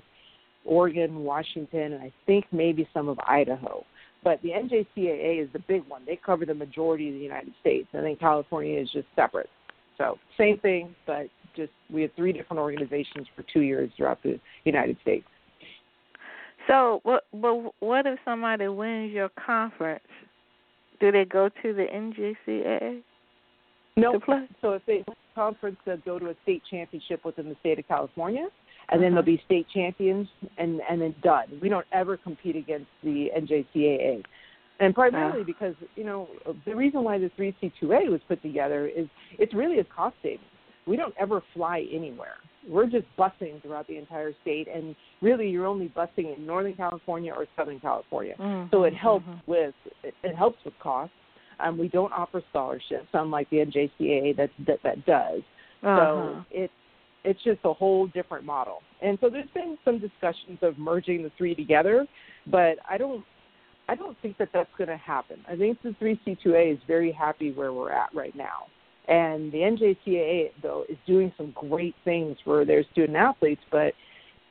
Oregon, 0.64 1.24
Washington, 1.24 1.94
and 1.94 2.04
I 2.04 2.12
think 2.26 2.46
maybe 2.52 2.88
some 2.94 3.08
of 3.08 3.18
Idaho. 3.28 3.84
But 4.24 4.42
the 4.42 4.50
NJCAA 4.50 5.44
is 5.44 5.50
the 5.54 5.60
big 5.68 5.84
one. 5.88 6.02
They 6.06 6.20
cover 6.24 6.46
the 6.46 6.54
majority 6.54 7.10
of 7.10 7.16
the 7.16 7.20
United 7.20 7.54
States, 7.62 7.88
and 7.94 8.06
then 8.06 8.16
California 8.16 8.80
is 8.80 8.90
just 8.92 9.08
separate. 9.16 9.50
So 9.98 10.18
same 10.38 10.58
thing, 10.60 10.96
but 11.06 11.28
just 11.56 11.72
we 11.92 12.02
have 12.02 12.12
three 12.16 12.34
different 12.34 12.60
organizations 12.60 13.28
for 13.36 13.44
two 13.54 13.62
years 13.62 13.90
throughout 13.96 14.22
the 14.24 14.40
United 14.66 14.98
States. 15.02 15.26
So, 16.68 17.00
what? 17.04 17.26
But 17.32 17.74
what 17.80 18.06
if 18.08 18.20
somebody 18.26 18.68
wins 18.68 19.12
your 19.12 19.30
conference? 19.30 20.04
Do 21.00 21.12
they 21.12 21.26
go 21.26 21.50
to 21.62 21.74
the 21.74 21.86
NJCAA? 21.86 23.04
No. 23.96 24.14
to 24.14 24.20
play? 24.20 24.48
So 24.62 24.74
if 24.74 24.86
they 24.86 25.04
conference, 25.36 25.78
they'll 25.86 25.98
go 25.98 26.18
to 26.20 26.30
a 26.30 26.36
state 26.44 26.64
championship 26.70 27.26
within 27.26 27.50
the 27.50 27.56
state 27.60 27.78
of 27.80 27.88
California, 27.88 28.48
and 28.90 29.02
then 29.02 29.14
Uh-huh. 29.14 29.22
they'll 29.22 29.36
be 29.38 29.42
state 29.46 29.68
champions, 29.74 30.28
and 30.58 30.82
and 30.90 31.02
then 31.02 31.14
done. 31.22 31.60
We 31.62 31.70
don't 31.70 31.86
ever 31.92 32.18
compete 32.18 32.56
against 32.56 32.88
the 33.04 33.32
NJCAA, 33.36 34.24
and 34.80 34.94
primarily 34.96 35.42
Ah. 35.42 35.46
because 35.46 35.76
you 35.96 36.04
know 36.06 36.28
the 36.66 36.76
reason 36.76 37.04
why 37.04 37.18
the 37.18 37.30
3C2A 37.38 38.10
was 38.10 38.22
put 38.28 38.42
together 38.42 38.88
is 38.88 39.08
it's 39.38 39.54
really 39.54 39.80
a 39.80 39.84
cost 39.84 40.16
savings. 40.24 40.42
We 40.88 40.96
don't 40.98 41.16
ever 41.18 41.42
fly 41.54 41.88
anywhere. 41.92 42.36
We're 42.68 42.86
just 42.88 43.06
busing 43.18 43.62
throughout 43.62 43.88
the 43.88 43.98
entire 43.98 44.34
state, 44.42 44.68
and 44.68 44.96
really 45.22 45.50
you're 45.50 45.66
only 45.68 45.90
busing 45.90 46.36
in 46.36 46.46
Northern 46.46 46.74
California 46.76 47.34
or 47.34 47.46
Southern 47.56 47.80
California. 47.80 48.36
Mhm, 48.40 48.72
So 48.72 48.84
it 48.86 48.94
helps 48.94 49.26
mhm. 49.28 49.42
with 49.48 49.76
it, 50.04 50.14
it 50.24 50.36
helps 50.36 50.64
with 50.64 50.78
costs. 50.80 51.14
Um, 51.60 51.78
we 51.78 51.88
don't 51.88 52.12
offer 52.14 52.42
scholarships, 52.50 53.08
unlike 53.14 53.50
the 53.50 53.58
NJCAA 53.58 54.36
that 54.38 54.50
that, 54.68 54.80
that 54.84 55.06
does. 55.06 55.42
Uh-huh. 55.84 55.98
So 55.98 56.46
it's 56.52 56.74
it's 57.24 57.44
just 57.44 57.60
a 57.64 57.74
whole 57.74 58.08
different 58.08 58.46
model. 58.46 58.82
And 59.02 59.18
so 59.20 59.30
there's 59.30 59.50
been 59.54 59.78
some 59.84 60.00
discussions 60.00 60.60
of 60.62 60.78
merging 60.78 61.24
the 61.24 61.32
three 61.38 61.56
together, 61.56 62.06
but 62.48 62.78
I 62.90 62.98
don't 62.98 63.24
I 63.88 63.96
don't 63.96 64.18
think 64.22 64.38
that 64.38 64.50
that's 64.54 64.70
going 64.78 64.88
to 64.90 64.98
happen. 64.98 65.38
I 65.48 65.56
think 65.56 65.80
the 65.84 65.90
3C2A 66.02 66.74
is 66.74 66.80
very 66.88 67.12
happy 67.12 67.52
where 67.52 67.72
we're 67.72 67.92
at 67.92 68.10
right 68.16 68.36
now. 68.36 68.66
And 69.08 69.52
the 69.52 69.60
NJCAA 69.60 70.52
though 70.64 70.86
is 70.90 70.98
doing 71.06 71.32
some 71.38 71.54
great 71.56 71.96
things 72.04 72.38
for 72.44 72.66
their 72.66 72.84
student 72.92 73.18
athletes, 73.18 73.62
but 73.72 73.94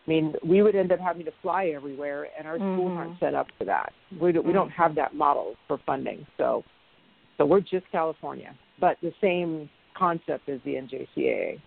I 0.06 0.10
mean, 0.10 0.34
we 0.46 0.62
would 0.62 0.74
end 0.74 0.92
up 0.92 1.00
having 1.00 1.24
to 1.24 1.32
fly 1.40 1.68
everywhere, 1.74 2.28
and 2.38 2.46
our 2.46 2.58
schools 2.58 2.92
Mhm. 2.92 2.96
aren't 2.98 3.20
set 3.20 3.34
up 3.34 3.46
for 3.56 3.64
that. 3.64 3.92
We 4.20 4.32
don't, 4.32 4.44
we 4.46 4.52
don't 4.52 4.70
have 4.70 4.94
that 4.96 5.14
model 5.14 5.56
for 5.66 5.78
funding, 5.78 6.26
so 6.36 6.62
so 7.36 7.44
we're 7.44 7.60
just 7.60 7.84
California, 7.90 8.54
but 8.80 8.96
the 9.02 9.12
same 9.20 9.68
concept 9.96 10.48
as 10.48 10.60
the 10.64 10.74
NJCAA. 10.74 11.60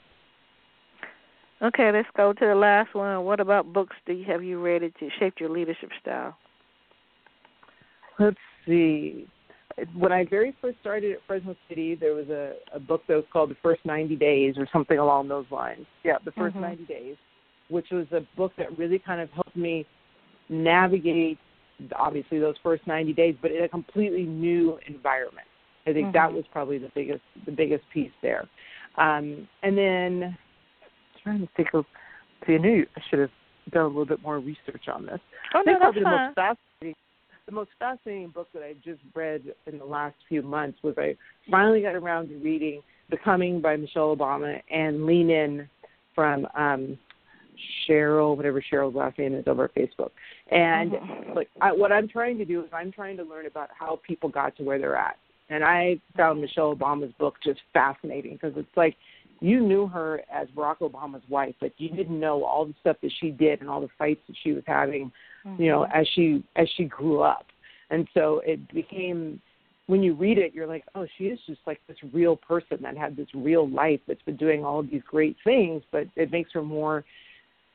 Okay, 1.61 1.91
let's 1.91 2.07
go 2.15 2.33
to 2.33 2.45
the 2.45 2.55
last 2.55 2.93
one. 2.93 3.23
What 3.23 3.39
about 3.39 3.73
books 3.73 3.95
do 4.05 4.13
you 4.13 4.25
have 4.25 4.43
you 4.43 4.61
read 4.61 4.83
it 4.83 4.93
to 4.99 5.09
shape 5.19 5.35
your 5.39 5.49
leadership 5.49 5.89
style? 6.01 6.37
Let's 8.19 8.37
see. 8.65 9.27
When 9.95 10.11
I 10.11 10.25
very 10.25 10.55
first 10.59 10.79
started 10.81 11.13
at 11.13 11.19
Fresno 11.27 11.55
City, 11.69 11.95
there 11.95 12.13
was 12.13 12.29
a, 12.29 12.53
a 12.73 12.79
book 12.79 13.03
that 13.07 13.15
was 13.15 13.25
called 13.31 13.51
The 13.51 13.57
First 13.61 13.85
90 13.85 14.15
Days 14.15 14.55
or 14.57 14.67
something 14.71 14.97
along 14.97 15.27
those 15.27 15.45
lines. 15.51 15.85
Yeah, 16.03 16.17
The 16.23 16.31
1st 16.31 16.55
Mhm. 16.55 16.61
90 16.61 16.85
Days, 16.85 17.15
which 17.69 17.91
was 17.91 18.07
a 18.11 18.21
book 18.35 18.53
that 18.57 18.75
really 18.77 18.99
kind 18.99 19.21
of 19.21 19.29
helped 19.31 19.55
me 19.55 19.85
navigate, 20.49 21.37
obviously, 21.95 22.39
those 22.39 22.55
first 22.63 22.87
90 22.87 23.13
days, 23.13 23.35
but 23.41 23.51
in 23.51 23.63
a 23.63 23.69
completely 23.69 24.23
new 24.23 24.79
environment. 24.87 25.47
I 25.87 25.93
think 25.93 26.13
that 26.13 26.29
Mhm. 26.29 26.35
was 26.35 26.47
probably 26.47 26.77
the 26.77 26.89
biggest 26.89 27.21
the 27.45 27.51
biggest 27.51 27.89
piece 27.89 28.11
there. 28.21 28.47
Um, 28.95 29.47
and 29.63 29.77
then 29.77 30.37
trying 31.23 31.41
to 31.41 31.53
think 31.55 31.73
of, 31.73 31.85
see, 32.45 32.55
I 32.55 32.57
knew 32.57 32.85
I 32.95 33.01
should 33.09 33.19
have 33.19 33.31
done 33.71 33.85
a 33.85 33.87
little 33.87 34.05
bit 34.05 34.21
more 34.21 34.39
research 34.39 34.87
on 34.87 35.05
this. 35.05 35.19
Oh 35.53 35.63
I 35.65 35.71
no, 35.71 35.77
probably 35.79 36.03
the 36.03 36.09
most 36.09 36.35
fascinating 36.35 36.95
the 37.45 37.51
most 37.53 37.71
fascinating 37.79 38.29
book 38.29 38.49
that 38.53 38.63
I 38.63 38.73
just 38.83 39.01
read 39.15 39.53
in 39.67 39.77
the 39.77 39.85
last 39.85 40.15
few 40.27 40.41
months 40.41 40.83
was 40.83 40.97
I 40.97 41.15
finally 41.49 41.81
got 41.81 41.95
around 41.95 42.27
to 42.29 42.37
reading 42.39 42.81
Becoming 43.09 43.61
by 43.61 43.77
Michelle 43.77 44.13
Obama 44.13 44.61
and 44.69 45.05
Lean 45.05 45.29
In 45.29 45.69
from 46.13 46.45
um 46.55 46.97
Sheryl, 47.87 48.35
whatever 48.35 48.61
Sheryl's 48.61 48.95
last 48.95 49.17
name 49.17 49.33
is 49.33 49.47
over 49.47 49.65
at 49.65 49.75
Facebook. 49.75 50.11
And 50.51 50.91
Mhm. 50.91 51.35
like 51.35 51.49
I, 51.61 51.71
what 51.71 51.91
I'm 51.91 52.07
trying 52.07 52.37
to 52.39 52.45
do 52.45 52.63
is 52.63 52.69
I'm 52.73 52.91
trying 52.91 53.15
to 53.17 53.23
learn 53.23 53.45
about 53.45 53.69
how 53.71 53.95
people 54.05 54.29
got 54.29 54.55
to 54.57 54.63
where 54.63 54.77
they're 54.77 54.97
at. 54.97 55.17
And 55.49 55.63
I 55.63 55.99
found 56.15 56.41
Michelle 56.41 56.75
Obama's 56.75 57.13
book 57.19 57.35
just 57.43 57.59
fascinating 57.73 58.33
because 58.33 58.53
it's 58.57 58.75
like 58.75 58.95
you 59.39 59.61
knew 59.61 59.87
her 59.87 60.21
as 60.31 60.47
Barack 60.49 60.79
Obama's 60.79 61.23
wife, 61.29 61.55
but 61.59 61.71
you 61.77 61.89
didn't 61.89 62.19
know 62.19 62.43
all 62.43 62.65
the 62.65 62.73
stuff 62.81 62.97
that 63.01 63.11
she 63.19 63.29
did 63.29 63.61
and 63.61 63.69
all 63.69 63.81
the 63.81 63.89
fights 63.97 64.21
that 64.27 64.35
she 64.43 64.51
was 64.51 64.63
having, 64.67 65.11
you 65.57 65.71
know, 65.71 65.83
as 65.93 66.07
she 66.15 66.43
as 66.55 66.67
she 66.75 66.85
grew 66.85 67.21
up. 67.21 67.45
And 67.89 68.07
so 68.13 68.41
it 68.45 68.67
became 68.73 69.41
when 69.85 70.03
you 70.03 70.13
read 70.13 70.37
it, 70.37 70.53
you're 70.53 70.67
like, 70.67 70.83
oh, 70.95 71.07
she 71.17 71.25
is 71.25 71.39
just 71.47 71.61
like 71.65 71.79
this 71.87 71.97
real 72.11 72.35
person 72.35 72.79
that 72.81 72.97
had 72.97 73.15
this 73.15 73.27
real 73.33 73.69
life 73.69 74.01
that's 74.05 74.21
been 74.23 74.35
doing 74.35 74.65
all 74.65 74.79
of 74.79 74.89
these 74.91 75.03
great 75.09 75.37
things, 75.45 75.81
but 75.91 76.07
it 76.15 76.31
makes 76.31 76.51
her 76.53 76.61
more 76.61 77.05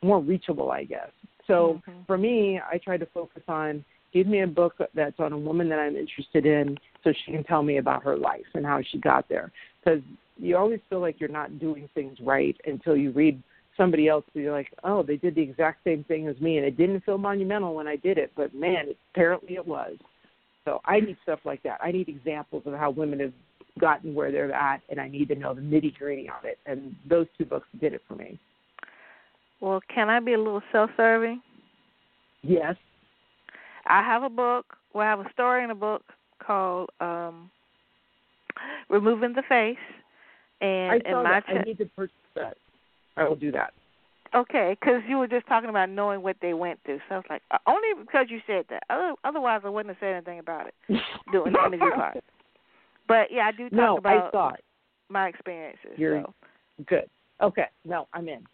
more 0.02 0.20
reachable, 0.20 0.70
I 0.70 0.84
guess. 0.84 1.10
So 1.46 1.80
Mhm. 1.86 2.06
for 2.06 2.18
me, 2.18 2.60
I 2.60 2.78
try 2.78 2.96
to 2.96 3.06
focus 3.06 3.44
on 3.48 3.84
give 4.12 4.26
me 4.26 4.42
a 4.42 4.46
book 4.46 4.74
that's 4.94 5.18
on 5.18 5.32
a 5.32 5.38
woman 5.38 5.68
that 5.68 5.78
I'm 5.78 5.96
interested 5.96 6.46
in 6.46 6.76
so 7.02 7.12
she 7.24 7.32
can 7.32 7.44
tell 7.44 7.62
me 7.62 7.78
about 7.78 8.02
her 8.04 8.16
life 8.16 8.46
and 8.54 8.64
how 8.64 8.80
she 8.90 8.98
got 8.98 9.28
there. 9.28 9.50
Because 9.82 10.00
you 10.36 10.56
always 10.56 10.80
feel 10.88 11.00
like 11.00 11.20
you're 11.20 11.28
not 11.28 11.58
doing 11.58 11.88
things 11.94 12.18
right 12.22 12.56
until 12.66 12.96
you 12.96 13.10
read 13.12 13.42
somebody 13.76 14.08
else 14.08 14.24
and 14.34 14.44
you're 14.44 14.52
like, 14.52 14.72
oh, 14.84 15.02
they 15.02 15.16
did 15.16 15.34
the 15.34 15.42
exact 15.42 15.82
same 15.84 16.04
thing 16.04 16.28
as 16.28 16.38
me 16.40 16.58
and 16.58 16.66
it 16.66 16.76
didn't 16.76 17.04
feel 17.04 17.18
monumental 17.18 17.74
when 17.74 17.88
I 17.88 17.96
did 17.96 18.18
it, 18.18 18.32
but 18.36 18.54
man, 18.54 18.86
apparently 19.12 19.54
it 19.54 19.66
was. 19.66 19.96
So 20.64 20.80
I 20.84 21.00
need 21.00 21.16
stuff 21.22 21.40
like 21.44 21.62
that. 21.62 21.80
I 21.82 21.90
need 21.90 22.08
examples 22.08 22.62
of 22.66 22.74
how 22.74 22.90
women 22.90 23.20
have 23.20 23.32
gotten 23.80 24.14
where 24.14 24.30
they're 24.30 24.52
at 24.52 24.82
and 24.90 25.00
I 25.00 25.08
need 25.08 25.28
to 25.28 25.34
know 25.34 25.54
the 25.54 25.60
nitty 25.60 25.96
gritty 25.96 26.28
of 26.28 26.44
it. 26.44 26.58
And 26.66 26.94
those 27.08 27.26
two 27.38 27.44
books 27.44 27.66
did 27.80 27.94
it 27.94 28.02
for 28.06 28.14
me. 28.14 28.38
Well, 29.60 29.80
can 29.92 30.10
I 30.10 30.20
be 30.20 30.34
a 30.34 30.38
little 30.38 30.62
self-serving? 30.70 31.40
Yes. 32.42 32.76
I 33.86 34.02
have 34.02 34.22
a 34.22 34.28
book. 34.28 34.76
Well, 34.94 35.06
I 35.06 35.10
have 35.10 35.20
a 35.20 35.32
story 35.32 35.64
in 35.64 35.70
a 35.70 35.74
book 35.74 36.02
called 36.44 36.90
um 37.00 37.50
"Removing 38.88 39.34
the 39.34 39.42
Face," 39.48 39.76
and 40.60 40.92
I 40.92 40.96
in 41.08 41.14
my 41.22 41.40
that. 41.40 41.44
I 41.48 41.62
need 41.62 41.78
to 41.78 41.86
purchase 41.96 42.14
that. 42.34 42.56
I 43.16 43.24
will 43.28 43.36
do 43.36 43.52
that. 43.52 43.72
okay, 44.34 44.76
because 44.80 45.02
you 45.06 45.18
were 45.18 45.26
just 45.28 45.46
talking 45.46 45.68
about 45.68 45.90
knowing 45.90 46.22
what 46.22 46.36
they 46.40 46.54
went 46.54 46.78
through, 46.84 46.98
so 47.08 47.16
I 47.16 47.18
was 47.18 47.26
like, 47.28 47.42
uh, 47.50 47.58
only 47.66 47.88
because 48.00 48.26
you 48.30 48.40
said 48.46 48.64
that. 48.70 48.82
Other, 48.88 49.12
otherwise, 49.24 49.60
I 49.64 49.68
wouldn't 49.68 49.94
have 49.94 50.00
said 50.00 50.14
anything 50.14 50.38
about 50.38 50.68
it 50.68 50.74
doing 51.32 51.52
the 51.52 51.58
interview 51.66 51.90
part. 51.94 52.24
But 53.08 53.28
yeah, 53.30 53.42
I 53.48 53.52
do 53.52 53.68
talk 53.68 53.72
no, 53.72 53.96
about 53.98 54.28
I 54.28 54.30
saw 54.30 54.48
it. 54.54 54.64
my 55.10 55.28
experiences. 55.28 55.90
You're- 55.96 56.22
so. 56.24 56.34
Good. 56.86 57.10
Okay. 57.42 57.66
No, 57.84 58.08
I'm 58.14 58.28
in. 58.28 58.44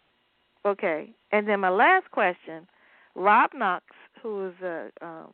Okay, 0.65 1.11
and 1.31 1.47
then 1.47 1.61
my 1.61 1.69
last 1.69 2.11
question: 2.11 2.67
Rob 3.15 3.51
Knox, 3.53 3.85
who 4.21 4.47
is 4.47 4.53
a, 4.63 4.89
um, 5.01 5.33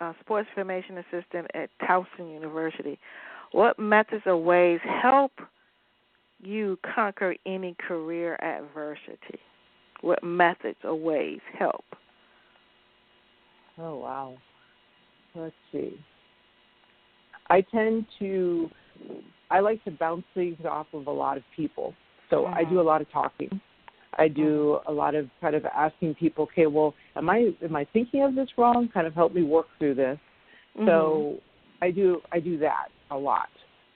a 0.00 0.14
sports 0.20 0.48
information 0.50 0.98
assistant 0.98 1.46
at 1.54 1.70
Towson 1.82 2.32
University, 2.32 2.98
what 3.52 3.78
methods 3.78 4.22
or 4.26 4.36
ways 4.36 4.80
help 5.02 5.32
you 6.42 6.78
conquer 6.94 7.34
any 7.46 7.74
career 7.86 8.36
adversity? 8.42 9.40
What 10.02 10.22
methods 10.22 10.78
or 10.84 10.94
ways 10.94 11.40
help? 11.58 11.84
Oh 13.78 13.96
wow. 13.96 14.36
Let's 15.34 15.54
see. 15.72 15.98
I 17.48 17.60
tend 17.60 18.06
to 18.18 18.70
I 19.50 19.60
like 19.60 19.82
to 19.84 19.90
bounce 19.90 20.24
things 20.34 20.58
off 20.68 20.86
of 20.92 21.06
a 21.06 21.10
lot 21.10 21.36
of 21.36 21.42
people. 21.54 21.94
So 22.30 22.46
I 22.46 22.64
do 22.64 22.80
a 22.80 22.82
lot 22.82 23.00
of 23.00 23.10
talking. 23.12 23.60
I 24.16 24.28
do 24.28 24.78
a 24.86 24.92
lot 24.92 25.14
of 25.14 25.28
kind 25.40 25.54
of 25.54 25.64
asking 25.66 26.14
people, 26.14 26.44
okay, 26.44 26.66
well, 26.66 26.94
am 27.16 27.28
I 27.28 27.50
am 27.62 27.76
I 27.76 27.86
thinking 27.92 28.22
of 28.22 28.34
this 28.34 28.48
wrong? 28.56 28.88
Kind 28.92 29.06
of 29.06 29.14
help 29.14 29.34
me 29.34 29.42
work 29.42 29.66
through 29.78 29.94
this. 29.94 30.18
Mm-hmm. 30.76 30.86
So 30.86 31.36
I 31.82 31.90
do 31.90 32.20
I 32.32 32.40
do 32.40 32.58
that 32.58 32.88
a 33.10 33.16
lot. 33.16 33.48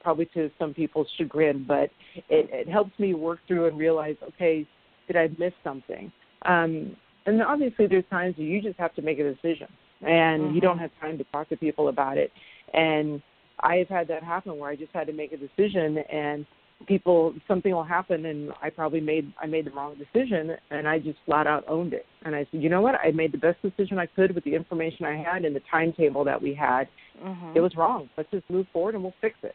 Probably 0.03 0.27
to 0.35 0.51
some 0.59 0.73
people's 0.73 1.09
chagrin, 1.19 1.65
but 1.67 1.91
it, 2.15 2.49
it 2.53 2.69
helps 2.69 2.99
me 2.99 3.15
work 3.15 3.41
through 3.47 3.67
and 3.67 3.79
realize, 3.79 4.17
okay, 4.29 4.67
did 5.07 5.17
I 5.17 5.29
miss 5.39 5.53
something? 5.63 6.11
Um, 6.47 6.97
and 7.27 7.43
obviously 7.43 7.87
there's 7.87 8.05
times 8.11 8.37
where 8.39 8.47
you 8.47 8.63
just 8.63 8.79
have 8.79 8.95
to 8.95 9.03
make 9.03 9.19
a 9.19 9.25
decision 9.25 9.69
and 10.01 10.55
you 10.55 10.61
don't 10.63 10.79
Mhm. 10.79 10.81
have 10.81 10.91
time 11.01 11.19
to 11.19 11.25
talk 11.25 11.51
to 11.51 11.57
people 11.57 11.89
about 11.89 12.17
it. 12.17 12.33
And 12.73 13.21
I've 13.61 13.89
had 13.89 14.09
that 14.09 14.23
happen 14.23 14.59
where 14.59 14.71
I 14.71 14.77
just 14.77 14.93
had 14.93 15.07
to 15.09 15.13
make 15.13 15.33
a 15.33 15.37
decision 15.37 15.99
and 15.99 16.47
people 16.87 17.35
something 17.47 17.73
will 17.73 17.85
happen 17.85 18.27
and 18.27 18.53
I 18.63 18.71
probably 18.71 19.01
made 19.01 19.33
I 19.41 19.47
made 19.47 19.67
the 19.67 19.71
wrong 19.71 19.97
decision 19.97 20.57
and 20.71 20.89
I 20.89 20.99
just 20.99 21.19
flat 21.27 21.47
out 21.47 21.65
owned 21.69 21.93
it. 21.93 22.07
And 22.25 22.35
I 22.35 22.47
said, 22.51 22.63
you 22.63 22.69
know 22.69 22.81
what? 22.81 22.95
I 22.97 23.11
made 23.13 23.33
the 23.33 23.39
best 23.39 23.61
decision 23.63 23.99
I 23.99 24.07
could 24.07 24.35
with 24.35 24.45
the 24.45 24.55
information 24.55 25.05
I 25.05 25.17
had 25.17 25.45
and 25.45 25.55
the 25.55 25.61
timetable 25.71 26.25
that 26.25 26.41
we 26.41 26.55
had. 26.55 26.89
Mhm. 27.23 27.55
It 27.55 27.61
was 27.61 27.77
wrong. 27.77 28.09
Let's 28.17 28.31
just 28.31 28.49
move 28.49 28.67
forward 28.73 28.95
and 28.95 29.03
we'll 29.05 29.15
fix 29.21 29.37
it. 29.43 29.55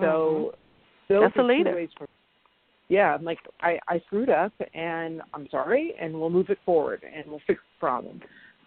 So 0.00 0.54
those 1.08 1.18
Mm-hmm. 1.18 1.24
That's 1.24 1.36
a 1.36 1.42
leader. 1.42 1.74
ways 1.74 1.90
for 1.98 2.06
yeah, 2.88 3.14
I'm 3.14 3.24
like 3.24 3.38
I, 3.60 3.78
I 3.88 4.00
screwed 4.06 4.28
up 4.30 4.52
and 4.74 5.22
I'm 5.34 5.48
sorry 5.50 5.94
and 6.00 6.14
we'll 6.14 6.30
move 6.30 6.50
it 6.50 6.58
forward 6.64 7.02
and 7.04 7.24
we'll 7.26 7.40
fix 7.46 7.60
the 7.60 7.80
problem. 7.80 8.20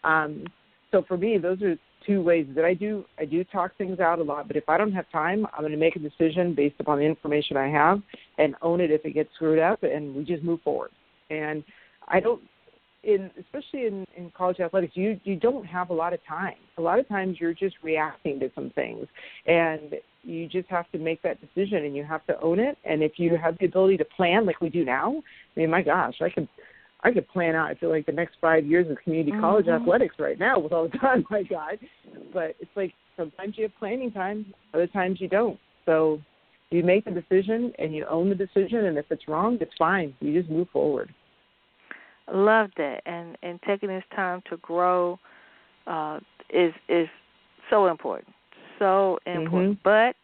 Um 0.03 0.45
so 0.91 1.03
for 1.07 1.17
me 1.17 1.37
those 1.37 1.61
are 1.61 1.75
two 2.05 2.21
ways 2.21 2.47
that 2.55 2.65
I 2.65 2.73
do 2.73 3.05
I 3.19 3.25
do 3.25 3.43
talk 3.43 3.75
things 3.77 3.99
out 3.99 4.19
a 4.19 4.23
lot, 4.23 4.47
but 4.47 4.57
if 4.57 4.69
I 4.69 4.77
don't 4.77 4.93
have 4.93 5.09
time, 5.11 5.45
I'm 5.53 5.63
gonna 5.63 5.77
make 5.77 5.95
a 5.95 5.99
decision 5.99 6.53
based 6.55 6.75
upon 6.79 6.99
the 6.99 7.05
information 7.05 7.57
I 7.57 7.69
have 7.69 8.01
and 8.37 8.55
own 8.61 8.81
it 8.81 8.91
if 8.91 9.05
it 9.05 9.11
gets 9.13 9.29
screwed 9.35 9.59
up 9.59 9.83
and 9.83 10.15
we 10.15 10.23
just 10.23 10.43
move 10.43 10.61
forward. 10.61 10.91
And 11.29 11.63
I 12.07 12.19
don't 12.19 12.41
in 13.03 13.29
especially 13.39 13.85
in, 13.85 14.05
in 14.17 14.31
college 14.31 14.59
athletics, 14.59 14.93
you 14.95 15.19
you 15.23 15.35
don't 15.35 15.65
have 15.65 15.89
a 15.89 15.93
lot 15.93 16.13
of 16.13 16.19
time. 16.27 16.55
A 16.77 16.81
lot 16.81 16.99
of 16.99 17.07
times 17.07 17.37
you're 17.39 17.53
just 17.53 17.75
reacting 17.83 18.39
to 18.39 18.51
some 18.55 18.71
things, 18.71 19.07
and 19.45 19.95
you 20.23 20.47
just 20.47 20.67
have 20.69 20.89
to 20.91 20.97
make 20.97 21.21
that 21.21 21.37
decision 21.39 21.85
and 21.85 21.95
you 21.95 22.03
have 22.03 22.25
to 22.25 22.39
own 22.41 22.59
it. 22.59 22.77
And 22.83 23.03
if 23.03 23.13
you 23.17 23.37
have 23.37 23.57
the 23.59 23.65
ability 23.65 23.97
to 23.97 24.05
plan 24.05 24.45
like 24.45 24.59
we 24.59 24.69
do 24.69 24.83
now, 24.83 25.21
I 25.55 25.59
mean, 25.59 25.69
my 25.69 25.83
gosh, 25.83 26.15
I 26.19 26.29
could 26.29 26.49
I 27.05 27.11
could 27.11 27.27
plan 27.27 27.53
out. 27.53 27.69
I 27.69 27.75
feel 27.75 27.89
like 27.89 28.07
the 28.07 28.11
next 28.11 28.37
five 28.41 28.65
years 28.65 28.89
of 28.89 28.97
community 29.03 29.31
mm-hmm. 29.31 29.41
college 29.41 29.67
athletics 29.67 30.15
right 30.17 30.39
now 30.39 30.57
with 30.57 30.73
all 30.73 30.89
the 30.89 30.97
time 30.97 31.23
I 31.31 31.43
got. 31.43 31.75
But 32.33 32.55
it's 32.59 32.71
like 32.75 32.93
sometimes 33.15 33.57
you 33.57 33.63
have 33.63 33.75
planning 33.77 34.11
time, 34.11 34.53
other 34.73 34.87
times 34.87 35.21
you 35.21 35.27
don't. 35.27 35.59
So 35.85 36.19
you 36.71 36.83
make 36.83 37.05
the 37.05 37.11
decision 37.11 37.71
and 37.77 37.93
you 37.93 38.07
own 38.09 38.29
the 38.29 38.35
decision, 38.35 38.85
and 38.85 38.97
if 38.97 39.05
it's 39.11 39.27
wrong, 39.27 39.59
it's 39.61 39.71
fine. 39.77 40.15
You 40.19 40.39
just 40.41 40.51
move 40.51 40.67
forward. 40.73 41.13
Love 42.33 42.71
that, 42.77 43.01
and 43.05 43.37
and 43.43 43.59
taking 43.67 43.87
this 43.87 44.03
time 44.15 44.41
to 44.49 44.57
grow 44.57 45.19
uh, 45.85 46.19
is 46.49 46.73
is 46.89 47.07
so 47.69 47.85
important, 47.85 48.33
so 48.79 49.19
important. 49.27 49.79
Mm-hmm. 49.83 49.83
But 49.83 50.15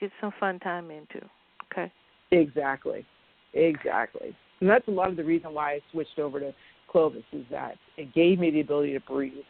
get 0.00 0.10
some 0.22 0.32
fun 0.40 0.58
time 0.60 0.90
in 0.90 1.06
too. 1.12 1.26
Okay. 1.70 1.92
Exactly, 2.30 3.04
exactly, 3.52 4.34
and 4.60 4.68
that's 4.68 4.86
a 4.88 4.90
lot 4.90 5.10
of 5.10 5.16
the 5.16 5.24
reason 5.24 5.54
why 5.54 5.74
I 5.74 5.80
switched 5.92 6.18
over 6.18 6.40
to 6.40 6.54
Clovis 6.90 7.22
is 7.32 7.44
that 7.50 7.76
it 7.96 8.12
gave 8.14 8.38
me 8.38 8.50
the 8.50 8.60
ability 8.60 8.92
to 8.94 9.00
breathe. 9.00 9.44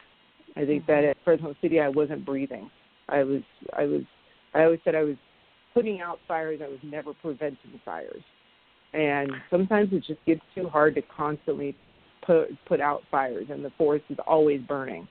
I 0.55 0.65
think 0.65 0.85
that 0.87 1.03
at 1.03 1.17
Fresno 1.23 1.55
City 1.61 1.79
I 1.79 1.89
wasn't 1.89 2.25
breathing. 2.25 2.69
I 3.07 3.23
was 3.23 3.41
I 3.77 3.83
was 3.85 4.01
I 4.53 4.63
always 4.63 4.79
said 4.83 4.95
I 4.95 5.03
was 5.03 5.15
putting 5.73 6.01
out 6.01 6.19
fires. 6.27 6.59
I 6.63 6.67
was 6.67 6.79
never 6.83 7.13
preventing 7.13 7.79
fires 7.85 8.23
and 8.93 9.31
sometimes 9.49 9.89
it 9.91 10.03
just 10.05 10.23
gets 10.25 10.41
too 10.55 10.67
hard 10.67 10.95
to 10.95 11.01
constantly 11.15 11.75
put 12.25 12.47
put 12.65 12.81
out 12.81 13.01
fires 13.11 13.47
and 13.49 13.63
the 13.63 13.71
forest 13.77 14.05
is 14.09 14.17
always 14.25 14.61
burning 14.61 15.07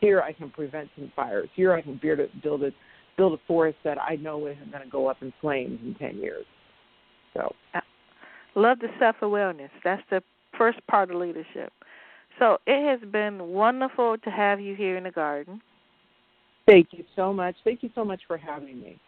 here 0.00 0.20
i 0.20 0.32
can 0.32 0.50
prevent 0.50 0.88
some 0.96 1.10
fires 1.16 1.48
here 1.54 1.72
i 1.72 1.80
can 1.80 1.98
build 2.02 2.20
a 2.20 2.26
build 2.42 2.62
a 2.62 2.70
build 3.16 3.32
a 3.32 3.42
forest 3.46 3.78
that 3.84 3.98
i 4.00 4.16
know 4.16 4.46
isn't 4.46 4.70
going 4.70 4.82
to 4.82 4.90
go 4.90 5.08
up 5.08 5.16
in 5.22 5.32
flames 5.40 5.78
in 5.84 5.94
ten 5.94 6.16
years 6.18 6.44
so 7.34 7.52
uh, 7.74 7.80
love 8.54 8.78
the 8.80 8.88
self 8.98 9.16
awareness 9.22 9.70
that's 9.84 10.02
the 10.10 10.22
first 10.56 10.78
part 10.86 11.10
of 11.10 11.16
leadership 11.16 11.72
so 12.38 12.58
it 12.66 12.88
has 12.88 13.08
been 13.10 13.48
wonderful 13.48 14.16
to 14.18 14.30
have 14.30 14.60
you 14.60 14.74
here 14.74 14.96
in 14.96 15.04
the 15.04 15.10
garden 15.10 15.60
thank 16.66 16.88
you 16.92 17.04
so 17.16 17.32
much 17.32 17.54
thank 17.64 17.82
you 17.82 17.90
so 17.94 18.04
much 18.04 18.20
for 18.26 18.36
having 18.36 18.80
me 18.80 18.98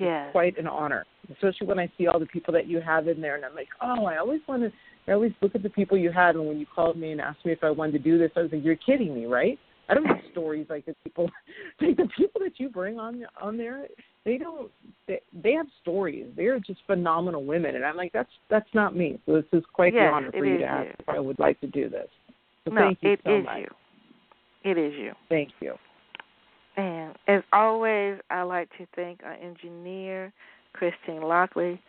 yeah. 0.00 0.30
quite 0.30 0.58
an 0.58 0.66
honor, 0.66 1.06
especially 1.32 1.66
when 1.66 1.78
I 1.78 1.90
see 1.96 2.06
all 2.06 2.18
the 2.18 2.26
people 2.26 2.52
that 2.54 2.66
you 2.66 2.80
have 2.80 3.08
in 3.08 3.20
there, 3.20 3.36
and 3.36 3.44
I'm 3.44 3.54
like, 3.54 3.68
oh, 3.80 4.06
I 4.06 4.18
always 4.18 4.40
want 4.46 4.62
to. 4.62 4.72
I 5.08 5.12
always 5.12 5.32
look 5.40 5.54
at 5.54 5.62
the 5.62 5.70
people 5.70 5.96
you 5.96 6.10
had, 6.10 6.34
and 6.34 6.46
when 6.46 6.58
you 6.58 6.66
called 6.66 6.96
me 6.96 7.12
and 7.12 7.20
asked 7.20 7.44
me 7.44 7.52
if 7.52 7.62
I 7.62 7.70
wanted 7.70 7.92
to 7.92 7.98
do 8.00 8.18
this, 8.18 8.32
I 8.34 8.40
was 8.40 8.50
like, 8.52 8.64
you're 8.64 8.74
kidding 8.74 9.14
me, 9.14 9.26
right? 9.26 9.56
I 9.88 9.94
don't 9.94 10.04
have 10.04 10.20
stories 10.32 10.66
like 10.68 10.86
the 10.86 10.94
people, 11.04 11.30
like 11.80 11.96
the 11.96 12.08
people 12.16 12.40
that 12.42 12.58
you 12.58 12.68
bring 12.68 12.98
on 12.98 13.24
on 13.40 13.56
there. 13.56 13.86
They 14.24 14.38
don't. 14.38 14.70
They, 15.06 15.20
they 15.32 15.52
have 15.52 15.66
stories. 15.82 16.26
They're 16.36 16.58
just 16.58 16.80
phenomenal 16.86 17.44
women, 17.44 17.76
and 17.76 17.84
I'm 17.84 17.96
like, 17.96 18.12
that's 18.12 18.30
that's 18.50 18.68
not 18.74 18.96
me. 18.96 19.20
So 19.26 19.34
this 19.34 19.44
is 19.52 19.64
quite 19.72 19.94
yes, 19.94 20.10
the 20.10 20.14
honor 20.14 20.32
for 20.32 20.44
you 20.44 20.58
to 20.58 20.64
ask 20.64 20.86
you. 20.86 20.94
if 20.98 21.08
I 21.08 21.20
would 21.20 21.38
like 21.38 21.60
to 21.60 21.66
do 21.68 21.88
this. 21.88 22.08
So 22.64 22.72
no, 22.72 22.80
thank 22.80 22.98
you 23.02 23.12
it 23.12 23.20
so 23.24 23.38
is 23.38 23.44
much. 23.44 23.58
you. 23.58 24.70
It 24.70 24.78
is 24.78 24.94
you. 24.94 25.12
Thank 25.28 25.50
you. 25.60 25.74
And 26.76 27.14
as 27.28 27.42
always, 27.52 28.18
I 28.30 28.42
like 28.42 28.68
to 28.78 28.86
thank 28.94 29.20
our 29.22 29.34
engineer, 29.34 30.32
Christine 30.72 31.22
Lockley, 31.22 31.80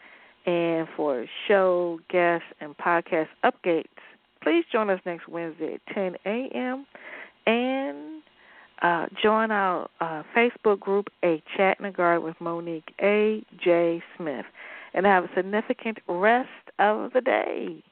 and 0.46 0.88
for 0.96 1.26
show, 1.48 2.00
guests, 2.10 2.48
and 2.62 2.78
podcast 2.78 3.28
updates. 3.44 3.86
Please 4.42 4.64
join 4.72 4.90
us 4.90 5.02
next 5.06 5.28
Wednesday 5.28 5.74
at 5.74 5.94
10 5.94 6.16
a.m. 6.26 6.86
and 7.48 8.22
uh, 8.82 9.08
join 9.22 9.50
our 9.50 9.90
uh, 10.00 10.24
Facebook 10.36 10.80
group, 10.80 11.08
A 11.24 11.42
Chat 11.56 11.80
in 11.80 11.86
the 11.86 11.92
Garden 11.92 12.24
with 12.24 12.36
Monique 12.40 12.94
A. 13.02 13.44
J. 13.64 14.04
Smith. 14.16 14.46
And 14.94 15.06
have 15.06 15.26
a 15.26 15.30
significant 15.36 16.00
rest 16.08 16.50
of 16.80 17.14
the 17.14 17.22
day. 17.22 17.84